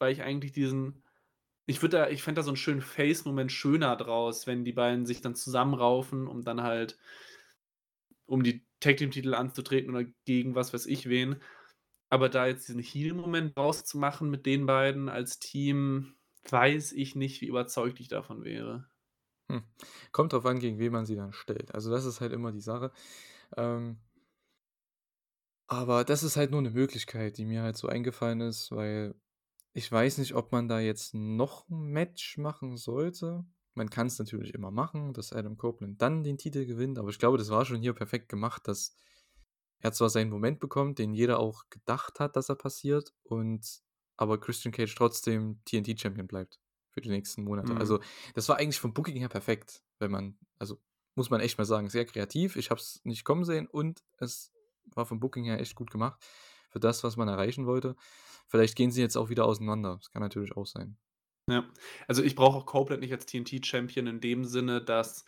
[0.00, 1.04] weil ich eigentlich diesen
[1.66, 5.06] ich würde da ich fände da so einen schönen Face-Moment schöner draus, wenn die beiden
[5.06, 6.98] sich dann zusammenraufen, um dann halt
[8.26, 11.36] um die Tag-Team-Titel anzutreten oder gegen was weiß ich wen.
[12.10, 16.16] Aber da jetzt diesen Heel-Moment rauszumachen mit den beiden als Team,
[16.50, 18.88] weiß ich nicht, wie überzeugt ich davon wäre.
[19.50, 19.64] Hm.
[20.12, 21.74] Kommt drauf an, gegen wen man sie dann stellt.
[21.74, 22.92] Also, das ist halt immer die Sache.
[23.56, 23.98] Ähm
[25.66, 29.14] aber das ist halt nur eine Möglichkeit, die mir halt so eingefallen ist, weil
[29.74, 33.44] ich weiß nicht, ob man da jetzt noch 'n Match machen sollte.
[33.74, 37.18] Man kann es natürlich immer machen, dass Adam Copeland dann den Titel gewinnt, aber ich
[37.18, 38.96] glaube, das war schon hier perfekt gemacht, dass
[39.80, 43.82] er zwar seinen Moment bekommt, den jeder auch gedacht hat, dass er passiert und
[44.16, 46.60] aber Christian Cage trotzdem TNT-Champion bleibt
[46.90, 47.72] für die nächsten Monate.
[47.72, 47.78] Mhm.
[47.78, 48.00] Also,
[48.34, 50.80] das war eigentlich vom Booking her perfekt, wenn man also,
[51.14, 52.56] muss man echt mal sagen, sehr kreativ.
[52.56, 54.52] Ich habe es nicht kommen sehen und es
[54.94, 56.22] war vom Booking her echt gut gemacht
[56.70, 57.96] für das, was man erreichen wollte.
[58.48, 59.96] Vielleicht gehen sie jetzt auch wieder auseinander.
[59.96, 60.96] Das kann natürlich auch sein.
[61.50, 61.68] Ja,
[62.06, 65.24] also ich brauche auch Copeland nicht als TNT-Champion in dem Sinne, dass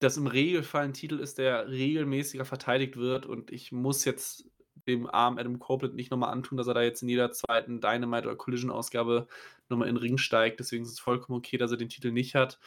[0.00, 4.48] das im Regelfall ein Titel ist, der regelmäßiger verteidigt wird und ich muss jetzt
[4.88, 8.26] dem armen Adam Copeland nicht nochmal antun, dass er da jetzt in jeder zweiten Dynamite-
[8.26, 9.28] oder Collision-Ausgabe
[9.68, 10.60] nochmal in den Ring steigt.
[10.60, 12.58] Deswegen ist es vollkommen okay, dass er den Titel nicht hat.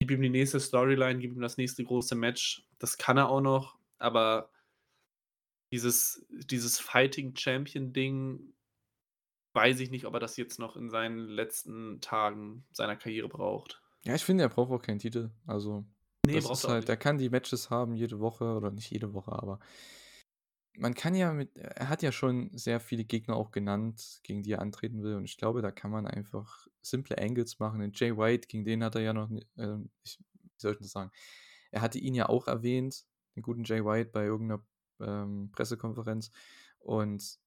[0.00, 2.66] Gib ihm die nächste Storyline, gib ihm das nächste große Match.
[2.78, 4.50] Das kann er auch noch, aber
[5.72, 8.54] dieses dieses Fighting-Champion-Ding
[9.54, 13.82] weiß ich nicht, ob er das jetzt noch in seinen letzten Tagen seiner Karriere braucht.
[14.04, 15.30] Ja, ich finde, er braucht auch keinen Titel.
[15.46, 15.84] Also,
[16.28, 19.32] Ne, das ist halt, er kann die Matches haben jede Woche oder nicht jede Woche,
[19.32, 19.60] aber
[20.78, 24.52] man kann ja mit, er hat ja schon sehr viele Gegner auch genannt, gegen die
[24.52, 27.80] er antreten will und ich glaube, da kann man einfach simple Angles machen.
[27.80, 30.92] Den Jay White, gegen den hat er ja noch, äh, ich, wie soll ich das
[30.92, 31.10] sagen?
[31.70, 33.04] Er hatte ihn ja auch erwähnt,
[33.36, 34.64] den guten Jay White, bei irgendeiner
[35.00, 36.30] ähm, Pressekonferenz.
[36.78, 37.38] Und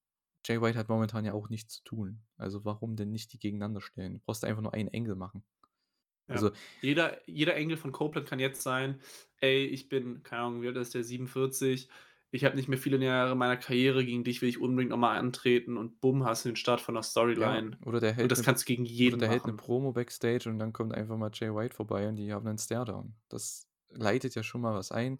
[0.46, 2.22] Jay White hat momentan ja auch nichts zu tun.
[2.38, 4.14] Also warum denn nicht die gegeneinander stellen?
[4.14, 5.44] Du brauchst einfach nur einen Engel machen.
[6.28, 6.36] Ja.
[6.36, 6.52] Also
[6.82, 9.02] jeder, jeder Engel von Copeland kann jetzt sein,
[9.38, 11.90] ey, ich bin, keine Ahnung, wie alt ist der, 47,
[12.32, 15.78] ich habe nicht mehr viele Jahre meiner Karriere, gegen dich will ich unbedingt nochmal antreten
[15.78, 17.72] und bumm, hast du den Start von der Storyline.
[17.80, 19.54] Ja, oder der hält und das ne, kannst du gegen jeden oder der hält eine
[19.54, 19.66] machen.
[19.66, 23.16] Promo Backstage und dann kommt einfach mal Jay White vorbei und die haben einen Staredown.
[23.28, 25.20] Das leitet ja schon mal was ein.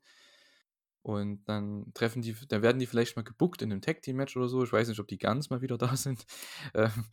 [1.04, 4.38] Und dann treffen die, dann werden die vielleicht mal gebuckt in einem Tag Team Match
[4.38, 4.64] oder so.
[4.64, 6.26] Ich weiß nicht, ob die ganz mal wieder da sind.
[6.74, 7.06] Ähm,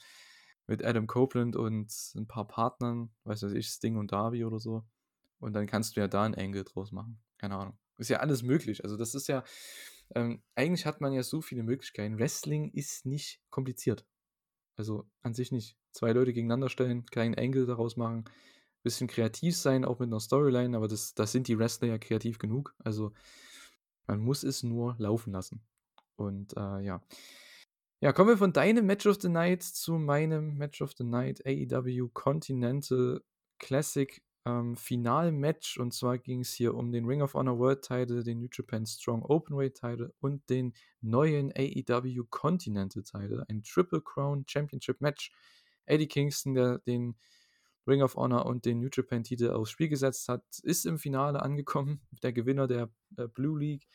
[0.67, 4.85] mit Adam Copeland und ein paar Partnern, weiß was ich, Sting und Darby oder so.
[5.41, 7.23] Und dann kannst du ja da ein Angle draus machen.
[7.39, 7.79] Keine Ahnung.
[7.99, 8.85] Ist ja alles möglich.
[8.85, 9.45] Also das ist ja,
[10.15, 12.19] ähm, eigentlich hat man ja so viele Möglichkeiten.
[12.19, 14.07] Wrestling ist nicht kompliziert.
[14.77, 15.77] Also an sich nicht.
[15.93, 18.25] Zwei Leute gegeneinander stellen, kleinen Angle daraus machen,
[18.85, 22.39] bisschen kreativ sein, auch mit einer Storyline, aber das, das sind die Wrestler ja kreativ
[22.39, 22.75] genug.
[22.79, 23.13] Also
[24.07, 25.67] man muss es nur laufen lassen.
[26.17, 27.03] Und äh, ja.
[28.01, 31.45] Ja, kommen wir von deinem Match of the Night zu meinem Match of the Night
[31.45, 33.23] AEW Continental
[33.59, 35.79] Classic ähm, Finalmatch.
[35.79, 38.87] Und zwar ging es hier um den Ring of Honor World Title, den New Japan
[38.87, 43.45] Strong Openweight Title und den neuen AEW Continental Title.
[43.49, 45.33] Ein Triple Crown Championship Match.
[45.87, 47.17] Eddie Kingston, der den
[47.87, 51.41] Ring of Honor und den New Japan Titel aufs Spiel gesetzt hat, ist im Finale
[51.41, 52.01] angekommen.
[52.23, 53.89] Der Gewinner der äh, Blue League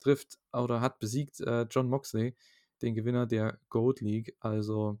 [0.00, 2.36] trifft oder hat besiegt äh, John Moxley,
[2.82, 4.36] den Gewinner der Gold League.
[4.40, 4.98] Also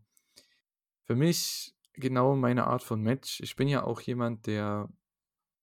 [1.04, 3.40] für mich genau meine Art von Match.
[3.40, 4.88] Ich bin ja auch jemand, der,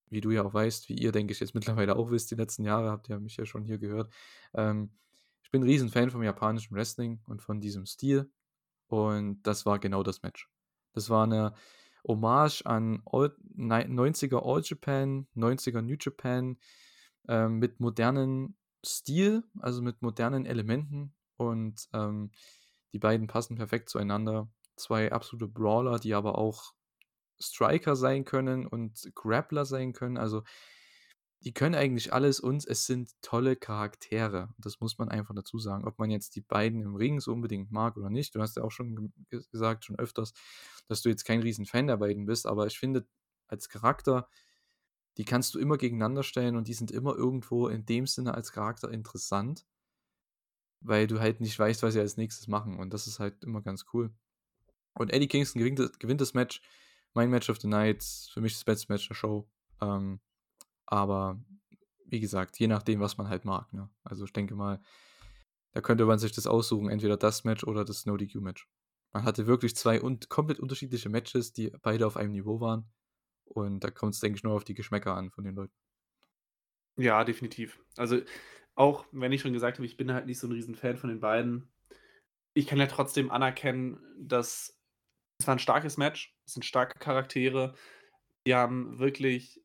[0.09, 2.63] wie du ja auch weißt, wie ihr, denke ich, jetzt mittlerweile auch wisst, die letzten
[2.63, 4.13] Jahre habt ihr mich ja schon hier gehört.
[4.53, 4.91] Ähm,
[5.43, 8.31] ich bin ein Riesen-Fan vom japanischen Wrestling und von diesem Stil.
[8.87, 10.49] Und das war genau das Match.
[10.93, 11.53] Das war eine
[12.07, 16.57] Hommage an All, 90er All Japan, 90er New Japan
[17.27, 22.31] ähm, mit modernen Stil, also mit modernen Elementen und ähm,
[22.91, 24.51] die beiden passen perfekt zueinander.
[24.75, 26.73] Zwei absolute Brawler, die aber auch
[27.39, 30.17] Striker sein können und Grappler sein können.
[30.17, 30.43] Also
[31.43, 34.53] die können eigentlich alles und es sind tolle Charaktere.
[34.57, 35.85] Das muss man einfach dazu sagen.
[35.85, 38.33] Ob man jetzt die beiden im Ring so unbedingt mag oder nicht.
[38.35, 40.33] Du hast ja auch schon gesagt, schon öfters,
[40.87, 43.05] dass du jetzt kein riesen Fan der beiden bist, aber ich finde,
[43.47, 44.29] als Charakter,
[45.17, 48.51] die kannst du immer gegeneinander stellen und die sind immer irgendwo in dem Sinne als
[48.53, 49.65] Charakter interessant,
[50.81, 53.61] weil du halt nicht weißt, was sie als nächstes machen und das ist halt immer
[53.61, 54.13] ganz cool.
[54.93, 56.61] Und Eddie Kingston gewinnt, gewinnt das Match.
[57.13, 58.03] Mein Match of the Night,
[58.33, 59.47] für mich das beste Match der Show.
[59.81, 60.19] Ähm,
[60.85, 61.43] aber
[62.05, 63.71] wie gesagt, je nachdem, was man halt mag.
[63.73, 63.89] Ne?
[64.03, 64.81] Also ich denke mal,
[65.71, 68.67] da könnte man sich das aussuchen, entweder das Match oder das No DQ Match.
[69.11, 72.91] Man hatte wirklich zwei un komplett unterschiedliche Matches, die beide auf einem Niveau waren.
[73.45, 75.73] Und da kommt es, denke ich, nur auf die Geschmäcker an von den Leuten.
[76.97, 77.79] Ja, definitiv.
[77.97, 78.21] Also
[78.75, 81.19] auch wenn ich schon gesagt habe, ich bin halt nicht so ein Riesenfan von den
[81.19, 81.71] beiden.
[82.53, 84.79] Ich kann ja trotzdem anerkennen, dass
[85.39, 87.75] es war ein starkes Match, es sind starke Charaktere.
[88.45, 89.61] Die haben wirklich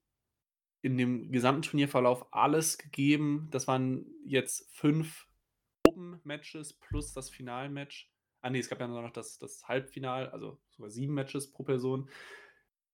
[0.82, 3.48] in dem gesamten Turnierverlauf alles gegeben.
[3.50, 5.28] Das waren jetzt fünf
[5.86, 8.10] Open-Matches plus das Finalmatch.
[8.40, 12.08] Ah, nee, es gab ja noch das, das Halbfinal, also sogar sieben Matches pro Person.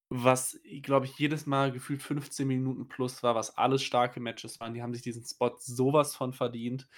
[0.09, 4.75] Was, glaube ich, jedes Mal gefühlt 15 Minuten plus war, was alles starke Matches waren.
[4.75, 6.89] Die haben sich diesen Spot sowas von verdient.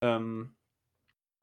[0.00, 0.56] Ähm,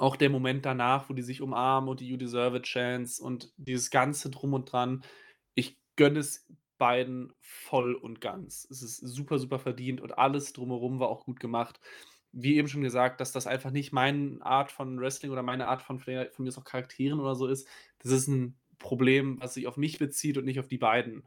[0.02, 3.54] auch der Moment danach, wo die sich umarmen und die You Deserve a Chance und
[3.58, 5.04] dieses Ganze drum und dran.
[5.54, 6.48] Ich gönne es
[6.80, 8.68] beiden voll und ganz.
[8.72, 11.80] Es ist super, super verdient und alles drumherum war auch gut gemacht.
[12.32, 15.84] Wie eben schon gesagt, dass das einfach nicht meine Art von Wrestling oder meine Art
[15.84, 17.68] von, von mir aus auch Charakteren oder so ist.
[18.00, 21.24] Das ist ein Problem, was sich auf mich bezieht und nicht auf die beiden.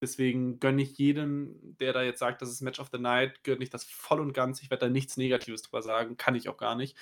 [0.00, 3.62] Deswegen gönne ich jedem, der da jetzt sagt, das ist Match of the Night, gönne
[3.62, 4.62] ich das voll und ganz.
[4.62, 6.96] Ich werde da nichts Negatives drüber sagen, kann ich auch gar nicht.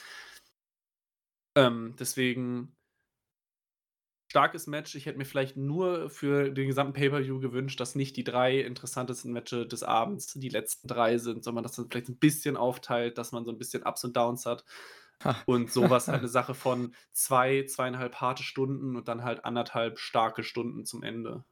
[1.54, 2.74] Ähm, deswegen
[4.34, 4.96] starkes Match.
[4.96, 9.32] Ich hätte mir vielleicht nur für den gesamten Pay-Per-View gewünscht, dass nicht die drei interessantesten
[9.32, 13.30] Matches des Abends die letzten drei sind, sondern dass man vielleicht ein bisschen aufteilt, dass
[13.30, 14.64] man so ein bisschen Ups und Downs hat.
[15.46, 20.84] Und sowas eine Sache von zwei, zweieinhalb harte Stunden und dann halt anderthalb starke Stunden
[20.84, 21.44] zum Ende.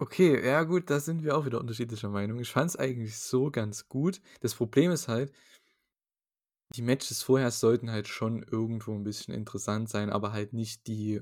[0.00, 2.38] Okay, ja gut, da sind wir auch wieder unterschiedlicher Meinung.
[2.38, 4.20] Ich fand es eigentlich so ganz gut.
[4.40, 5.32] Das Problem ist halt,
[6.74, 11.20] die Matches vorher sollten halt schon irgendwo ein bisschen interessant sein, aber halt nicht die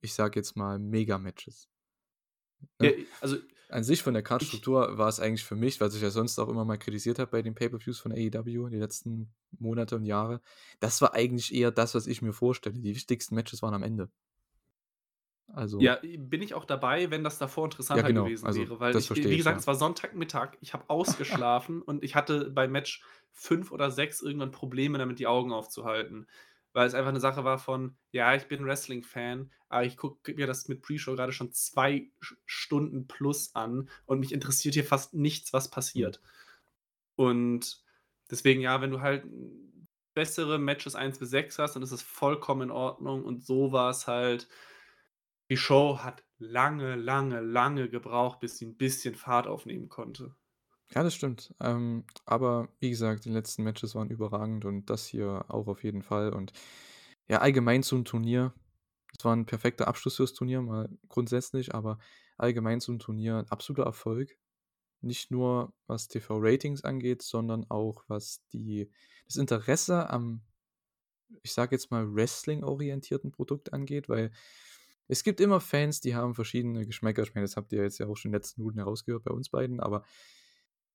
[0.00, 1.68] ich sage jetzt mal, Mega-Matches.
[2.80, 2.94] Ne?
[2.98, 3.36] Ja, also
[3.68, 6.48] An sich von der Kartstruktur war es eigentlich für mich, was ich ja sonst auch
[6.48, 10.40] immer mal kritisiert habe bei den Pay-Per-Views von AEW die letzten Monate und Jahre,
[10.80, 12.78] das war eigentlich eher das, was ich mir vorstelle.
[12.78, 14.10] Die wichtigsten Matches waren am Ende.
[15.52, 18.24] Also, ja, bin ich auch dabei, wenn das davor interessanter ja, genau.
[18.24, 18.80] gewesen also, wäre.
[18.80, 19.60] Weil, ich, wie ich, gesagt, ja.
[19.60, 23.02] es war Sonntagmittag, ich habe ausgeschlafen und ich hatte bei Match
[23.32, 26.26] 5 oder 6 irgendwann Probleme damit, die Augen aufzuhalten
[26.76, 30.46] weil es einfach eine Sache war von, ja, ich bin Wrestling-Fan, aber ich gucke mir
[30.46, 32.10] das mit Pre-Show gerade schon zwei
[32.44, 36.20] Stunden plus an und mich interessiert hier fast nichts, was passiert.
[37.14, 37.82] Und
[38.30, 39.24] deswegen, ja, wenn du halt
[40.12, 43.88] bessere Matches 1 bis 6 hast, dann ist es vollkommen in Ordnung und so war
[43.88, 44.46] es halt
[45.50, 50.36] die Show hat lange, lange, lange gebraucht, bis sie 'n bisschen Fahrt aufnehmen konnte.
[50.94, 51.52] Ja, das stimmt.
[51.60, 56.02] Ähm, aber wie gesagt, die letzten Matches waren überragend und das hier auch auf jeden
[56.02, 56.32] Fall.
[56.32, 56.52] Und
[57.28, 58.54] ja, allgemein zum Turnier.
[59.18, 61.98] Es war 'n perfekter Abschluss fürs Turnier, mal grundsätzlich, aber
[62.38, 64.38] allgemein zum Turnier 'n absoluter Erfolg.
[65.02, 68.90] Nicht nur was TV-Ratings angeht, sondern auch was die
[69.26, 70.42] das Interesse am,
[71.42, 74.32] ich sage jetzt mal, Wrestling-orientierten Produkt angeht, weil
[75.08, 77.22] es gibt immer Fans, die haben verschiedene Geschmäcker.
[77.22, 79.32] Ich meine, das habt ihr jetzt ja auch schon in den letzten Minuten herausgehört bei
[79.32, 80.04] uns beiden, aber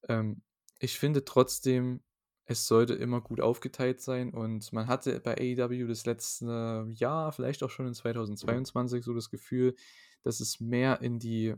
[0.07, 0.41] ähm,
[0.79, 2.01] ich finde trotzdem,
[2.45, 7.63] es sollte immer gut aufgeteilt sein und man hatte bei AEW das letzte Jahr, vielleicht
[7.63, 9.75] auch schon in 2022 so das Gefühl,
[10.23, 11.55] dass es mehr in die,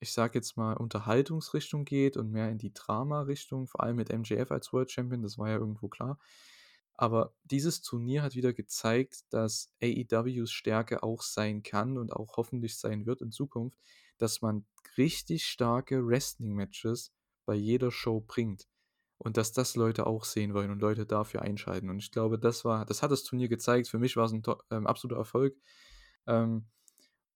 [0.00, 4.50] ich sage jetzt mal, Unterhaltungsrichtung geht und mehr in die Drama-Richtung, vor allem mit MJF
[4.50, 6.18] als World Champion, das war ja irgendwo klar.
[7.02, 12.76] Aber dieses Turnier hat wieder gezeigt, dass AEWs Stärke auch sein kann und auch hoffentlich
[12.76, 13.76] sein wird in Zukunft,
[14.18, 14.66] dass man
[14.96, 17.12] richtig starke Wrestling-Matches
[17.44, 18.68] bei jeder Show bringt.
[19.18, 21.90] Und dass das Leute auch sehen wollen und Leute dafür einschalten.
[21.90, 23.88] Und ich glaube, das war, das hat das Turnier gezeigt.
[23.88, 25.56] Für mich war es ein ähm, absoluter Erfolg.
[26.28, 26.66] Ähm,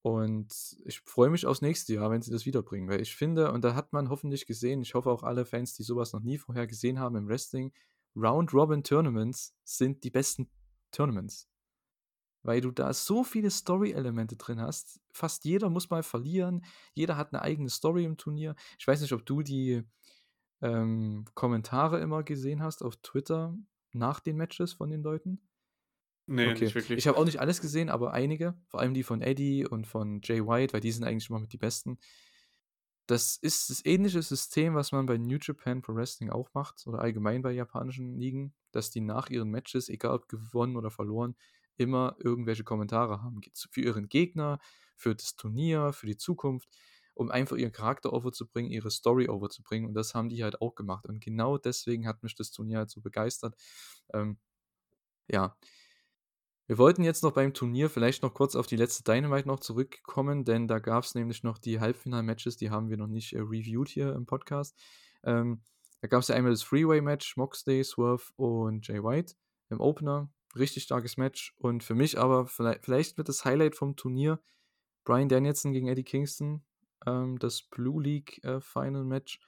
[0.03, 2.89] und ich freue mich aufs nächste Jahr, wenn sie das wiederbringen.
[2.89, 5.83] Weil ich finde, und da hat man hoffentlich gesehen, ich hoffe auch alle Fans, die
[5.83, 7.73] sowas noch nie vorher gesehen haben im Wrestling,
[8.17, 10.49] Round-Robin-Tournaments sind die besten
[10.91, 11.49] Tournaments.
[12.43, 15.01] Weil du da so viele Story-Elemente drin hast.
[15.13, 16.65] Fast jeder muss mal verlieren.
[16.95, 18.55] Jeder hat eine eigene Story im Turnier.
[18.79, 19.83] Ich weiß nicht, ob du die
[20.63, 23.57] ähm, Kommentare immer gesehen hast auf Twitter
[23.93, 25.41] nach den Matches von den Leuten.
[26.29, 26.65] Nee, Okay.
[26.65, 26.99] nicht wirklich.
[26.99, 28.55] Ich habe auch nicht alles gesehen, aber einige.
[28.69, 31.53] Vor allem die von Eddie und von Jay White, weil die sind eigentlich immer mit
[31.53, 31.99] die besten.
[33.07, 36.99] Das ist das ähnliche System, was man bei New Japan Pro Wrestling auch macht oder
[37.01, 41.37] allgemein bei japanischen Ligen, dass die nach ihren Matches, egal ob gewonnen oder verloren,
[41.77, 43.41] immer irgendwelche Kommentare haben.
[43.71, 44.59] Für ihren Gegner,
[44.97, 46.69] für das Turnier, für die Zukunft,
[47.15, 49.87] um einfach ihren Charakter overzubringen, ihre Story overzubringen.
[49.89, 51.07] Und das haben die halt auch gemacht.
[51.09, 53.55] Und genau deswegen hat mich das Turnier halt so begeistert.
[54.13, 54.39] Ähm,
[55.29, 55.57] ja.
[56.69, 60.45] Wir wollten jetzt noch beim Turnier vielleicht noch kurz auf die letzte Dynamite noch zurückkommen,
[60.45, 63.89] denn da gab es nämlich noch die Halbfinal-Matches, die haben wir noch nicht äh, reviewed
[63.89, 64.77] hier im Podcast.
[65.23, 65.63] Ähm,
[66.01, 69.35] da gab es ja einmal das Freeway-Match, Moxley, Swerve und Jay White
[69.71, 70.29] im Opener.
[70.57, 71.55] Richtig starkes Match.
[71.57, 74.41] Und für mich aber, vielleicht, vielleicht wird das Highlight vom Turnier
[75.05, 76.65] Brian Danielson gegen Eddie Kingston,
[77.07, 79.39] ähm, das Blue League äh, Final Match.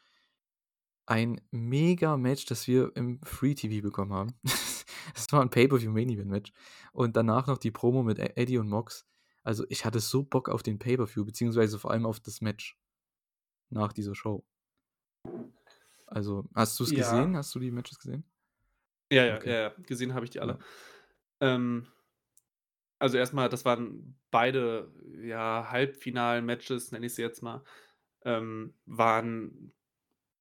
[1.04, 4.34] Ein mega Match, das wir im Free TV bekommen haben.
[5.14, 6.52] Es war ein Pay-Per-View Main Event Match.
[6.92, 9.06] Und danach noch die Promo mit E- Eddie und Mox.
[9.42, 12.78] Also ich hatte so Bock auf den Pay-Per-View, beziehungsweise vor allem auf das Match
[13.70, 14.44] nach dieser Show.
[16.06, 16.96] Also, hast du es Ja.
[16.96, 17.36] gesehen?
[17.36, 18.24] Hast du die Matches gesehen?
[19.12, 19.50] Ja, ja, Okay.
[19.50, 20.58] ja, ja, gesehen habe ich die alle.
[21.40, 21.54] Ja.
[21.54, 21.86] Ähm,
[22.98, 27.62] also erstmal, das waren beide, ja, Halbfinal-Matches, nenne ich sie jetzt mal,
[28.24, 29.72] ähm, waren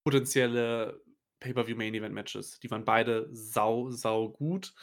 [0.03, 1.03] potenzielle
[1.39, 2.59] Pay-Per-View-Main-Event-Matches.
[2.59, 4.73] Die waren beide sau, sau gut.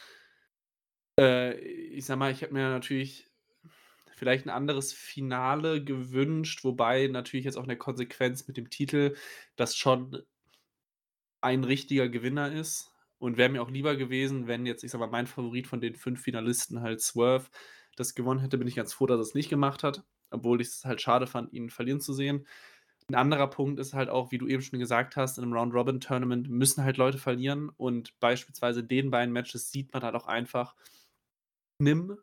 [1.19, 3.29] Äh, ich sage mal, ich hätte mir natürlich
[4.15, 9.15] vielleicht ein anderes Finale gewünscht, wobei natürlich jetzt auch in der Konsequenz mit dem Titel
[9.55, 10.23] das schon
[11.41, 12.91] ein richtiger Gewinner ist.
[13.17, 15.95] Und wäre mir auch lieber gewesen, wenn jetzt, ich sage mal, mein Favorit von den
[15.95, 17.49] 5 Finalisten halt Swerve
[17.95, 20.85] das gewonnen hätte, bin ich ganz froh, dass er's nicht gemacht hat, obwohl ich es
[20.85, 22.45] halt schade fand, ihn verlieren zu sehen.
[23.07, 26.49] Ein anderer Punkt ist halt auch, wie du eben schon gesagt hast, in einem Round-Robin-Tournament
[26.49, 30.75] müssen halt Leute verlieren und beispielsweise den beiden Matches sieht man halt auch einfach,
[31.79, 32.17] nimm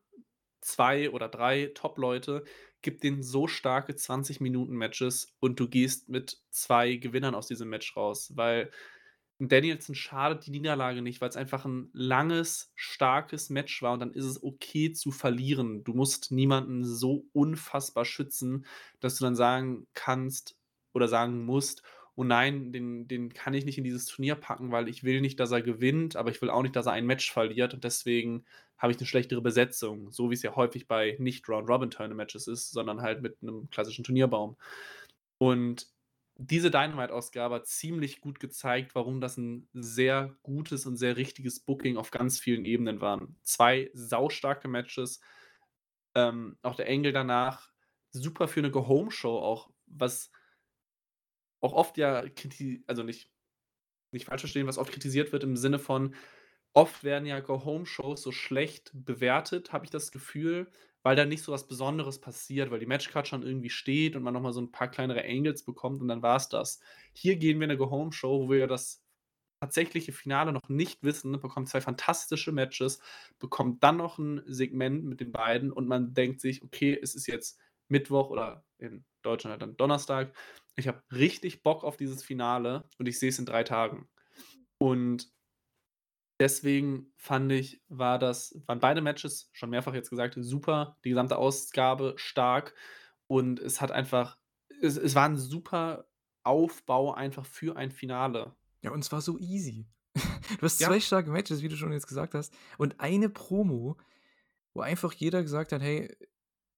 [0.60, 2.44] 2 oder 3 Top-Leute,
[2.82, 7.96] gib denen so starke 20 Minuten-Matches und du gehst mit 2 Gewinnern aus diesem Match
[7.96, 8.70] raus, weil
[9.40, 14.12] Danielson schadet die Niederlage nicht, weil es einfach ein langes, starkes Match war und dann
[14.14, 15.84] ist es okay zu verlieren.
[15.84, 18.66] Du musst niemanden so unfassbar schützen,
[19.00, 20.56] dass du dann sagen kannst
[20.94, 21.82] oder sagen musst:
[22.16, 25.40] „Oh nein, den den kann ich nicht in dieses Turnier packen, weil ich will nicht,
[25.40, 28.44] dass er gewinnt, aber ich will auch nicht, dass er ein Match verliert und deswegen
[28.78, 33.02] habe ich eine schlechtere Besetzung“, so wie es ja häufig bei nicht Round-Robin-Tournament-Matches ist, sondern
[33.02, 34.56] halt mit einem klassischen Turnierbaum.
[35.38, 35.88] Und
[36.38, 41.96] diese Dynamite-Ausgabe hat ziemlich gut gezeigt, warum das ein sehr gutes und sehr richtiges Booking
[41.98, 43.36] auf ganz vielen Ebenen waren.
[43.44, 45.20] 2 saustarke Matches,
[46.16, 47.70] ähm, auch der Angle danach,
[48.12, 50.30] super für 'ne Go-Home-Show auch, was
[51.62, 53.30] auch oft ja kriti also nicht
[54.12, 56.14] nicht falsch verstehen, was oft kritisiert wird im Sinne von,
[56.74, 60.70] oft werden ja Go-Home-Shows so schlecht bewertet, habe ich das Gefühl,
[61.04, 64.34] weil da nicht so was Besonderes passiert, weil die Matchcard schon irgendwie steht und man
[64.34, 66.80] noch mal so 'n paar kleinere Angles bekommt und dann war's das.
[67.14, 69.02] Hier gehen wir in 'ne Go-Home-Show, wo wir das
[69.62, 73.00] tatsächliche Finale noch nicht wissen, bekommt zwei fantastische Matches,
[73.40, 77.26] bekommt dann noch ein Segment mit den beiden und man denkt sich: „Okay, es ist
[77.28, 77.58] jetzt
[77.92, 80.34] Mittwoch oder in Deutschland halt dann Donnerstag.
[80.76, 84.08] Ich habe richtig Bock auf dieses Finale und ich sehe es in drei Tagen.“
[84.78, 85.30] Und
[86.40, 91.36] deswegen fand ich, war das waren beide Matches, schon mehrfach jetzt gesagt, super, die gesamte
[91.36, 92.74] Ausgabe stark
[93.26, 94.38] und es hat einfach
[94.80, 96.08] es es war 'n super
[96.44, 98.56] Aufbau einfach für ein Finale.
[98.84, 99.86] Ja, und es war so easy.
[100.60, 100.92] Du hast Ja.
[100.92, 103.96] 2 starke Matches, wie du schon jetzt gesagt hast, und eine Promo,
[104.74, 106.16] wo einfach jeder gesagt hat: „Hey,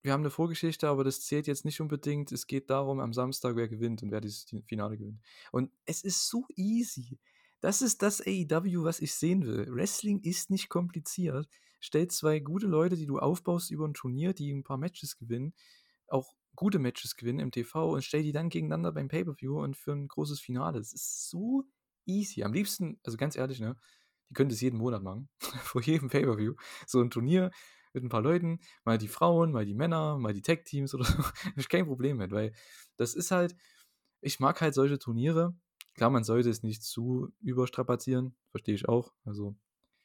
[0.05, 2.32] wir haben 'ne Vorgeschichte, aber das zählt jetzt nicht unbedingt.
[2.32, 5.20] Es geht darum am Samstag, wer gewinnt und wer dieses Finale gewinnt.“
[5.52, 7.18] Und es ist so easy.
[7.60, 9.66] Das ist das AEW, was ich sehen will.
[9.74, 11.48] Wrestling ist nicht kompliziert.
[11.81, 15.55] Stell 2 gute Leute, die du aufbaust über 'n Turnier, die 'n paar Matches gewinnen,
[16.09, 19.93] auch gute Matches gewinnen im TV und stell die dann gegeneinander beim Pay-per-View und für
[19.93, 20.78] 'n großes Finale.
[20.81, 21.64] Es ist so
[22.06, 22.44] easy.
[22.44, 23.76] Am liebsten also ganz ehrlich, ne,
[24.31, 25.28] die können das jeden Monat machen,
[25.64, 26.55] vor jedem Pay-per-View.
[26.86, 27.51] So 'n Turnier
[27.94, 31.14] mit 'n paar Leuten, mal die Frauen, mal die Männer, mal die Tag-Teams oder so.
[31.44, 32.52] Habe ich kein Problem mit, weil
[32.96, 33.56] das ist halt
[34.20, 35.54] ich mag halt solche Turniere.
[35.94, 39.12] Klar, man sollte es nicht zu überstrapazieren, verstehe ich auch.
[39.24, 39.56] Also,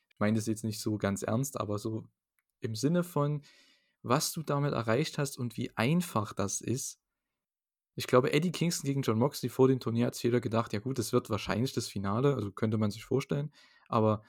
[0.09, 2.07] ich meine das jetzt nicht so ganz ernst, aber so
[2.61, 3.43] im Sinne von,
[4.03, 6.99] was du damit erreicht hast und wie einfach das ist.
[7.95, 10.79] Ich glaube, Eddie Kingston gegen Jon Moxley vor dem Turnier hat sich jeder gedacht: „Ja
[10.79, 13.51] gut, das wird wahrscheinlich das Finale“, also könnte man sich vorstellen.
[13.89, 14.23] Aber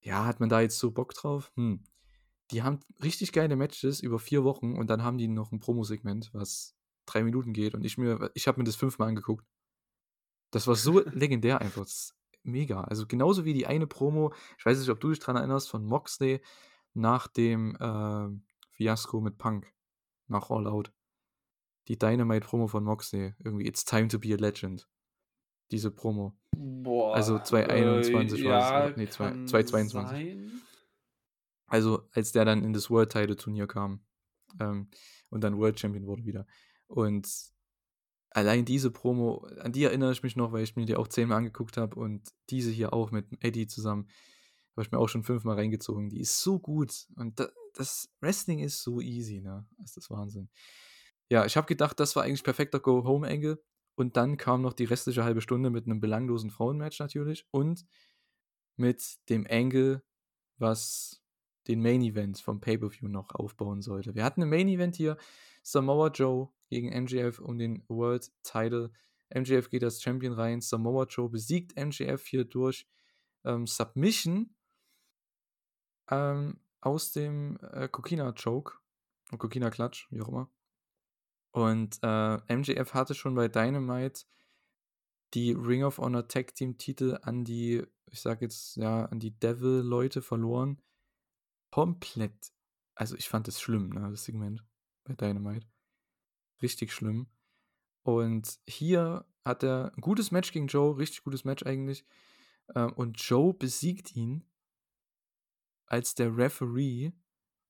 [0.00, 1.50] ja, hat man da jetzt so Bock drauf?
[1.56, 1.82] Hm.
[2.52, 6.30] Die haben richtig geile Matches über 4 Wochen und dann haben die noch 'n Promosegment,
[6.34, 6.76] was
[7.06, 9.44] 3 Minuten geht und ich mir ich habe mir das fünfmal angeguckt.
[10.52, 11.82] Das war so legendär einfach.
[11.82, 12.14] Das ist
[12.44, 12.82] mega.
[12.84, 15.84] Also, genauso wie die eine Promo ich weiß nicht, ob du dich dran erinnerst, von
[15.84, 16.40] Moxley
[16.94, 19.72] nach dem, ähm, Fiasko mit Punk,
[20.28, 20.92] nach All Out.
[21.88, 24.88] Die Dynamite-Promo von Moxley, irgendwie „It's time to be a legend“.
[25.70, 26.34] Diese Promo.
[27.12, 30.10] Also, Boah, äh, 2021 war ja, ne, kann 2022.
[30.10, 30.62] sein.
[31.72, 34.04] Also, als der dann in das World Title Turnier kam,
[34.60, 34.90] ähm,
[35.30, 36.46] und dann World Champion wurde wieder.
[36.86, 37.26] Und
[38.30, 41.38] allein diese Promo, an die erinnere ich mich noch, weil ich mir die auch zehnmal
[41.38, 44.08] angeguckt habe und diese hier auch mit Eddie zusammen,
[44.76, 46.10] habe ich mir auch schon fünfmal reingezogen.
[46.10, 49.66] Die ist so gut und da das Wrestling ist so easy, ne?
[49.78, 50.50] Das ist Wahnsinn.
[51.30, 53.62] Ja, ich habe gedacht, das war eigentlich perfekter Go-Home-Angle
[53.96, 57.86] und dann kam noch die restliche halbe Stunde mit 'nem belanglosen Frauenmatch natürlich und
[58.76, 60.02] mit dem Angle,
[60.58, 61.21] was
[61.68, 64.14] den Main Event vom Pay-per-View noch aufbauen sollte.
[64.14, 65.16] Wir hatten im Main Event hier
[65.62, 68.92] Samoa Joe gegen MJF um den World Title.
[69.34, 70.60] MJF geht als Champion rein.
[70.60, 72.86] Samoa Joe besiegt MJF hier durch,
[73.44, 74.54] ähm, Submission
[76.10, 78.74] ähm, aus dem, äh, Coquina Choke,
[79.38, 80.50] Coquina Clutch, wie auch immer.
[81.52, 84.24] Und, äh, MJF hatte schon bei Dynamite
[85.34, 89.38] die Ring of Honor Tag Team Titel an die, ich sage jetzt, ja, an die
[89.38, 90.80] Devil-Leute verloren.
[91.72, 92.52] Komplett.
[92.94, 94.62] Also, ich fand das schlimm, ne, das Segment
[95.04, 95.66] bei Dynamite.
[96.60, 97.26] Richtig schlimm.
[98.04, 102.04] Und hier hat er 'n gutes Match gegen Joe, richtig gutes Match eigentlich.
[102.74, 104.44] Ähm, und Joe besiegt ihn
[105.86, 107.12] als der Referee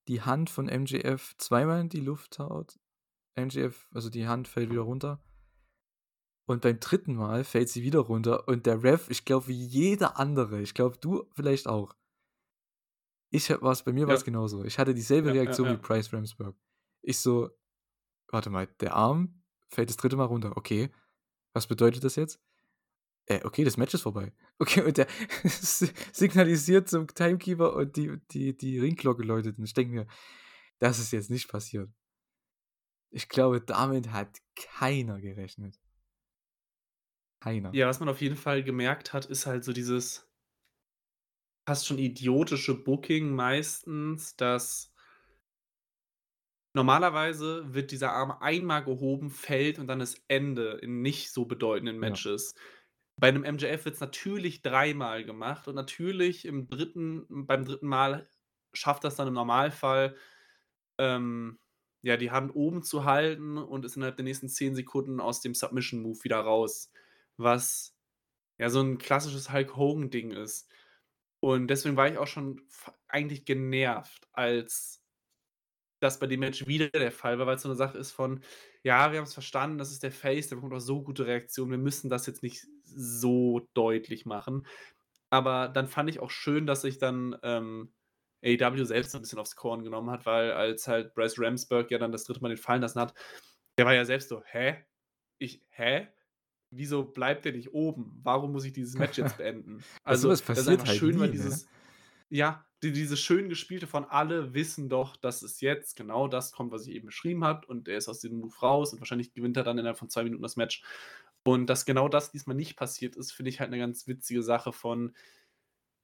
[0.08, 2.78] die Hand von MJF zweimal in die Luft haut.
[3.36, 5.22] MJF also, die Hand fällt wieder runter.
[6.48, 10.18] Und beim dritten Mal fällt sie wieder runter und der Ref, ich glaube, wie jeder
[10.18, 11.94] andere, ich glaube, du vielleicht auch
[13.32, 14.22] ich war's bei mir Ja.
[14.24, 14.64] genauso.
[14.64, 15.78] Ich hatte dieselbe Ja, ja, Reaktion wie ja.
[15.78, 16.56] Bryce Remsburg.
[17.02, 17.50] Ich so:
[18.28, 20.56] „Warte mal, der Arm fällt das dritte Mal runter.
[20.56, 20.90] Okay,
[21.54, 22.40] was bedeutet das jetzt?
[23.26, 25.08] Äh, okay, das Match ist vorbei.“ Okay, und der
[25.44, 30.06] si signalisiert zum Timekeeper und die die die Ringglocke läutet und ich denke mir:
[30.80, 31.90] „Das ist jetzt nicht passiert.“
[33.10, 35.78] Ich glaube, damit hat keiner gerechnet.
[37.40, 37.74] Keiner.
[37.74, 40.31] Ja, was man auf jeden Fall gemerkt hat, ist halt so dieses
[41.66, 44.88] fast schon idiotische Booking meistens, dass
[46.74, 51.98] normalerweise wird dieser Arm einmal gehoben, fällt und dann ist Ende in nicht so bedeutenden
[52.00, 52.22] Ja.
[52.22, 52.54] Matches.
[53.18, 58.26] Bei 'nem MJF wird's natürlich dreimal gemacht und natürlich im dritten beim dritten Mal
[58.72, 60.16] schafft er's dann im Normalfall,
[60.98, 61.60] ähm,
[62.02, 65.54] ja, die Hand oben zu halten und ist innerhalb der nächsten 10 Sekunden aus dem
[65.54, 66.90] Submission Move wieder raus,
[67.38, 67.96] was
[68.58, 70.71] ja so 'n klassisches Hulk-Hogan-Ding ist.
[71.44, 72.60] Und deswegen war ich auch schon
[73.08, 74.96] eigentlich genervt, als
[76.02, 78.40] das bei dem Match wieder der Fall war, weil's so 'ne Sache ist von:
[78.82, 81.70] „Ja, wir haben's verstanden, das ist der Face, der bekommt auch so gute Reaktionen.
[81.70, 84.66] Wir müssen das jetzt nicht so deutlich machen.“
[85.30, 87.92] Aber dann fand ich auch schön, dass sich dann, ähm,
[88.44, 91.98] AEW selbst so 'n bisschen aufs Korn genommen hat, weil als halt Bryce Remsburg ja
[91.98, 93.14] dann das dritte Mal den fallen lassen hat,
[93.78, 94.84] der war ja selbst so: „Hä?
[95.38, 96.08] Ich hä?“
[96.72, 98.20] Wieso bleibt der nicht oben?
[98.22, 99.86] Warum muss ich dieses Match jetzt beenden?
[100.04, 101.32] Also, was das ist einfach halt schön, weil nie, ne?
[101.32, 101.66] dieses
[102.30, 106.72] ja, die dieses schön gespielte von alle wissen doch, dass es jetzt genau das kommt,
[106.72, 109.56] was ich eben beschrieben habe und er ist aus diesem Move raus und wahrscheinlich gewinnt
[109.58, 110.82] er dann innerhalb von 2 Minuten das Match.
[111.44, 114.72] Und dass genau das diesmal nicht passiert ist, finde ich halt 'ne ganz witzige Sache
[114.72, 115.14] von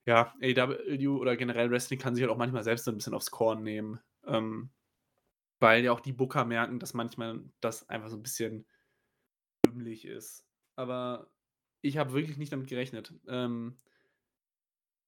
[0.07, 3.31] ja, AEW oder generell Wrestling kann sich halt auch manchmal selbst so 'n bisschen aufs
[3.31, 4.71] Korn nehmen, ähm,
[5.61, 8.67] weil ja auch die Booker merken, dass manchmal das einfach so 'n bisschen
[9.65, 10.48] dümmlich ist.
[10.79, 11.29] Aber
[11.83, 13.13] ich habe wirklich nicht damit gerechnet.
[13.27, 13.79] Ähm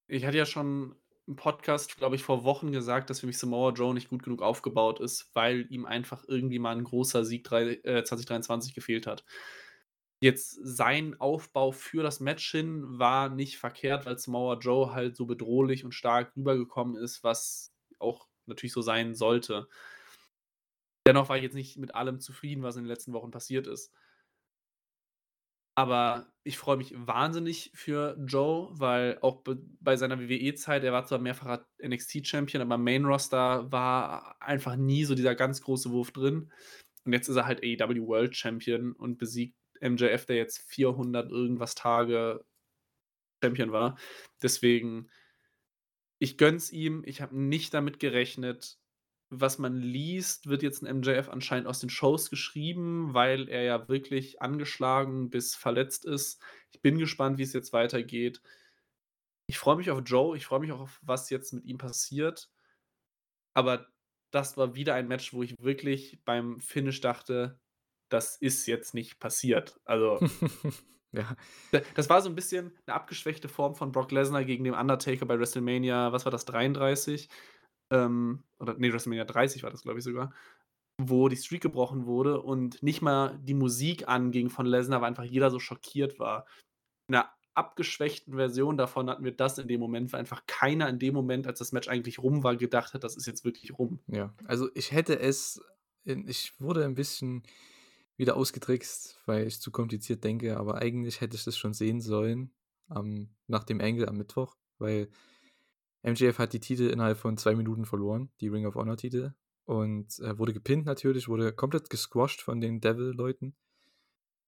[0.08, 3.70] ich hatte ja schon im Podcast, glaube ich, vor Wochen gesagt, dass für mich Samoa
[3.72, 7.74] Joe nicht gut genug aufgebaut ist, weil ihm einfach irgendwie mal 'n großer Sieg drei
[7.84, 9.24] äh, 2023 gefehlt hat.
[10.22, 15.26] Jetzt sein Aufbau für das Match hin war nicht verkehrt, weil Samoa Joe halt so
[15.26, 19.68] bedrohlich und stark rübergekommen ist, was auch natürlich so sein sollte.
[21.06, 23.92] Dennoch war ich jetzt nicht mit allem zufrieden, was in den letzten Wochen passiert ist.
[25.80, 29.42] Aber ich freue mich wahnsinnig für Joe, weil auch
[29.80, 35.04] bei seiner WWE-Zeit er war zwar mehrfacher NXT-Champion, aber im Main Roster war einfach nie
[35.04, 36.52] so dieser ganz große Wurf drin.
[37.04, 41.74] Und jetzt ist er halt AEW World Champion und besiegt MJF, der jetzt 400 irgendwas
[41.74, 42.44] Tage
[43.42, 43.96] Champion war.
[44.42, 45.08] Deswegen
[46.20, 47.02] ich gönne es ihm.
[47.06, 48.78] Ich habe nicht damit gerechnet.
[49.32, 53.88] Was man liest, wird jetzt 'n MJF anscheinend aus den Shows geschrieben, weil er ja
[53.88, 56.42] wirklich angeschlagen bis verletzt ist.
[56.72, 58.40] Ich bin gespannt, wie es jetzt weitergeht.
[59.48, 62.46] Ich freue mich auf Joe, ich freue mich auch auf was jetzt mit ihm passiert.
[63.56, 63.88] Aber
[64.30, 67.60] das war wieder ein Match, wo ich wirklich beim Finish dachte:
[68.08, 70.20] „Das ist jetzt nicht passiert.“ Also
[71.12, 71.36] Ja.
[71.72, 75.26] da das war so 'n bisschen 'ne abgeschwächte Form von Brock Lesnar gegen den Undertaker
[75.26, 77.28] bei WrestleMania, was war das, 33?
[77.90, 80.32] Ähm, oder ne, WrestleMania 30 war das, glaube ich sogar,
[81.00, 85.24] wo die Streak gebrochen wurde und nicht mal die Musik anging von Lesnar, weil einfach
[85.24, 86.46] jeder so schockiert war.
[87.08, 90.98] In 'ner abgeschwächten Version davon hatten wir das in dem Moment, weil einfach keiner in
[91.00, 94.00] dem Moment, als das Match eigentlich rum war, gedacht hat, das ist jetzt wirklich rum.
[94.08, 95.60] Ja, also ich hätte es
[96.04, 97.42] ich wurde 'n bisschen
[98.16, 102.52] wieder ausgetrickst, weil ich zu kompliziert denke, aber eigentlich hätte ich das schon sehen sollen,
[102.88, 105.10] am nach dem Angle am Mittwoch, weil
[106.02, 110.18] MJF hat die Titel innerhalb von 2 Minuten verloren, die Ring of Honor Titel und,
[110.20, 113.56] äh, wurde gepinnt natürlich, wurde komplett gesquashed von den Devil-Leuten.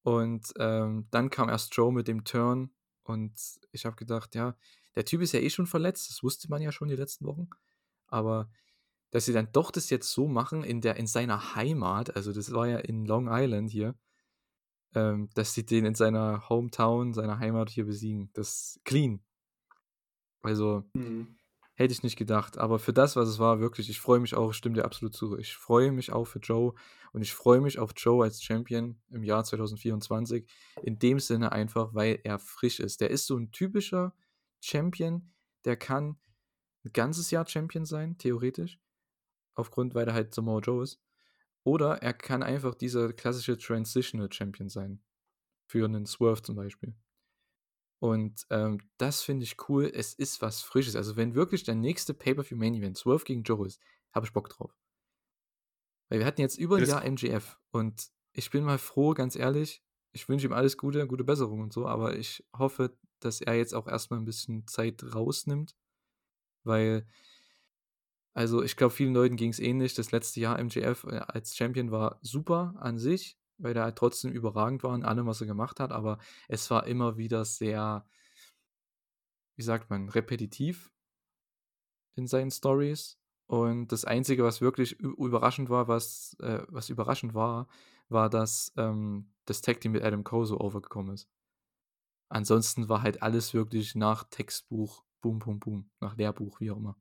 [0.02, 2.72] Und, ähm, dann kam erst Joe mit dem Turn
[3.04, 3.34] und
[3.72, 4.56] ich habe gedacht: „Ja,
[4.96, 7.48] der Typ ist ja eh schon verletzt.“ Das wusste man ja schon die letzten Wochen.
[8.08, 8.50] Aber
[9.12, 12.52] dass sie dann doch das jetzt so machen in der in seiner Heimat, also das
[12.54, 13.96] war ja in Long Island hier
[14.94, 18.30] ähm, dass sie den in seiner Hometown, seiner Heimat hier besiegen.
[18.34, 19.22] Das clean.
[20.42, 21.36] Also Mhm.
[21.82, 22.59] Hätte ich nicht gedacht.
[22.59, 25.14] Aber für das, was es war, wirklich, ich freue mich auch, ich stimme dir absolut
[25.14, 25.36] zu.
[25.38, 26.74] Ich freue mich auch für Joe
[27.12, 30.48] und ich freue mich auf Joe als Champion im Jahr 2024.
[30.82, 33.00] In dem Sinne einfach, weil er frisch ist.
[33.00, 34.14] Der ist so 'n typischer
[34.60, 35.32] Champion,
[35.64, 36.18] der kann
[36.84, 38.80] 'n ganzes Jahr Champion sein, theoretisch,
[39.54, 41.00] aufgrund weil er halt Samoa Joe ist.
[41.64, 45.02] Oder er kann einfach dieser klassische Transitional Champion sein,
[45.68, 46.94] für 'nen Swerve zum Beispiel.
[48.02, 49.88] Und, ähm, das finde ich cool.
[49.94, 50.96] Es ist was Frisches.
[50.96, 53.80] Also, wenn wirklich der nächste Pay-per-View Main Event Swerve gegen Joe ist,
[54.12, 54.74] habe ich Bock drauf.
[56.10, 59.36] Weil wir hatten jetzt über 'n Das Jahr MJF und ich bin mal froh, ganz
[59.36, 63.54] ehrlich, ich wünsche ihm alles Gute, gute Besserung und so, aber ich hoffe, dass er
[63.54, 65.74] jetzt auch erst mal 'n bisschen Zeit rausnimmt,
[66.64, 67.06] weil
[68.34, 69.94] also, ich glaube, vielen Leuten ging's ähnlich.
[69.94, 74.32] Das letzte Jahr MJF, äh, als Champion war super an sich, weil der halt trotzdem
[74.32, 76.18] überragend war in allem, was er gemacht hat, aber
[76.48, 78.04] es war immer wieder sehr
[79.56, 80.90] wie sagt man, repetitiv
[82.16, 83.18] in seinen Storys.
[83.46, 87.68] Und das Einzige, was wirklich überraschend war, was äh, was überraschend war,
[88.08, 91.28] war, dass, ähm, das Tag Team mit Adam Cole so overgekommen ist.
[92.28, 96.96] Ansonsten war halt alles wirklich nach Textbuch, Boom, Boom, Boom, nach Lehrbuch, wie auch immer.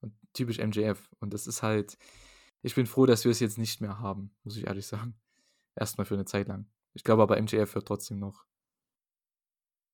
[0.00, 1.10] Und typisch MJF.
[1.18, 1.98] Und das ist halt
[2.62, 5.14] ich bin froh, dass wir es jetzt nicht mehr haben, muss ich ehrlich sagen.
[5.76, 6.66] Erst mal für 'ne Zeit lang.
[6.94, 8.46] Ich glaube aber, MJF wird trotzdem noch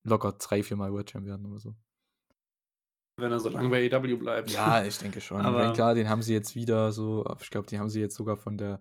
[0.05, 1.75] locker 3, 4 Mal World Champ werden oder so.
[3.17, 4.49] Wenn er so lange bei AEW bleibt.
[4.51, 5.53] Ja, ich denke schon.
[5.53, 8.15] Meine, Aber klar, den haben sie jetzt wieder so ich glaube, die haben sie jetzt
[8.15, 8.79] sogar von der,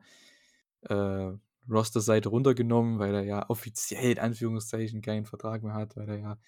[0.83, 1.33] äh,
[1.71, 6.39] Roster-Seite runtergenommen, weil er ja offiziell in Anführungszeichen keinen Vertrag mehr hat, weil er ja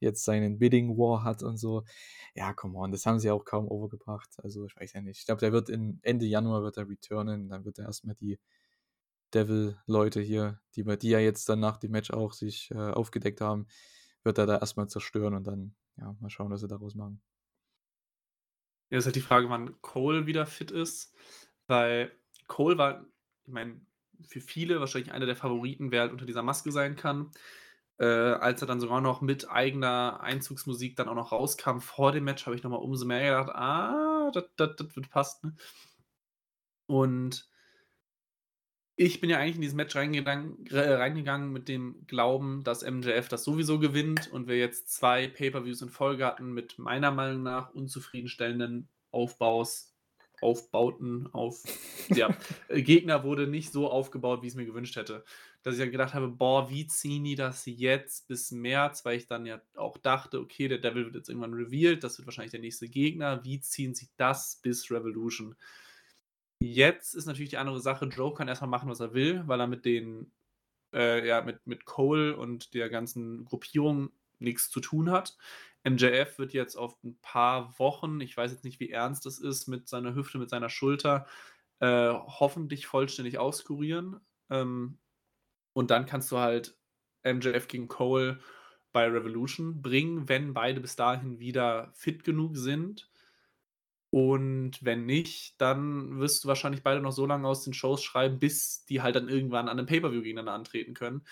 [0.00, 1.84] jetzt seinen Bidding War hat und so.
[2.34, 4.30] Ja, come on, das haben sie auch kaum overgebracht.
[4.42, 5.20] Also, ich weiß ja nicht.
[5.20, 8.14] Ich glaube, der wird in Ende Januar wird er returnen, dann wird er erst mal
[8.14, 8.38] die
[9.34, 13.66] Devil-Leute hier, die die ja jetzt dann nach dem Match auch sich, äh, aufgedeckt haben,
[14.24, 17.20] wird er da erst mal zerstören und dann, ja, mal schauen, was sie daraus machen.
[18.90, 21.14] Ja, ist halt die Frage, wann Cole wieder fit ist,
[21.66, 22.12] weil
[22.46, 23.04] Cole war
[23.48, 23.80] ich meine,
[24.26, 27.30] für viele wahrscheinlich einer der Favoriten, wer halt unter dieser Maske sein kann.
[27.98, 32.24] Äh, als er dann sogar noch mit eigener Einzugsmusik dann auch noch rauskam vor dem
[32.24, 34.46] Match, habe ich nochmal umso mehr gedacht, ah, das
[34.96, 35.58] wird passen.
[36.86, 37.48] Und
[39.00, 43.44] ich bin ja eigentlich in dieses Match reingegangen, reingegangen mit dem Glauben, dass MJF das
[43.44, 48.88] sowieso gewinnt und wir jetzt zwei Pay-Per-Views in Folge hatten mit meiner Meinung nach unzufriedenstellenden
[49.12, 49.94] Aufbaus,
[50.40, 51.62] Aufbauten auf
[52.08, 52.36] ja,
[52.68, 55.24] äh, Gegner wurde nicht so aufgebaut, wie ich es mir gewünscht hätte.
[55.62, 59.28] Dass ich dann gedacht habe, boah, wie ziehen die das jetzt bis März, weil ich
[59.28, 62.60] dann ja auch dachte, okay, der Devil wird jetzt irgendwann revealed, das wird wahrscheinlich der
[62.60, 63.44] nächste Gegner.
[63.44, 65.54] Wie ziehen sie das bis Revolution?
[66.60, 69.66] Jetzt ist natürlich die andere Sache, Joe kann erstmal machen, was er will, weil er
[69.68, 70.32] mit den,
[70.92, 74.10] äh, ja, mit, mit Cole und der ganzen Gruppierung
[74.40, 75.36] nichts zu tun hat.
[75.84, 79.68] MJF wird jetzt auf ein paar Wochen, ich weiß jetzt nicht, wie ernst das ist,
[79.68, 81.26] mit seiner Hüfte, mit seiner Schulter,
[81.80, 84.20] äh, hoffentlich vollständig auskurieren.
[84.50, 84.98] Ähm,
[85.74, 86.76] und dann kannst du halt
[87.24, 88.40] MJF gegen Cole
[88.92, 93.07] bei Revolution bringen, wenn beide bis dahin wieder fit genug sind.
[94.10, 98.38] Und wenn nicht, dann wirst du wahrscheinlich beide noch so lange aus den Shows schreiben,
[98.38, 101.26] bis die halt dann irgendwann an einem Pay-Per-View gegeneinander antreten können.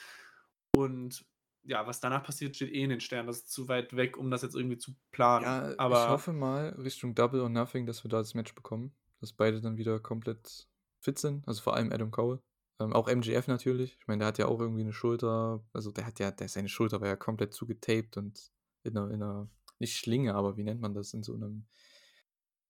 [0.77, 1.25] Und
[1.65, 3.27] ja, was danach passiert, steht eh in den Sternen.
[3.27, 5.45] Das ist zu weit weg, um das jetzt irgendwie zu planen.
[5.45, 8.95] Ja, Aber ich hoffe mal Richtung Double or Nothing, dass wir da das Match bekommen.
[9.21, 10.69] Dass beide dann wieder komplett
[11.01, 11.49] fit sind.
[11.49, 12.41] Also vor allem Adam Cole.
[12.79, 13.97] Ähm, auch MGF natürlich.
[13.99, 15.65] Ich meine, der hat ja auch irgendwie eine Schulter.
[15.73, 18.51] Also der hat ja, der, seine Schulter war ja komplett zugetaped und
[18.83, 19.49] in einer, in einer,
[19.79, 21.15] nicht Schlinge, aber wie nennt man das?
[21.15, 21.67] In so einem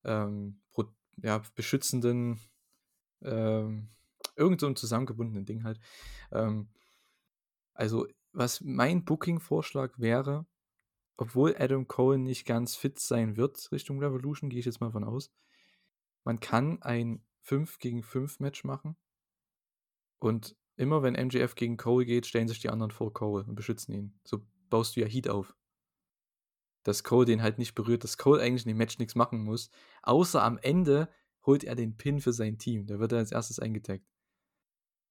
[0.06, 0.60] ähm,
[1.22, 2.40] ja, beschützenden,
[3.22, 3.88] ähm,
[4.36, 5.80] irgend so ein zusammengebundenen Ding halt.
[6.32, 6.68] Ähm,
[7.74, 10.46] also, was mein Booking-Vorschlag wäre,
[11.16, 15.04] obwohl Adam Cole nicht ganz fit sein wird Richtung Revolution, gehe ich jetzt mal von
[15.04, 15.30] aus,
[16.24, 18.96] man kann ein 5 gegen 5 Match machen
[20.18, 23.94] und immer wenn MJF gegen Cole geht, stellen sich die anderen vor Cole und beschützen
[23.94, 24.20] ihn.
[24.24, 25.54] So baust du ja Heat auf
[26.86, 29.70] dass Cole den halt nicht berührt, dass Cole eigentlich in dem Match nichts machen muss,
[30.02, 31.08] außer am Ende
[31.44, 32.86] holt er den Pin für sein Team.
[32.86, 34.06] Da wird er als erstes eingetaggt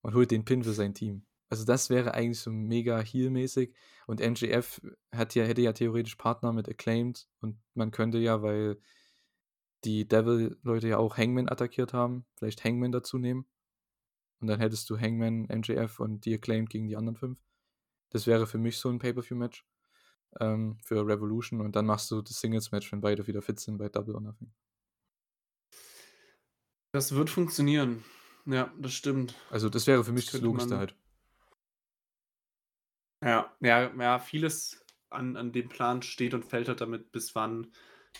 [0.02, 1.26] und holt den Pin für sein Team.
[1.50, 3.76] Also das wäre eigentlich so mega Heal-mäßig
[4.08, 4.82] und MJF
[5.12, 8.80] hat ja, hätte ja theoretisch Partner mit Acclaimed und man könnte ja, weil
[9.84, 13.46] die Devil-Leute ja auch Hangman attackiert haben, vielleicht Hangman dazu nehmen
[14.40, 17.40] und dann hättest du Hangman, MJF und die Acclaimed gegen die anderen fünf.
[18.12, 19.66] Das wäre für mich so ein Pay-Per-View-Match
[20.40, 23.90] ähm, für Revolution und dann machst du das Singles-Match, wenn beide wieder fit sind bei
[23.90, 24.52] Double or Nothing.
[26.92, 28.04] Das wird funktionieren.
[28.46, 29.36] Ja, das stimmt.
[29.50, 30.96] Also das wäre für mich das, das Logischste halt.
[33.24, 37.72] Ja, ja, ja, vieles an, an dem Plan steht und fällt halt damit, bis wann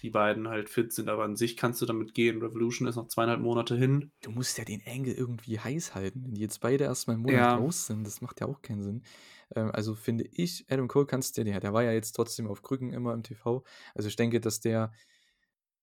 [0.02, 1.10] die beiden halt fit sind.
[1.10, 2.42] Aber an sich kannst du damit gehen.
[2.42, 4.12] Revolution ist noch zweieinhalb Monate hin.
[4.22, 6.24] Du musst ja den Engel irgendwie heiß halten.
[6.26, 7.56] Wenn die jetzt beide erstmal einen Monat ja.
[7.56, 9.04] raus sind, das macht ja auch keinen Sinn.
[9.56, 12.62] Ähm, also finde ich, Adam Cole kannst du ja, der war ja jetzt trotzdem auf
[12.62, 13.64] Krücken immer im TV.
[13.94, 14.92] Also ich denke, dass der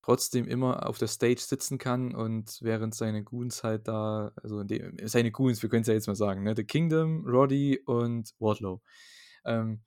[0.02, 4.96] trotzdem immer auf der Stage sitzen kann und während seine Goons halt da, also dem,
[5.04, 6.54] seine Goons, wir können es ja jetzt mal sagen, ne?
[6.56, 8.82] The Kingdom, Roddy und Wardlow.
[9.44, 9.82] Ähm,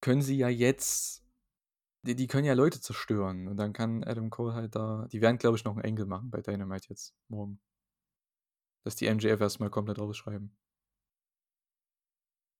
[0.00, 1.26] können sie ja jetzt
[2.06, 3.48] die, die können ja Leute zerstören.
[3.48, 5.06] Und dann kann Adam Cole halt da.
[5.12, 7.60] Die werden, glaube ich, noch einen Engel machen bei Dynamite jetzt morgen.
[8.84, 10.56] Dass die MJF erstmal komplett rausschreiben.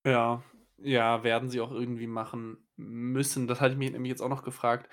[0.06, 0.42] Ja,
[0.78, 3.46] ja, werden sie auch irgendwie machen müssen.
[3.46, 4.88] Das hatte ich mich nämlich jetzt auch noch gefragt.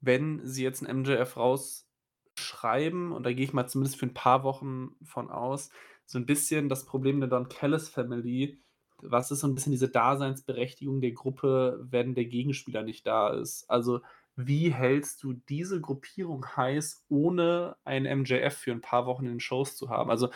[0.00, 4.42] Wenn sie jetzt einen MJF rausschreiben, und da gehe ich mal zumindest für ein paar
[4.42, 5.70] Wochen von aus,
[6.06, 8.64] so ein bisschen das Problem der Don Callis Family
[9.02, 13.68] was ist so ein bisschen diese Daseinsberechtigung der Gruppe, wenn der Gegenspieler nicht da ist?
[13.68, 14.00] Also,
[14.36, 19.40] wie hältst du diese Gruppierung heiß, ohne einen MJF für ein paar Wochen in den
[19.40, 20.10] Shows zu haben?
[20.10, 20.30] Also,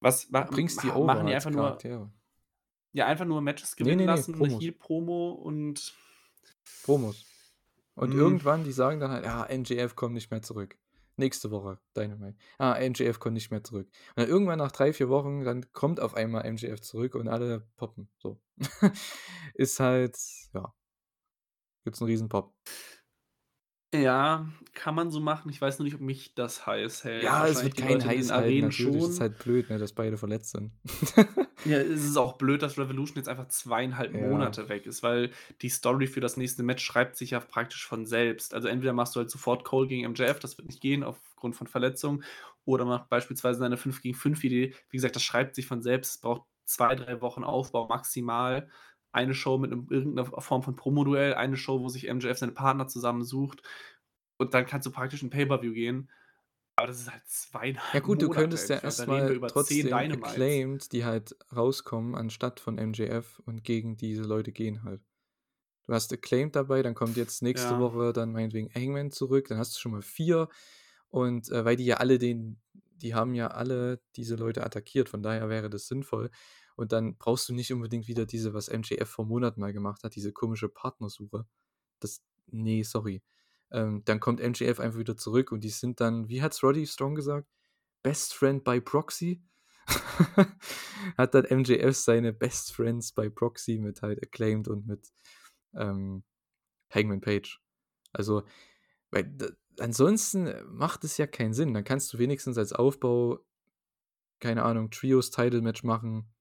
[0.00, 1.78] was ma bringst die ma machen die einfach nur
[2.92, 4.62] ja, einfach nur Matches gewinnen ne, ne, lassen, Promos.
[4.62, 5.94] Heal-Promo und
[6.84, 7.26] Promos.
[7.94, 8.18] Und hm.
[8.18, 10.78] irgendwann, die sagen dann halt, ja, MJF kommt nicht mehr zurück.
[11.16, 12.38] Nächste Woche Dynamite.
[12.58, 13.86] Ah, MJF kommt nicht mehr zurück.
[13.86, 17.68] Und dann irgendwann nach drei, vier Wochen, dann kommt auf einmal MJF zurück und alle
[17.76, 18.08] poppen.
[18.16, 18.40] So.
[19.54, 20.16] ist halt,
[20.54, 20.72] ja.
[21.84, 22.54] Gibt's einen riesen Pop.
[23.94, 25.50] Ja, kann man so machen.
[25.50, 27.22] Ich weiß nur nicht, ob mich das heiß hält.
[27.22, 29.02] Ja, es wird kein heiß halten, natürlich.
[29.02, 29.10] Schon.
[29.10, 30.72] ist halt blöd, ne, dass beide verletzt sind.
[31.66, 34.26] ja, es ist auch blöd, dass Revolution jetzt einfach zweieinhalb ja.
[34.26, 38.06] Monate weg ist, weil die Story für das nächste Match schreibt sich ja praktisch von
[38.06, 38.54] selbst.
[38.54, 41.66] Also entweder machst du halt sofort Cole gegen MJF, das wird nicht gehen aufgrund von
[41.66, 42.24] Verletzungen,
[42.64, 44.74] oder macht beispielsweise eine 5 gegen 5 Idee.
[44.88, 46.12] Wie gesagt, das schreibt sich von selbst.
[46.12, 48.68] Es braucht zwei, drei Wochen Aufbau maximal
[49.12, 52.88] eine Show mit einem, irgendeiner Form von Promoduell, eine Show, wo sich MJF seine Partner
[52.88, 53.62] zusammensucht
[54.38, 56.10] und dann kannst du praktisch ein Pay-Per-View gehen.
[56.76, 58.98] Aber das ist halt 2,5 Ja gut, du Monate könntest ja entfernt.
[58.98, 60.24] Da reden wir erst mal über 10 trotzdem.
[60.24, 65.02] Acclaimed, die halt rauskommen anstatt von MJF und gegen diese Leute gehen halt.
[65.86, 67.80] Du hast Acclaimed dabei, dann kommt jetzt nächste Ja.
[67.80, 70.48] Woche dann meinetwegen Hangman zurück, dann hast du schon mal 4
[71.08, 72.60] und, äh, weil die ja alle den
[73.02, 76.30] die haben ja alle diese Leute attackiert, von daher wäre das sinnvoll.
[76.76, 80.14] Und dann brauchst du nicht unbedingt wieder diese, was MJF vor Monaten mal gemacht hat,
[80.14, 81.46] diese komische Partnersuche.
[82.00, 83.22] Das ne, sorry.
[83.70, 87.14] Ähm, dann kommt MJF einfach wieder zurück und die sind dann wie hat's Roddy Strong
[87.14, 87.48] gesagt?
[88.02, 89.42] Best Friend by Proxy?
[91.16, 95.12] Hat dann MJF seine Best Friends by Proxy mit halt Acclaimed und mit,
[95.74, 96.24] ähm,
[96.90, 97.60] Hangman Page.
[98.12, 98.42] Also,
[99.10, 99.34] weil
[99.78, 101.74] ansonsten macht es ja keinen Sinn.
[101.74, 103.44] Dann kannst du wenigstens als Aufbau,
[104.40, 106.31] keine Ahnung, Trios-Title-Match machen,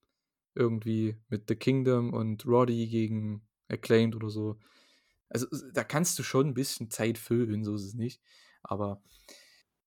[0.56, 4.60] irgendwie mit The Kingdom und Roddy gegen Acclaimed oder so.
[5.30, 8.22] Also, da kannst du schon 'n bisschen Zeit füllen, so ist es nicht.
[8.64, 9.03] Aber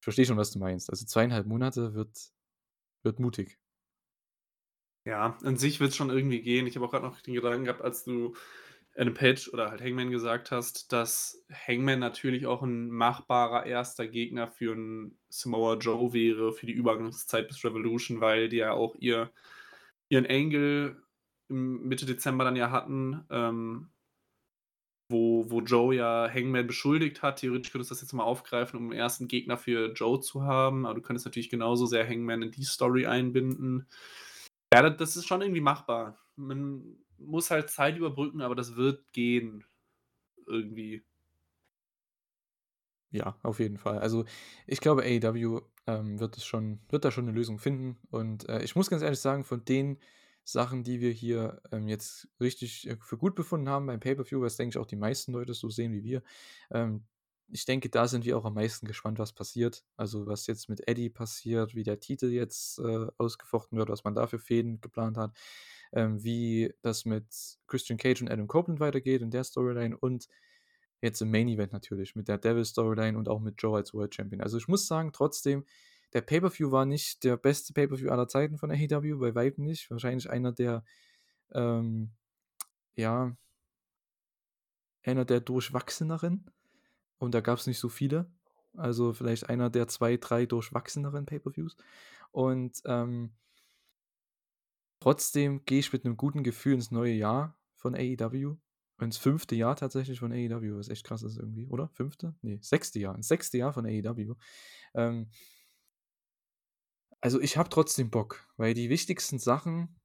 [0.01, 0.91] ich verstehe schon, was du meinst.
[0.91, 2.33] Also, 2,5 Monate wird
[3.05, 3.57] wird mutig.
[5.07, 6.67] Ja, an sich wird's schon irgendwie gehen.
[6.67, 8.35] Ich habe auch grad noch den Gedanken gehabt, als du
[8.97, 14.07] Adam Page oder halt Hangman gesagt hast, dass Hangman natürlich auch 'n machbarer 1.
[14.09, 18.95] Gegner für 'n Samoa Joe wäre für die Übergangszeit bis Revolution, weil die ja auch
[18.99, 19.31] ihr
[20.15, 21.03] ihren Angle
[21.49, 23.91] im Mitte Dezember dann ja hatten, ähm
[25.11, 27.41] wo wo Joe ja Hangman beschuldigt hat.
[27.41, 29.29] Theoretisch könntest du das jetzt mal aufgreifen, um 'n 1.
[29.29, 33.07] Gegner für Joe zu haben, aber du könntest natürlich genauso sehr Hangman in die Story
[33.07, 33.87] einbinden.
[34.75, 36.19] Ja, da das ist schon irgendwie machbar.
[36.37, 39.65] Man muss halt Zeit überbrücken, aber das wird gehen
[40.47, 41.05] irgendwie.
[43.15, 44.01] Ja, auf jeden Fall.
[44.01, 44.25] Also,
[44.67, 48.61] ich glaube, AEW, ähm, wird es schon wird da schon 'ne Lösung finden und, äh,
[48.65, 49.99] ich muss ganz ehrlich sagen, von den
[50.43, 54.57] Sachen, die wir hier, ähm, jetzt richtig, äh, für gut befunden haben beim Pay-per-View, was,
[54.57, 56.23] denke ich, auch die meisten Leute so sehen wie wir,
[56.73, 57.05] ähm,
[57.53, 59.85] ich denke, da sind wir auch am meisten gespannt, was passiert.
[59.97, 64.15] Also, was jetzt mit Eddie passiert, wie der Titel jetzt, äh, ausgefochten wird, was man
[64.17, 65.37] da für Fehden geplant hat,
[65.93, 67.27] ähm, wie das mit
[67.69, 70.27] Christian Cage und Adam Copeland weitergeht in der Storyline und
[71.03, 74.41] jetzt im Main Event natürlich mit der Devil-Storyline und auch mit Joe als World Champion.
[74.43, 75.65] Also, ich muss sagen, trotzdem,
[76.15, 79.91] der Pay-per-View war nicht der beste Pay-per-View aller Zeiten von AEW, bei Weitem nicht.
[79.91, 80.85] Wahrscheinlich einer der,
[81.53, 82.13] ähm,
[82.97, 83.37] ja
[85.07, 86.51] einer der durchwachseneren
[87.19, 88.31] und da gab's nicht so viele.
[88.77, 91.77] Also, vielleicht einer der 2, 3 durchwachseneren Pay-per-Views
[92.33, 93.35] und, ähm
[95.03, 98.57] trotzdem gehe ich mit 'nem guten Gefühl ins neue Jahr von AEW,
[99.01, 99.51] ins 5.
[99.53, 101.89] Jahr tatsächlich von AEW, was echt krass ist irgendwie, oder?
[101.95, 102.17] 5.?
[102.43, 102.95] Ne, 6.
[102.95, 103.53] Jahr, ins 6.
[103.55, 104.35] Jahr von AEW.
[104.95, 105.29] Ähm
[107.21, 110.01] also, ich habe trotzdem Bock, weil die wichtigsten Sachen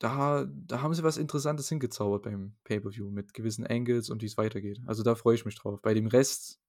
[0.00, 4.80] da da haben sie was Interessantes hingezaubert beim Pay-per-View mit gewissen Angles und wie's weitergeht.
[4.86, 5.80] Also, da freue ich mich drauf.
[5.82, 6.60] Bei dem Rest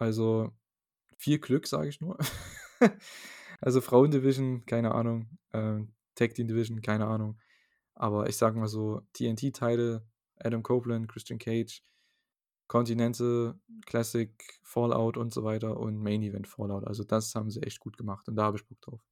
[0.00, 0.50] also,
[1.18, 2.18] viel Glück, sage ich nur.
[3.62, 7.38] Also, Frauen-Division, keine Ahnung, ähm, Tag Team Division, keine Ahnung.
[7.94, 10.02] Aber ich sage mal so, TNT-Title,
[10.44, 11.82] Adam Copeland, Christian Cage,
[12.68, 13.54] Continental,
[13.86, 14.30] Classic,
[14.64, 16.86] Fallout und so weiter und Main Event Fallout.
[16.86, 19.02] Also, das haben sie echt gut gemacht und da habe ich Bock drauf.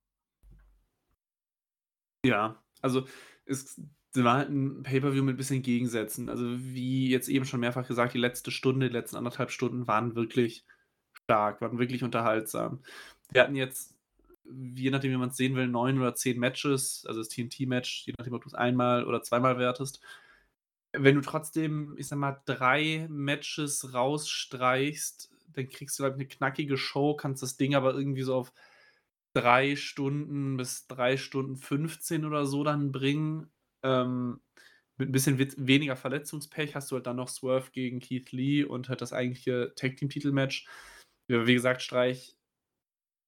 [2.25, 3.07] Ja, also,
[3.47, 3.81] es
[4.15, 6.29] war halt 'n Pay-per-View mit bisschen Gegensätzen.
[6.29, 10.17] Also, wie jetzt eben schon mehrfach gesagt, die letzte Stunde, die letzten 1,5 Stunden waren
[10.17, 10.65] wirklich
[11.25, 12.83] stark, waren wirklich unterhaltsam.
[13.33, 13.97] Wir hatten jetzt,
[14.47, 18.35] je nachdem, wie man's sehen will, 9 oder 10 Matches, also das TNT-Match, je nachdem,
[18.35, 20.01] ob du's einmal oder zweimal wertest.
[21.01, 26.77] Wenn du trotzdem, ich sage mal, 3 Matches rausstreichst, dann kriegst du halt 'ne knackige
[26.77, 28.53] Show, kannst das Ding aber irgendwie so auf
[29.35, 33.51] 3 Stunden bis 3 Stunden 15 oder so dann bringen.
[33.85, 34.41] Ähm,
[34.99, 38.89] mit 'n bisschen weniger Verletzungspech hast du halt dann noch Swerve gegen Keith Lee und
[38.89, 40.67] halt das eigentliche Tag-Team-Titelmatch.
[41.29, 42.37] Wie gesagt, streich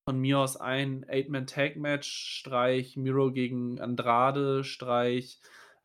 [0.08, 5.40] von mir aus ein Eight-Man-Tag-Match, streich Miro gegen Andrade, streich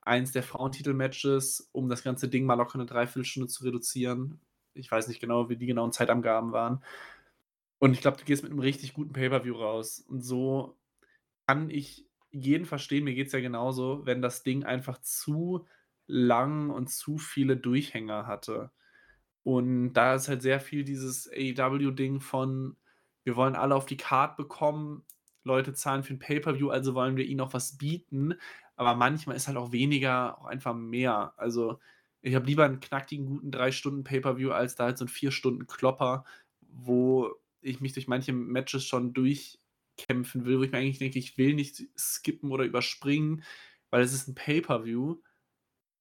[0.05, 4.41] eins der Frauentitelmatches, um das ganze Ding mal locker 'ne 3/4 Stunde zu reduzieren.
[4.75, 6.81] Ich weiß nicht genau, wie die genauen Zeitangaben waren.
[7.81, 9.99] Und ich glaube, du gehst mit 'nem richtig guten Pay-per-View raus.
[10.07, 10.77] Und so
[11.47, 15.67] kann ich jeden verstehen, mir geht's ja genauso, wenn das Ding einfach zu
[16.07, 18.71] lang und zu viele Durchhänger hatte.
[19.43, 22.77] Und da ist halt sehr viel dieses AEW-Ding von:
[23.25, 25.05] „Wir wollen alle auf die Card bekommen.
[25.45, 28.35] Leute zahlen für 'n Pay-per-View, also wollen wir ihnen auch was bieten.“
[28.75, 31.33] Aber manchmal ist halt auch weniger auch einfach mehr.
[31.37, 31.79] Also,
[32.21, 35.31] ich habe lieber 'n knackigen, guten 3 Stunden Pay-per-View als da halt so 'n 4
[35.31, 36.25] Stunden Klopper,
[36.61, 37.31] wo
[37.61, 41.53] ich mich durch manche Matches schon durchkämpfen will, wo ich mir eigentlich denke, ich will
[41.55, 43.43] nicht skippen oder überspringen,
[43.91, 45.17] weil es ist 'n Pay-per-View.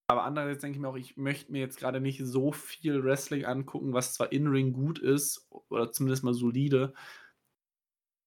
[0.07, 3.45] Aber andererseits denke ich mir auch, ich möchte mir jetzt grade nicht so viel Wrestling
[3.45, 6.93] angucken, was zwar in Ring gut ist oder zumindest mal solide,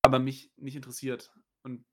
[0.02, 1.32] aber mich nicht interessiert.
[1.62, 1.84] Und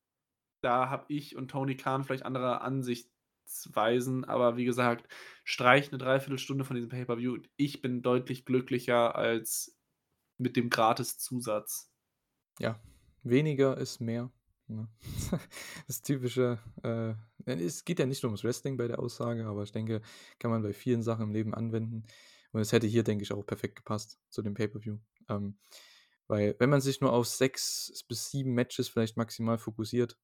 [0.61, 5.07] da habe ich und Tony Khan vielleicht andere Ansichtsweisen, aber wie gesagt,
[5.43, 7.37] streich eine Dreiviertelstunde von diesem Pay-Per-View.
[7.57, 9.77] Ich bin deutlich glücklicher als
[10.37, 11.91] mit dem Gratis-Zusatz.
[12.59, 12.79] Ja,
[13.23, 14.31] weniger ist mehr.
[14.67, 14.87] Ne?
[15.87, 17.13] Das typische, äh,
[17.45, 20.01] es geht ja nicht nur ums Wrestling bei der Aussage, aber ich denke,
[20.39, 22.05] kann man bei vielen Sachen im Leben anwenden.
[22.51, 24.97] Und es hätte hier, denke ich, auch perfekt gepasst zu dem Pay-Per-View.
[25.29, 25.57] Ähm,
[26.27, 30.17] weil, wenn man sich nur auf sechs bis sieben Matches vielleicht maximal fokussiert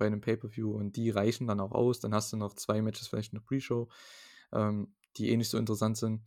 [0.00, 3.06] bei einem Pay-Per-View und die reichen dann auch aus, dann hast du noch zwei Matches
[3.06, 3.88] vielleicht in der Pre-Show,
[4.52, 6.26] ähm, die eh nicht so interessant sind,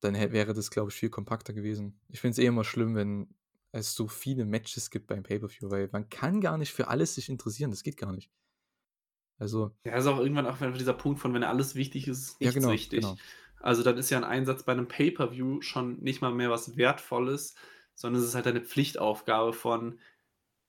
[0.00, 2.00] dann wäre das, glaube ich, viel kompakter gewesen.
[2.08, 3.34] Ich finde es eh immer schlimm, wenn
[3.72, 7.28] es so viele Matches gibt beim Pay-Per-View, weil man kann gar nicht für alles sich
[7.28, 8.32] interessieren, das geht gar nicht.
[9.38, 9.76] Also.
[9.84, 12.60] Ja, ist auch irgendwann auch dieser Punkt von, wenn alles wichtig ist, ist nichts ja,
[12.60, 13.00] genau, wichtig.
[13.02, 13.16] Genau.
[13.60, 17.54] Also dann ist ja ein Einsatz bei einem Pay-Per-View schon nicht mal mehr was Wertvolles,
[17.94, 19.98] sondern es ist halt eine Pflichtaufgabe von,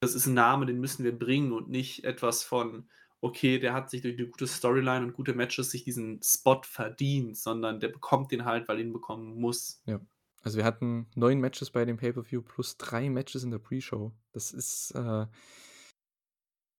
[0.01, 2.89] das ist ein Name, den müssen wir bringen und nicht etwas von,
[3.21, 7.37] okay, der hat sich durch eine gute Storyline und gute Matches sich diesen Spot verdient,
[7.37, 9.81] sondern der bekommt den halt, weil er ihn bekommen muss.
[9.85, 10.01] Ja.
[10.43, 14.11] Also wir hatten neun Matches bei dem Pay-Per-View plus drei Matches in der Pre-Show.
[14.31, 15.27] Das ist, äh,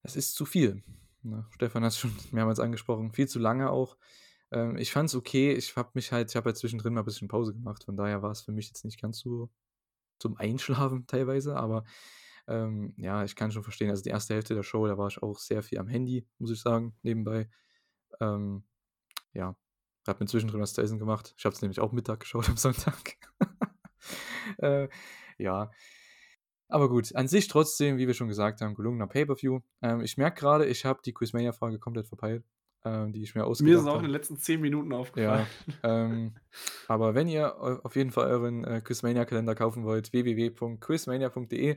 [0.02, 0.82] das ist zu viel.
[1.22, 3.12] Na, Stefan hat es schon mehrmals angesprochen.
[3.12, 3.96] Viel zu lange auch.
[4.50, 5.52] Ähm, ich fand es okay.
[5.52, 7.84] Ich habe mich halt, ich habe halt zwischendrin mal ein bisschen Pause gemacht.
[7.84, 9.48] Von daher war es für mich jetzt nicht ganz so
[10.18, 11.54] zum Einschlafen teilweise.
[11.54, 11.84] Aber
[12.48, 13.90] ähm, ja, ich kann schon verstehen.
[13.90, 16.50] Also die erste Hälfte der Show, da war ich auch sehr viel am Handy, muss
[16.50, 17.48] ich sagen, nebenbei.
[18.20, 18.64] Ähm,
[19.32, 19.56] ja,
[20.06, 21.34] habe mir zwischendrin was zu essen gemacht.
[21.36, 23.16] Ich habe es nämlich auch Mittag geschaut am Sonntag.
[24.58, 24.88] äh,
[25.38, 25.70] ja.
[26.68, 29.60] Aber gut, an sich trotzdem, wie wir schon gesagt haben, gelungener Pay-Per-View.
[29.82, 32.44] Ähm, ich merke gerade, ich habe die Quizmania-Frage komplett verpeilt,
[32.84, 33.84] ähm, die ich mir ausgedacht habe.
[33.84, 35.46] Mir ist auch in den letzten 10 Minuten aufgefallen.
[35.82, 36.34] Ja, ähm,
[36.88, 41.76] aber wenn ihr auf jeden Fall euren äh, Quizmania-Kalender kaufen wollt, www.quizmania.de,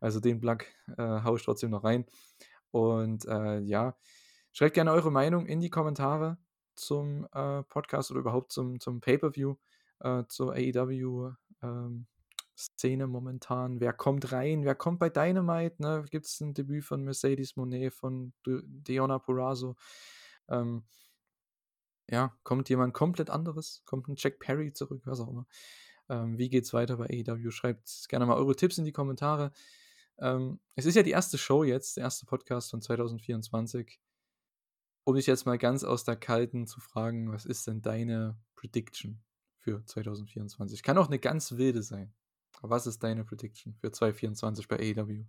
[0.00, 0.58] also den Plug
[0.96, 2.06] äh, haue ich trotzdem noch rein.
[2.70, 3.96] Und äh, ja,
[4.52, 6.38] schreibt gerne eure Meinung in die Kommentare
[6.74, 9.56] zum äh, Podcast oder überhaupt zum, zum Pay-Per-View,
[10.00, 12.06] äh, zur AEW ähm,
[12.58, 13.80] Szene momentan.
[13.80, 14.64] Wer kommt rein?
[14.64, 15.76] Wer kommt bei Dynamite?
[15.78, 16.04] Ne?
[16.10, 19.76] Gibt es ein Debüt von Mercedes Monet, von Diona Porrazzo?
[20.48, 20.84] Ähm,
[22.08, 23.82] ja, kommt jemand komplett anderes?
[23.84, 25.02] Kommt ein Jack Perry zurück?
[25.04, 25.46] Was auch immer.
[26.08, 27.50] Ähm, wie geht's weiter bei AEW?
[27.50, 29.52] Schreibt gerne mal eure Tipps in die Kommentare.
[30.18, 34.00] Ähm, es ist ja die erste Show jetzt, der erste Podcast von 2024
[35.06, 39.22] um dich jetzt mal ganz aus der Kalten zu fragen, was ist denn deine Prediction
[39.60, 40.82] für 2024?
[40.82, 42.12] Kann auch eine ganz wilde sein.
[42.58, 45.24] Aber was ist deine Prediction für 2024 bei AEW?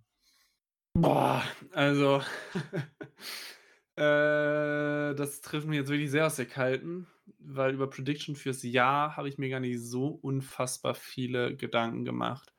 [0.94, 2.20] Boah, also
[3.98, 7.08] äh, das trifft mich jetzt wirklich sehr aus der Kalten,
[7.40, 12.54] weil über Prediction fürs Jahr habe ich mir gar nicht so unfassbar viele Gedanken gemacht.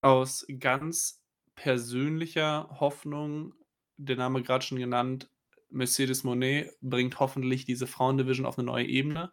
[0.00, 1.24] Aus ganz
[1.56, 3.52] persönlicher Hoffnung,
[3.96, 5.28] der Name gerade schon genannt,
[5.70, 9.32] Mercedes Monet bringt hoffentlich diese Frauendivision auf eine neue Ebene.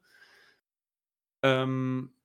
[1.44, 2.16] Ähm,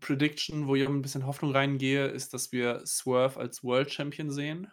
[0.00, 4.70] Prediction, wo ich ein bisschen Hoffnung reingehe, ist, dass wir Swerve als World Champion sehen.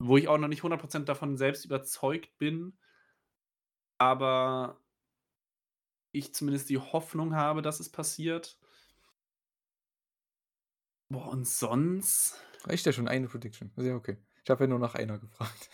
[0.00, 2.78] Wo ich auch noch nicht 100% davon selbst überzeugt bin,
[3.98, 4.80] aber
[6.12, 8.58] ich zumindest die Hoffnung habe, dass es passiert.
[11.08, 12.40] Boah, und sonst?
[12.64, 13.70] Reicht ja schon eine Prediction.
[13.76, 14.16] Ist ja okay.
[14.42, 15.70] Ich habe ja nur nach einer gefragt.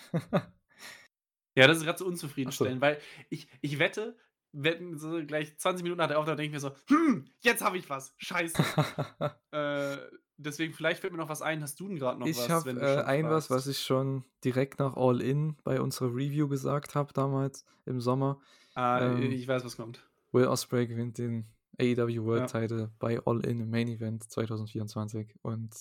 [1.56, 2.80] Ja, das ist gerade so unzufriedenstellend, so.
[2.82, 3.00] weil
[3.30, 4.16] ich, ich wette,
[4.52, 7.64] wenn so gleich 20 Minuten hat er auch, dann denke ich mir so, hm, jetzt
[7.64, 8.14] habe ich was.
[8.18, 8.62] Scheiße.
[9.52, 9.96] äh,
[10.36, 11.62] deswegen, vielleicht fällt mir noch was ein.
[11.62, 12.44] Hast du denn gerade noch ich was?
[12.44, 16.48] Ich habe äh, ein was, was ich schon direkt nach All In bei unserer Review
[16.48, 18.40] gesagt habe, damals im Sommer.
[18.74, 20.06] Ah, ähm, ich weiß, was kommt.
[20.32, 21.46] Will Ospreay gewinnt den
[21.78, 22.60] AEW World ja.
[22.60, 25.34] Title bei All In im Main Event 2024.
[25.42, 25.74] Und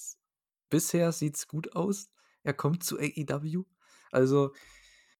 [0.69, 2.09] bisher sieht es gut aus.
[2.43, 3.63] Er kommt zu AEW.
[4.11, 4.53] Also,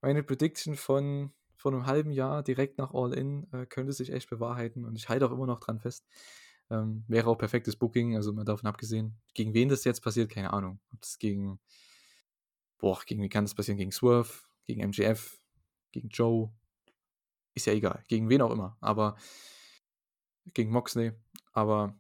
[0.02, 4.30] meine Prediction von vor einem halben Jahr direkt nach All In äh, könnte sich echt
[4.30, 6.06] bewahrheiten und ich halte auch immer noch dran fest.
[6.70, 9.16] Ähm, wäre auch perfektes Booking, also mal davon abgesehen.
[9.34, 10.80] Gegen wen das jetzt passiert, keine Ahnung.
[10.94, 11.60] Ob das gegen,
[12.78, 13.78] boah, gegen wie kann das passieren?
[13.78, 14.32] Gegen Swerve,
[14.66, 15.40] gegen MGF,
[15.92, 16.52] gegen Joe,
[17.54, 18.04] ist ja egal.
[18.08, 19.16] Gegen wen auch immer, aber
[20.54, 21.14] gegen Moxley,
[21.54, 21.98] aber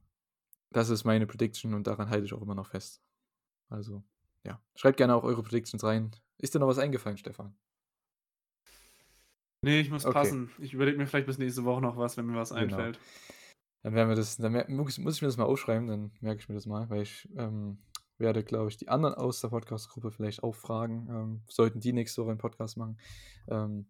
[0.71, 3.01] das ist meine Prediction und daran halte ich auch immer noch fest.
[3.69, 4.03] Also,
[4.43, 4.61] ja.
[4.75, 6.11] Schreibt gerne auch eure Predictions rein.
[6.37, 7.55] Ist dir noch was eingefallen, Stefan?
[9.61, 10.13] Nee, ich muss okay.
[10.13, 10.51] passen.
[10.59, 12.91] Ich überlege mir vielleicht bis nächste Woche noch was, wenn mir was genau.
[13.85, 16.49] Dann werden wir das, dann muss, muss ich mir das mal aufschreiben, dann merke ich
[16.49, 17.77] mir das mal, weil ich ähm,
[18.17, 21.07] werde, glaube ich, die anderen aus der Podcast-Gruppe vielleicht auch fragen.
[21.07, 22.97] Ähm, sollten die nächste Woche einen Podcast machen,
[23.47, 23.85] ähm,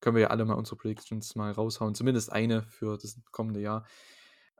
[0.00, 1.94] können wir ja alle mal unsere Predictions mal raushauen.
[1.94, 3.86] Zumindest eine für das kommende Jahr.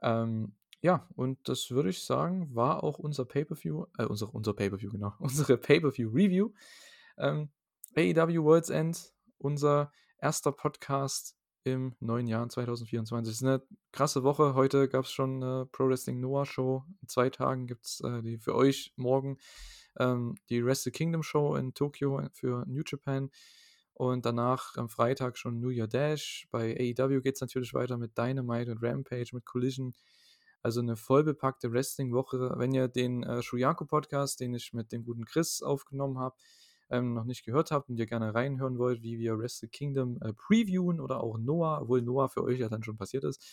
[0.01, 4.89] Ähm, ja, und das würde ich sagen, war auch unser Pay-Per-View, äh, unser, unser Pay-Per-View,
[4.89, 6.49] genau, unsere Pay-Per-View-Review.
[7.19, 7.51] Ähm,
[7.95, 13.31] AEW World's End, unser erster Podcast im neuen Jahr 2024.
[13.31, 13.61] Es ist eine
[13.91, 14.53] krasse Woche.
[14.53, 16.83] Heute gab es schon eine Pro Wrestling Noah Show.
[17.01, 19.37] In zwei Tagen gibt es äh, die für euch morgen
[19.99, 23.29] ähm, die Wrestle Kingdom Show in Tokio für New Japan.
[23.93, 26.47] Und danach am Freitag schon New Year Dash.
[26.51, 29.93] Bei AEW geht es natürlich weiter mit Dynamite und Rampage, mit Collision.
[30.63, 32.55] Also eine vollbepackte Wrestling-Woche.
[32.57, 36.35] Wenn ihr den äh, Shuyaku-Podcast, den ich mit dem guten Chris aufgenommen habe,
[36.93, 40.31] ähm, noch nicht gehört habt und ihr gerne reinhören wollt, wie wir Wrestle Kingdom äh,
[40.33, 43.43] previewen oder auch Noah, obwohl Noah für euch ja dann schon passiert ist,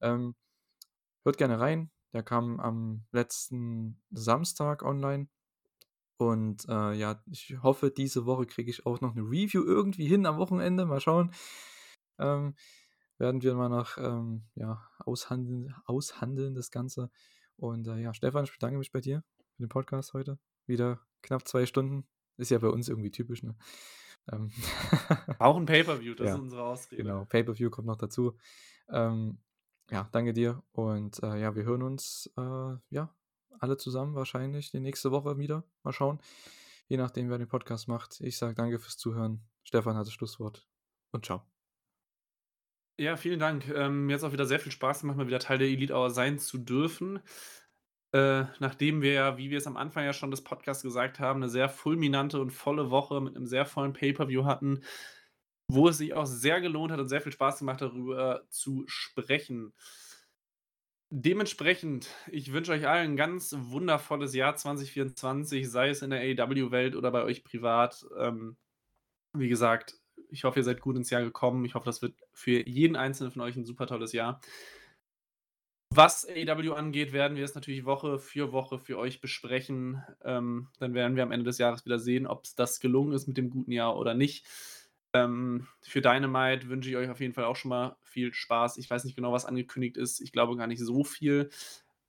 [0.00, 0.34] ähm,
[1.24, 1.90] hört gerne rein.
[2.14, 5.28] Der kam am letzten Samstag online.
[6.16, 10.24] Und äh, ja, ich hoffe, diese Woche kriege ich auch noch eine Review irgendwie hin
[10.24, 10.86] am Wochenende.
[10.86, 11.32] Mal schauen.
[12.18, 12.54] Ähm,
[13.18, 17.10] werden wir mal noch ähm, ja, aushandeln, aushandeln, das Ganze.
[17.56, 19.22] Und äh, ja, Stefan, ich bedanke mich bei dir
[19.56, 20.38] für den Podcast heute.
[20.66, 22.06] Wieder knapp zwei Stunden.
[22.36, 23.54] Ist ja bei uns irgendwie typisch, ne?
[24.30, 24.50] Ähm
[25.38, 27.02] Auch ein Pay-Per-View, das ja, ist unsere Ausrede.
[27.02, 28.36] Genau, Pay-Per-View kommt noch dazu.
[28.88, 29.38] Ähm,
[29.90, 30.62] ja, danke dir.
[30.72, 33.14] Und äh, ja, wir hören uns äh, ja
[33.58, 35.64] alle zusammen wahrscheinlich die nächste Woche wieder.
[35.82, 36.20] Mal schauen.
[36.88, 38.20] Je nachdem, wer den Podcast macht.
[38.20, 39.40] Ich sage danke fürs Zuhören.
[39.64, 40.66] Stefan hat das Schlusswort.
[41.10, 41.42] Und ciao.
[42.98, 43.68] Ja, vielen Dank.
[43.68, 45.94] Ähm, mir hat es auch wieder sehr viel Spaß gemacht, mal wieder Teil der Elite
[45.94, 47.20] Hour sein zu dürfen.
[48.16, 51.42] Äh, nachdem wir ja, wie wir es am Anfang ja schon des Podcasts gesagt haben,
[51.42, 54.80] eine sehr fulminante und volle Woche mit einem sehr vollen Pay-Per-View hatten,
[55.68, 59.74] wo es sich auch sehr gelohnt hat und sehr viel Spaß gemacht, darüber zu sprechen.
[61.10, 66.96] Dementsprechend, ich wünsche euch allen ein ganz wundervolles Jahr 2024, sei es in der AEW-Welt
[66.96, 68.06] oder bei euch privat.
[68.18, 68.56] Ähm,
[69.34, 71.66] wie gesagt, ich hoffe, ihr seid gut ins Jahr gekommen.
[71.66, 74.40] Ich hoffe, das wird für jeden Einzelnen von euch ein super tolles Jahr.
[75.96, 80.02] Was AEW angeht, werden wir es natürlich Woche für Woche für euch besprechen.
[80.22, 83.26] Ähm, dann werden wir am Ende des Jahres wieder sehen, ob es das gelungen ist
[83.26, 84.44] mit dem guten Jahr oder nicht.
[85.14, 88.76] Ähm, für Dynamite wünsche ich euch auf jeden Fall auch schon mal viel Spaß.
[88.76, 90.20] Ich weiß nicht genau, was angekündigt ist.
[90.20, 91.48] Ich glaube gar nicht so viel.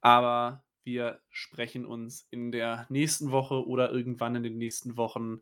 [0.02, 5.40] Aber wir sprechen uns in der nächsten Woche oder irgendwann in den nächsten Wochen.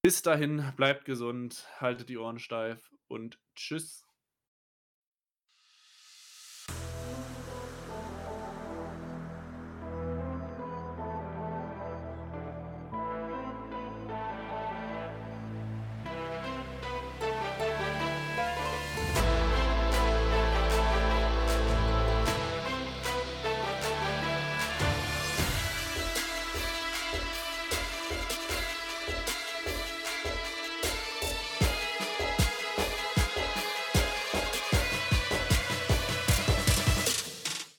[0.00, 4.07] Bis dahin, bleibt gesund, haltet die Ohren steif und tschüss.